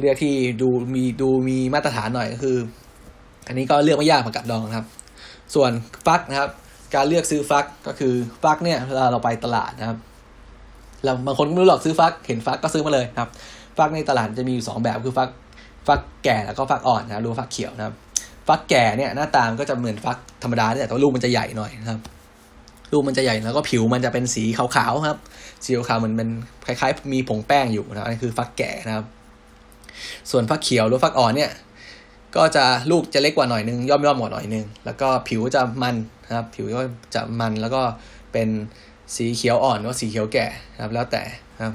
[0.00, 2.56] เลือกที่ดูมีดูมีมาตรฐานหน่อยก็คือ
[3.46, 4.86] อันนี้ก็เลือกไม่ยากผักกาดดองนะครับ
[5.54, 5.70] ส่วน
[6.06, 6.50] ฟักนะครับ
[6.94, 8.12] การเลือกซื้อฟักก็คือ
[8.42, 9.98] ฟักเนี่ยเวลาเราไปตลาดนะครับ
[11.04, 13.30] เราบางคนก็ไม่รู้หรอกซื้อฟัก เห็นฟักก็ซื้อมาเลยนะครับ
[13.78, 15.28] ฟักในตลาดจะมีอยู่สองแบบคือฟัก
[15.88, 17.94] ฟักแก่แล้วก็ฟักอ่อนนะครับรือฟักเขียวนะครับ
[18.48, 22.00] ฟักแก่เนี่ยหน้าตามันก็จะเหมือนฟักธรรมดาเนี่ยแต่ว่าลูกมันจะใหญ่หน่อยนะครับ
[22.92, 25.18] ลูกมันจะใหญ่แล้วก็ผิวมันจะเป็นสีขาวๆครับ
[25.64, 26.28] สีขาวเหมือนเป็น
[26.66, 29.04] คล้าย ๆ มีผงแป้งอยู่นะครับนี่คือฟักแก่นะครับ
[30.30, 31.50] ส่วนฟักเขียวหรือฟักอ่อนเนี่ย
[32.36, 36.82] ก็จะลูกจะเล็กกว่าหน่อยนึงย่อมๆกว่าหน่อยนึง แล้วก็ผิวจะมันนะครับ ผิวก็
[37.14, 37.82] จะมันแล้วก็
[38.32, 38.48] เป็น
[39.16, 41.22] สีเขียวอ่อนว่าสีเขียวแก่นะครับ แล้วแต่
[41.64, 41.74] ครับ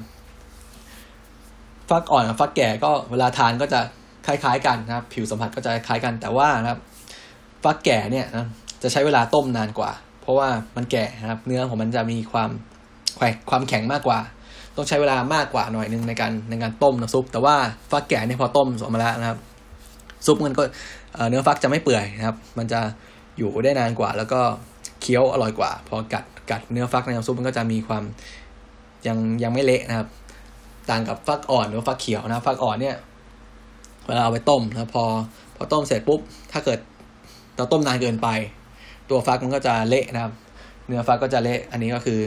[1.90, 3.80] ฟักอ่อนกับฟักแก่ก็เวลาทานก็จะ
[4.26, 6.80] คล้าย ๆ กันนะครับ ผิวสัมผัสก็จะคล้ายกันแต่ว่านะครับ
[7.64, 8.46] ฟักแก่เนี่ยนะ
[8.82, 9.90] จะใช้เวลาต้มนานกว่า
[10.20, 12.50] เพราะว่ามันแก่นะครับ เนื้อของมันจะมีความ
[13.16, 14.18] แขวความแข็งมากกว่า
[14.76, 17.54] ต้องใช้เวลามากกว่าหน่อยนึงในการในการต้มน้ำซุป แต่ว่า
[17.90, 19.38] ฟักแก่เนี่ยพอต้มออกมาแล้วนะครับ
[20.26, 20.62] ซุปมันก็
[21.28, 22.80] เนื้อฟักจะไม่เปื่อยนะครับ มันจะ
[23.38, 24.40] อยู่ได้นานกว่า แล้วก็
[25.00, 28.02] เคี้ยวอร่อยกว่า พอกัดกัดเนื้อฟักในน้ำซุปมันก็จะมีความ
[29.06, 30.08] ยังยังไม่เละนะครับ
[30.90, 32.96] ต่างกับฟักอ่อนหรือฟักเขียวนะฟักอ่อนเนี่ย
[34.06, 35.04] เวลาเอาไปต้มนะพอ
[35.56, 36.20] พอต้มเสร็จปุ๊บ
[36.52, 36.78] ถ้าเกิด
[37.56, 38.28] เราต้มนานเกินไป
[39.10, 40.32] ตัวฟักมันก็จะเละนะครับ
[40.86, 42.20] เนื้อฟักก็จะเละอันนี้ก็คือ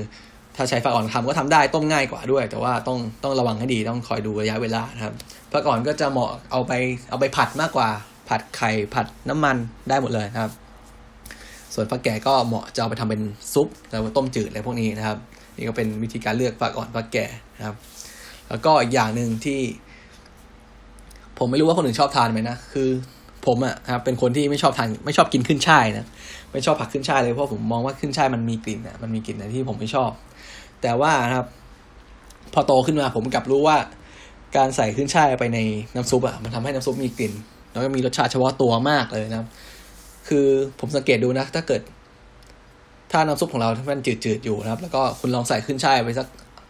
[0.55, 5.13] ถ้าใช้ฟักอ่อนทำก็ทำได้ต้มง่ายกว่าด้วย แต่ว่าต้องต้องระวังให้ดีต้องคอยดูระยะเวลานะครับ
[5.51, 6.71] ฟักอ่อนก็จะเหมาะเอาไป
[7.09, 7.89] เอาไปผัดมากกว่า
[8.29, 9.57] ผัดไข่ผัดน้ำมัน
[9.89, 10.51] ได้หมดเลยนะครับ
[11.73, 13.21] ส่วนฟักแก่ก็เหมาะจะเอาไปทำเป็น
[13.53, 15.17] ซุปแล้วต้มจืดอะไรพวกนี้นะครับ
[15.57, 17.25] นี่ก็เป็นวิธีการเลือกฟักอ่อนฟักแก่
[17.57, 17.75] นะครับ
[18.49, 19.59] แล้วก็อีกอย่างหนึ่งที่
[21.37, 22.89] ผมไม่รู้ว่าคนอื่นชอบทานไหมนะคือ
[23.45, 26.05] ผมอะครับเป็นคนที่ไม่ชอบทานไม่ชอบกินขึ้นช่ายนะ
[26.51, 30.11] ไม่ชอบผักขึ้นช่ายเลยเพราะผมมองว่าขึ้นช่ายมันมีกลิ่นอะมันมีกลิ่นอะไรที่ผมไม่ชอบ
[30.81, 31.47] แต่ว่านะครับ
[32.53, 33.77] พอโตขึ้นมาผมกลับรู้ว่า
[34.57, 35.59] การใส่ขึ้นช่ายไปใน
[35.95, 37.33] น้ำซุปอะมันทำให้น้ำซุปมีกลิ่น
[37.71, 39.47] แล้วก็มีรสชาติเฉพาะตัวมากเลยนะครับ
[40.27, 40.45] คือ
[40.79, 41.81] ผมสังเกตดูนะ ถ้าเกิด
[43.11, 46.27] ถ้าน้ำซุปของเราถ้ามันจืดๆอยู่นะครับ แล้วก็คุณลองใส่ขึ้นช่ายไปสัก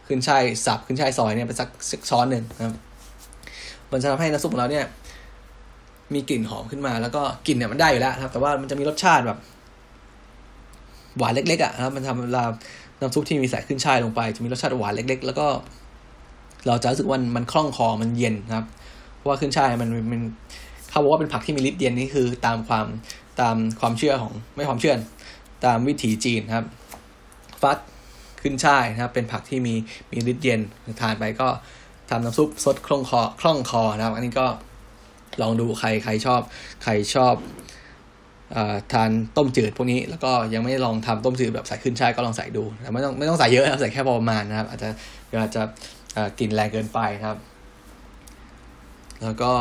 [0.08, 1.70] ขึ้นช่ายสับขึ้นช่ายซอยเนี่ยไปสัก
[2.10, 2.76] ช้อนหนึ่งนะครับ
[3.92, 4.86] มันจะทำให้น้ำซุปของเราเนี่ย
[6.14, 9.38] มีกลิ่นหอมขึ้นมาแล้วก็กลิ่นเนี่ยมันได้อยู่แล้วครับ แต่ว่ามันจะมีรสชาติแบบ
[11.18, 12.44] หวานเล็กๆอะครับ มันทำเวลา
[13.02, 15.48] น้ำซุปที่มีใส่ขึ้นช่ายลงไป จะมีรสชาติหวานเล็ก ๆ แล้วก็
[16.68, 18.66] เราจะรู้สึกว่ามันคล่องคอมันเย็นครับ
[19.16, 20.22] เพราะว่าขึ้นช่ายมันมัน
[20.90, 22.86] เขาบอกว่าเป็นผักที่มีฤทธิ์เย็นนี่คือตามความ
[23.42, 24.94] ตามความเชื่อของไม่ความเชื่อ
[25.66, 26.66] ตามวิถีจีนครับ
[27.62, 27.78] ฟัก
[28.42, 29.74] ขึ้นช่ายนะครับ เป็นผักที่มี
[30.12, 30.60] มีฤทธิ์เย็น
[31.02, 31.48] ทานไปก็
[32.10, 34.48] ทำน้ำซุปสดคล่องคอคล่องคอนะครับ อันนี้ก็
[35.42, 36.42] ลองดูใครใครชอบ
[36.84, 37.36] ใครชอบ
[38.92, 44.90] ทานต้มจืดพวกนี้ แล้วก็ยังไม่ลองทำต้มจืดแบบใส่ขึ้นช่ายก็ลองใส่ดูแต่ไม่ต้องไม่ต้องใส่เยอะนะใส่แค่พอประมาณนะครับ อาจจะ
[45.42, 45.62] อาจจะ
[46.40, 47.38] กินแรงเกินไปนะครับ
[49.24, 49.52] แล้วก็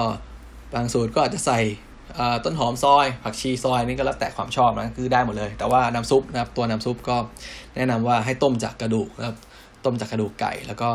[0.75, 1.61] บางสูตรก็อาจจะใส่
[2.45, 7.17] ต้นหอมซอย ผักชีซอยนี่ก็แล้วแต่ความชอบนะคือได้หมดเลย แต่ว่าน้ำซุปนะครับตัวน้ำซุปก็
[7.77, 9.37] แนะนำว่าให้ต้มจากกระดูกนะครับ
[9.85, 10.89] ต้มจากกระดูกไก่ แล้วก็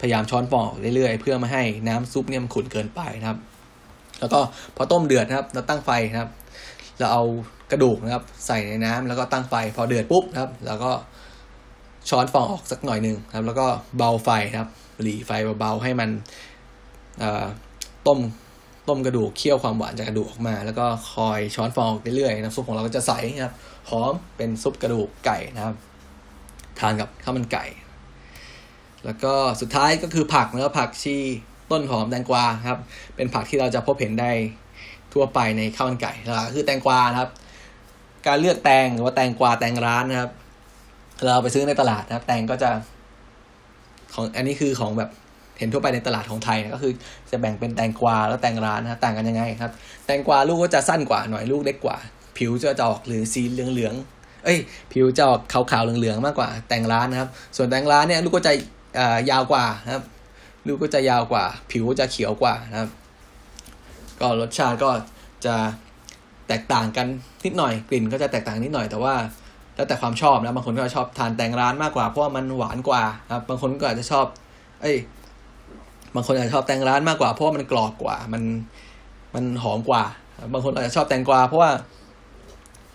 [0.00, 3.38] พยายามช้อนฟองเรื่อยๆ เพื่อไม่ให้น้ำซุปเนี่ยมันขุ่นเกินไปนะครับ
[4.20, 4.38] แล้วก็
[4.76, 6.30] พอต้มเดือดนะครับเราตั้งไฟนะครับ
[6.98, 7.24] เราเอา
[7.70, 10.90] กระดูกนะครับ ใส่ในน้ำแล้วก็ตั้งไฟพอเดือดปุ๊บนะครับ แล้วก็
[12.08, 14.68] ช้อนฟองออกสักหน่อยหนึ่งครับ แล้วก็เบาไฟครับ
[15.02, 15.30] หลีไฟ
[15.60, 16.10] เบาๆให้มัน
[18.06, 18.18] ต้ม
[18.88, 23.54] ต้มกระดูกเคี่ยวความหวานจากกระดูกออกมา แล้วก็คอยช้อนฟองเรื่อยๆน้ำซุปของเราก็จะใสนะครับ
[23.90, 25.74] หอมเป็นซุปกระดูกไก่นะครับ
[26.78, 27.64] ทานกับข้าวมันไก่
[29.04, 31.16] แล้วก็สุดท้ายก็คือผักนะครับผักชี
[31.70, 32.78] ต้นหอมแตงกวาครับ
[33.16, 34.30] เป็นผักที่เราจะพบเห็นได้
[35.14, 37.30] ทั่วไปในข้าวมันไก่หลักคือแตงกวานะครับ
[38.26, 40.30] การเลือกแตงหรือว่าแตงกวาแตงร้านนะครับ
[41.24, 42.70] เราไปซื้อในตลาดนะครับ แตงก็จะ
[44.14, 45.10] ของอันนี้คือของแบบ
[45.58, 46.92] เห็นทั่วไปในตลาดของไทยนะก็คือ
[47.30, 49.72] จะแบ่งเป็นแตงกวาแล้วแตงร้านนะต่างกันยังไงครับ
[50.06, 51.96] แตงกวาลูกก็จะสั้นกว่าหน่อยลูกเล็กกว่า
[52.38, 54.58] ผิวจะออกหรือสีเหลืองๆเอ้ย
[54.92, 58.52] ผิวจะออกขาวๆเหลืองๆมากกว่าแตงร้านนะครับ ส่วนแตงร้านเนี่ยลูกก็จะ
[59.30, 60.04] ยาวกว่านะครับ
[60.66, 62.90] ลูกก็จะยาวกว่า ผิวก็จะเขียวกว่านะครับ
[64.20, 64.90] ก็รสชาติก็
[65.46, 65.54] จะ
[66.48, 67.06] แตกต่างกัน
[67.44, 69.14] นิดหน่อยกลิ่นก็จะแตกต่างนิดหน่อยแต่ว่า
[69.74, 73.02] แล้วแต่ความชอบนะบางคนก็ชอบทานแตงร้านมากกว่าเพราะว่ามันหวานกว่า
[73.34, 74.26] ครับบางคนก็อาจจะชอบ
[74.82, 74.96] เอ้ย
[76.14, 78.42] บางคนอาจจะชอบแตงร้านมากกว่าเพราะว่ามันกรอบกว่า มัน
[79.34, 80.04] มันหอมกว่า
[80.52, 81.70] บางคนอาจจะชอบแตงกวาเพราะว่า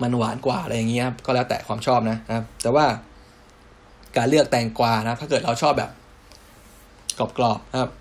[0.02, 2.86] มันหวานกว่าอะไรอย่างเงี้ยครับก็แล้วแต่ความชอบนะครับ แต่ว่า
[4.18, 5.92] การเลือกแตงกวานะ ถ้าเกิดเราชอบแบบ
[7.38, 7.92] กรอบๆนะครับ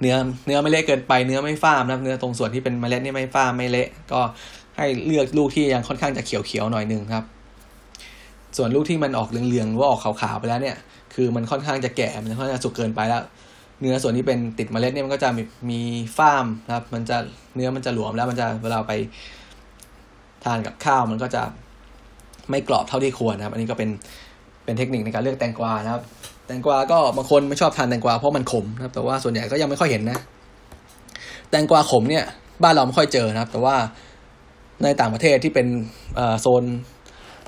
[0.00, 4.20] เนื้อเนื้อไม่เละเกินไปเนื้อไม่ฟ้ามนะครับเนื้อตรงส่วนที่เป็นเมล็ดนี่ไม่ฟ้ามไม่เละก็
[4.76, 7.24] ให้เลือกลูกที่ยังค่อนข้างจะเขียวๆหน่อยนึงครับ
[8.56, 10.76] ส่วนลูกที่มันออกเหลืองๆหรือว่าออกขาวๆไปแล้วเนี่ย
[11.14, 13.22] คือมันค่อนข้างจะแก่มันค่อนข้างจะสุกเกินไปแล้ว
[13.80, 15.80] เนื้อส่วนที่เป็นติดเมล็ดเนี่ยมันก็จะมีมี
[16.18, 17.16] ฟ้ามนะครับ มันจะ
[17.54, 18.92] เนื้อมันจะหลวมแล้วมันจะเวลาไป
[20.44, 21.42] ทานกับข้าวมันก็จะ
[22.50, 23.90] ไม่กรอบเท่าที่ควรนะครับ อันนี้ก็เป็น
[24.64, 26.02] เป็นเทคนิคในการเลือกแตงกวานะครับ
[26.48, 30.18] แตงกวาก็บางคนไม่ชอบทานแตงกวาเพราะมันขมนะครับ แต่ว่าส่วนใหญ่ก็ยังไม่ค่อยเห็นนะ
[31.50, 32.24] แตงกวาขมเนี่ย
[32.62, 33.76] บ้านเราไม่ค่อยเจอนะครับ แต่ว่า
[34.82, 35.66] ในต่างประเทศที่เป็น
[36.40, 36.64] โซน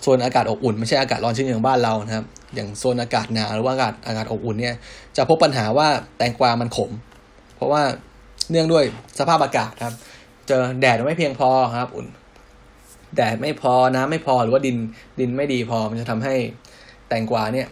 [0.02, 2.24] โซนอากาศอบอุ่นไม่ใช่อากาศร้อนชื้นอย่างบ้านเรานะครับ
[2.54, 4.74] อย่างโซนอากาศหนาวหรือว่าอากาศอากาศอบอุ่นเนี่ย
[5.16, 5.88] จะพบปัญหาว่า
[6.18, 6.90] แตงกวามันขม
[7.56, 7.82] เพราะว่า
[8.50, 8.84] เนื่องด้วย
[9.18, 9.94] สภาพอากาศครับ
[10.48, 11.48] เจอแดดไม่เพียงพอ
[11.80, 12.06] ครับ อุ่น
[13.16, 14.76] แดดไม่พอน้ำไม่พอหรือว่าดิน
[15.20, 16.34] ดินไม่ดีพอมันจะทำให้
[17.08, 17.68] แตงกวาเนี่ย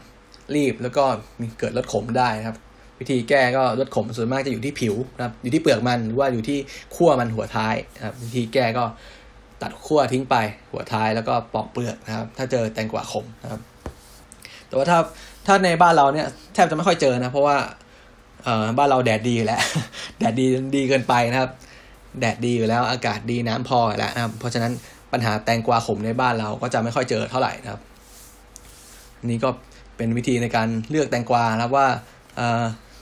[0.57, 1.05] รีบแล้วก็
[1.40, 2.57] มีเกิดรสขมได้ครับ
[3.01, 6.59] วิธีแก้ก็รสขมส่วนมากจะอยู่ที่ผิวนะครับ อยู่ที่เปลือกมันหรือว่าอยู่ที่
[6.94, 8.84] ขั้วมันหัวท้ายนะครับ วิธีแก้ก็
[9.62, 10.36] ตัดขั้วทิ้งไป
[10.72, 13.61] หัวท้ายแล้วก็ปอกเปลือกนะครับ ถ้าเจอแตงกวาขมนะครับ
[14.68, 14.99] แต่ว่าถ้า
[15.46, 17.57] ถ้าในบ้านเราเนี่ยแทบจะไม่ค่อยเจอนะ เพราะว่า
[18.44, 19.62] เอ่อบ้านเราแดดดีแล้ว
[20.18, 20.46] แดดดี
[20.76, 21.51] ดีเกินไปนะครับ
[22.20, 24.72] แดดดีอยู่แล้วอากาศดีน้ำพอแล้วนะครับ เพราะฉะนั้น
[25.12, 27.80] ปัญหาแตงกวาขมในบ้านเราก็จะไม่ค่อยเจอเท่าไหร่นะครับ
[29.26, 29.51] นนี้ก็
[29.99, 31.86] เป็นวิธีในการเลือกแตงกวานะครับว่า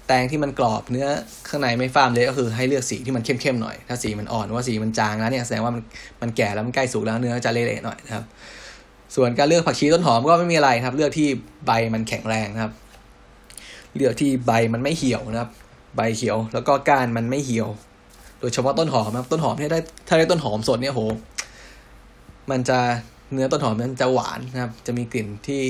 [0.07, 1.09] แตงที่มันกรอบเนื้อ
[1.49, 5.83] ข้างในไม่ฟ้ามเลยก็คือให้เลือกสีที่มันเข้มๆหน่อยถ้าสีมันอ่อนว่าสีมันจางแล้วเนี่ยแสดงว่ามัน
[6.23, 8.25] มันแก่แล้วมันใกล้สุกแล้วเนื้อจะเละๆหน่อยนะครับ
[9.17, 11.29] ส่วนการเลือกผักชีต้นหอมก็ไม่มีอะไรครับ เลือกที่
[11.67, 12.73] ใบมันแข็งแรงนะครับ
[13.97, 15.51] เลือกที่ใบมันไม่เหี่ยวนะครับ
[15.97, 17.69] ใบเขียวแล้วก็ก้านมันไม่เหี่ยว
[18.41, 21.03] โดยเฉพาะต้นหอมนะครับต้นหอมเนี่ได้ถ้าได้ต้นหอมสดเนี่ยโห
[22.51, 22.79] มันจะ
[23.33, 25.63] เนื้อต้นหอมมันจะหวานนะครับ จะมีกลิ่นที่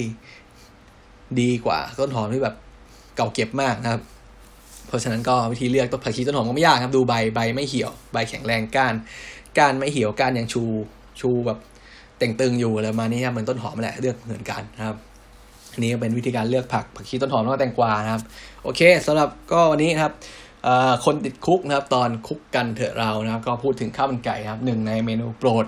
[1.40, 2.56] ดีกว่าต้นหอมที่แบบ
[3.16, 4.02] เก่าเก็บมากนะครับ
[4.86, 8.94] เพราะฉะนั้นก็วิธีเลือกต้นผักชีต้นหอมก็ไม่ยากครับดูใบใบไม่เหี่ยวใบแข็งแรงก้าน
[9.58, 10.62] ก้านไม่เหี่ยวก้านยังชู
[11.20, 11.58] ชูแบบ
[12.18, 14.96] เต่งตึงอยู่อะไรมานี้ครับเหมือนต้นหอมแหละเลือกเหมือนกันนะครับ
[15.72, 18.22] อันนี้ก็เป็นวิธีการเลือกผักผักชีต้นหอมแล้วก็แตงกวานะครับ
[18.62, 20.12] โอเคสำหรับก็วันนี้นะครับ
[21.04, 25.66] คนติดคุกนะครับ ตอนคุกกันเถอะเรานะครับ ก็พูดถึงข้าวมันไก่นะครับหนึ่งในเมนูโปรด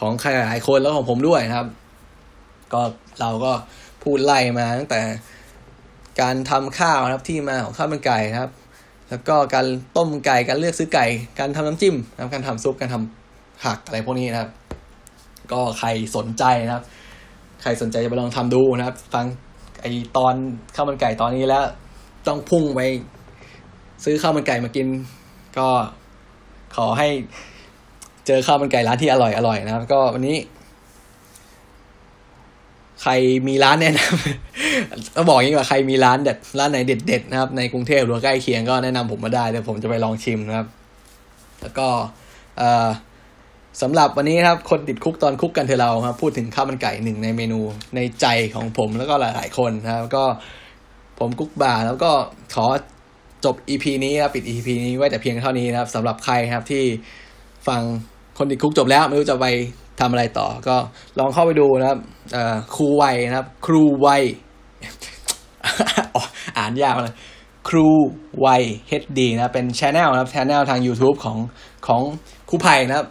[0.00, 1.68] ของใครหลายคนแล้วของผมด้วยนะครับ
[2.72, 2.80] ก็
[3.20, 3.52] เราก็
[4.02, 5.00] พูดไล่มาตั้งแต่
[6.20, 8.52] การทำข้าวนะครับที่มาของข้าวมันไก่นะครับ
[9.10, 11.06] แล้วก็การต้มไก่การเลือกซื้อไก่
[11.38, 14.50] การทำน้ำจิ้มนะครับการทำซุปการทำผักอะไรพวกนี้นะครับ
[15.52, 16.84] ก็ใครสนใจนะครับ
[17.62, 19.26] ใครสนใจจะไปลองทำดูนะครับ ฟัง
[19.80, 19.86] ไอ
[20.16, 20.34] ตอน
[20.74, 21.64] ข้าวมันไก่ตอนนี้แล้ว
[22.26, 22.80] ต้องพุ่งไป
[24.04, 24.88] ซื้อข้าวมันไก่มากิน
[25.58, 25.68] ก็
[26.76, 27.08] ขอให้
[28.26, 30.36] เจอข้าวมันไก่ร้านที่อร่อยอร่อยนะครับ ก็วันนี้
[33.02, 33.12] ใคร
[33.48, 40.66] มีร้านแนะนำต้องบอกอย่างนี้ว่าใครมีร้านเด็ดร้านไหนเด็ดๆนะครับในกรุงเทพหรือใกล้เคียงก็แนะนำผมมาได้เดี๋ยวผมจะไปลองชิมนะครับ
[41.62, 41.88] แล้วก็
[43.82, 47.60] สำหรับวันนี้ครับคนติดคุกตอนคุกกันเธอะเราครับพูดถึงข้าวมันไก่หนึ่งในเมนู
[47.96, 50.24] ในใจของผมแล้วก็หลาย ๆ คนนะครับก็
[51.18, 52.10] ผมกุ๊กบ่าแล้วก็
[52.54, 52.66] ขอ
[53.44, 56.84] จบ EP นี้ครับปิด EP นี้ไว้แต่เพียงเท่านี้นะครับสำหรับใครครับที่
[57.68, 57.80] ฟัง
[58.38, 59.46] คนติดคุกจบแล้วไม่รู้จะไป
[60.00, 60.76] ทำอะไรต่อก็
[61.18, 61.98] ลองเข้าไปดูนะครับ
[62.74, 64.08] ครูไวนะครับ ครูไว
[66.14, 66.22] อ๋อ
[66.58, 67.14] อ่านยากเลย
[67.68, 67.86] ครู
[68.44, 68.62] วัย
[69.02, 71.38] HD นะเป็นช anel นะครับช anel ทาง YouTube ของ
[71.86, 72.00] ของ
[72.48, 73.06] ครูไผ่นะครับ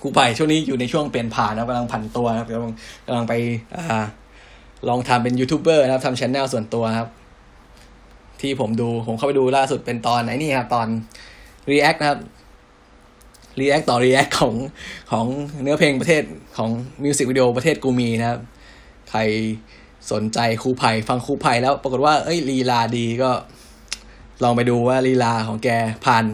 [0.00, 2.72] ครูไผ่ช่วงนี้อยู่ในช่วงเปลี่ยนผ่านนะกำลังผันตัวนะครับกำลัง
[3.06, 3.34] กำลังไป
[3.76, 3.78] อ
[4.88, 7.08] ลองทำเป็นยูทูบเบอร์นะครับทำช anel ส่วนตัวครับ
[8.40, 10.86] ที่ผมดูผมเข้าไปดูล่าสุดเป็นตอนไหนนี่ครับตอน
[11.70, 12.18] react นะครับ
[13.60, 14.54] react ต่อ react ของ
[15.12, 15.26] ของ
[15.62, 16.22] เนื้อเพลงประเทศ
[16.56, 16.70] ของ
[17.04, 18.40] มิวสิกวิดีโอประเทศกูมีนะครับ
[19.10, 19.20] ใคร
[20.12, 23.30] สนใจครูไผ่ฟังครูไผ่แล้วปรากฏว่าเอ้ยลีลาดีก็
[24.42, 25.68] ลองไปดูว่าลีลาของแก
[26.04, 26.24] ผ่าน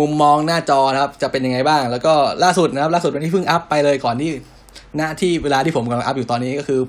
[0.00, 4.30] มุมมองหน้าจอนะครับ จะเป็นยังไงบ้าง แล้วก็ล่าสุดนะครับ ล่าสุดวันที่เพิ่งอัพไปเลยก่อนที่
[4.96, 6.80] หน้าที่เวลาที่ผมกำลังอัพอยู่ตอนนี้ก็คือ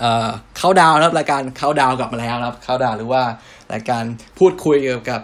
[0.00, 3.22] เอ่อเข้าดาวนะครับรายการเข้าดาวกลับมาแล้วครับเข้าดาวหรือว่า
[3.72, 4.04] รายการ
[4.38, 5.20] พูดคุยเกี่ยวกับ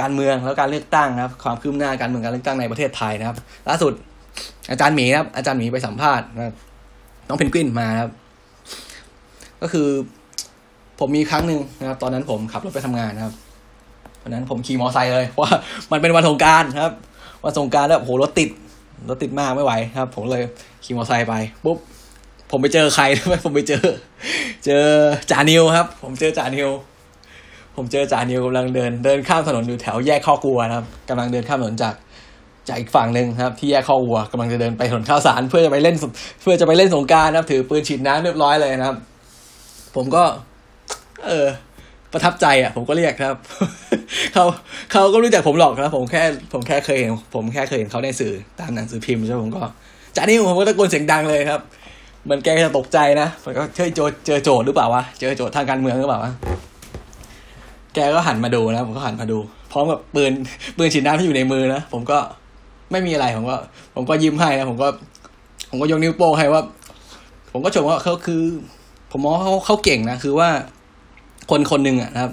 [0.00, 3.36] การเมืองแล้วการเลือกตั้งนะครับ ความคืบหน้าการเมืองการเลือกตั้งในประเทศไทยนะครับ
[3.68, 3.92] ล่าสุด
[4.70, 6.54] อาจารย์หมีครับ อาจารย์หมีไปสัมภาษณ์นะ
[7.28, 8.10] น้องเพนกวินมาครับ
[9.62, 9.88] ก็คือ
[10.98, 13.34] ผมมีครั้งหนึ่งนะครับ ตอนนั้นผมขับรถไปทำงานนะครับ
[14.22, 15.54] วันนั้นผมขี่มอเตอร์ไซค์เลยเพราะว่า
[15.92, 16.92] มันเป็นวันสงการครับ
[17.44, 18.50] วันสงการแล้วโหรถติด
[19.08, 20.42] รถติดมากไม่ไหวครับ ผมเลย
[20.84, 21.34] ขี่มอเตอร์ไซค์ไป
[21.64, 21.78] ปุ๊บ
[22.50, 23.84] ผมไปเจอใครรู้ไหมผมไปเจอ
[24.64, 24.84] เจอ
[25.30, 26.70] จ่านิวครับ ผมเจอจ่านิว
[27.76, 31.94] ผมเจอจ่านิวกำลังเดิน เดินข้ามถนนอยู่แถวแยกข้อกลัวนะครับกำลังเดินข้ามถนนจาก
[32.68, 35.96] จากอีกฝั่งหนึ่งครับ ที่แยกข้อวัวกำลังจะเดินไปถนนข้าวสาร เพื่อจะไปเล่น
[36.42, 38.96] เพื่อจะไปเล่นสงการนะครับ ถือปืนฉีดน้ำเรียบร้อยเลยนะครับ
[39.96, 40.24] ผมก็
[41.26, 41.46] เออ
[42.12, 43.34] ประทับใจอะ ผมก็เรียกครับ
[44.34, 44.44] เขา
[44.92, 46.22] เขาก็รู้จักผมหรอกครับผมแค่
[46.52, 49.62] ผมแค่เคยเห็น ผมแค่เคยเห็นเขาในสื่อตามหนังสือพิมพ์ใช่ไหมผมก็
[50.16, 51.60] จ่านิวผมก็ตะโกนเสียงดังเลยครับ
[52.24, 56.32] เหมือนแกจะตกใจนะผมก็เจอโจเจอโจทย์หรือเปล่าวะเจอโจทย์ทางการเมืองหรือเปล่าวะ
[57.94, 59.38] แกก็หันมาดูนะผมก็หันมาดู
[59.72, 60.32] พร้อมกับปืน
[60.76, 62.18] ปืนฉีดน้ำที่อยู่ในมือนะผมก็
[62.90, 63.56] ไม่มีอะไรผมก็
[63.94, 64.88] ผมก็ยิ้มให้นะผมก็
[65.70, 66.62] ผมก็ยกนิ้วโป้งให้ว่า
[67.52, 68.42] ผมก็ชมว่าเขาคือ
[69.10, 70.48] ผมมองเขาเขาเก่งนะคือว่า
[71.50, 72.32] คนคนหนึ่งอะนะครับ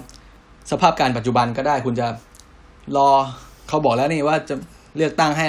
[0.70, 2.06] สภาพการปัจจุบันก็ได้คุณจะ
[2.96, 3.08] รอ
[3.68, 4.54] เขาบอกแล้วนี่ว่าจะ
[4.96, 5.46] เลือกตั้งให้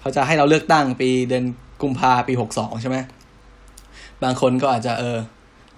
[0.00, 1.44] เขาจะให้เราเลือกตั้งปีเดือน
[1.82, 2.96] กุมภาปีหกสองใช่ไหม
[4.22, 5.16] บางคนก็อาจจะเออ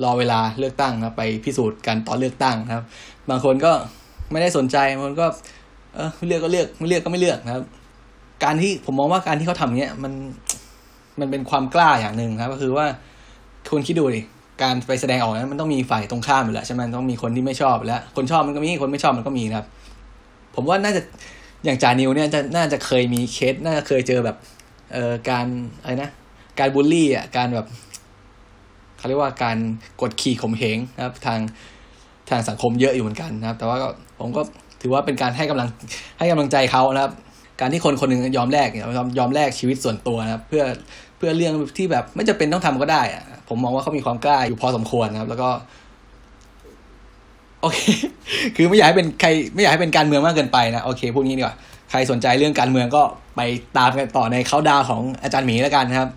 [0.03, 2.85] รอเวลาเลือกตั้งนะไปพิสูจน์กันตอนเลือกตั้งนะครับ
[3.31, 3.73] บางคนก็
[4.33, 5.27] ไม่ได้สนใจบางคนก็
[5.95, 7.65] เออเลือกก็เลือกไม่เลือกก็ไม่เลือกนะครับ
[8.45, 10.13] การที่ผมมองว่าการที่เขาทำเนี้ยมัน
[11.21, 12.87] มันเป็นความกล้าอย่างหนึ่งครับ ก็คือว่า
[13.71, 14.23] คุณคิดดูดิ
[14.63, 19.67] การไปแสดงออกนั้นมันต้องมีฝ่ายตรงข้ามอยู่แล้วใช่ไหมต้องมีคนที่ไม่ชอบแล้ว คนชอบมันก็มีคนไม่ชอบมันก็มีนะครับ
[20.55, 21.03] ผมว่าน่าจะ
[21.65, 24.37] อย่างจานิวเนี่ยจะน่าจะเคยมีเคสน่าจะเคยเจอแบบ
[24.93, 25.47] เอ่อการ
[25.81, 26.11] อะไรนะ
[26.59, 27.67] การบูลลี่อะการแบบ
[28.99, 29.59] เขาเรียกว่าการ
[30.01, 31.41] กดขี่ข่มเหงนะครับ ทาง
[32.31, 33.77] ทางสังคมเยอะอยู่เหมือนกันนะครับ แต่ว่า
[34.21, 34.43] ผมก็
[34.81, 35.69] ถือว่าเป็นการให้กำลัง
[36.19, 37.13] ให้กำลังใจเขานะครับ
[37.61, 40.63] การที่คนคนหนึ่งยอมแลกยอมยอมแลกชีวิตส่วนตัวนะครับ เพื่อ
[41.17, 45.51] เพื่อเรื่องที่แบบไม่จำเป็นต้องทำก็ได้อะผมมองว่าเขามีความกล้าอยู่พอสมควรนะครับ แล้วก็
[47.61, 47.79] โอเค
[48.57, 51.57] คือไม่อยากให้เป็นใครไม่อยากให้เป็นการเมืองมากเกินไปนะ โอเคพวกนี้ดีกว่า
[51.91, 53.03] ใครสนใจเรื่องการเมืองก็
[53.37, 53.41] ไป
[53.79, 56.11] ตามกันต่อในเขาดาวของอาจารย์หมีแล้วกันนะครับ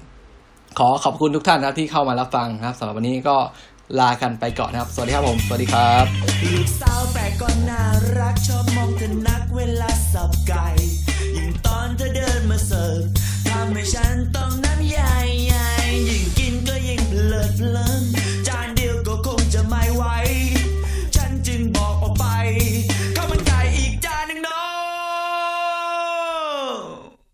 [0.80, 3.36] ขอขอบคุณทุกท่านนะครับที่เข้ามารับฟังนะครับสำหรับวันนี้ก็
[4.00, 6.06] ลากันไปก่อนนะครับ สวัสดีครับผม สวัสดีครับ
[6.54, 7.84] ลูกสาวแปลกก็น่า
[8.20, 10.68] รักชอบมองเธอนักเวลาสับไก่
[11.36, 13.02] ยิ่งตอนเธอเดินมาเสิร์ฟ
[13.50, 15.16] ทำให้ฉันต้องน้ำใหญ่
[16.10, 18.04] ยิ่งกินก็ยิ่งเพลิดเพลิน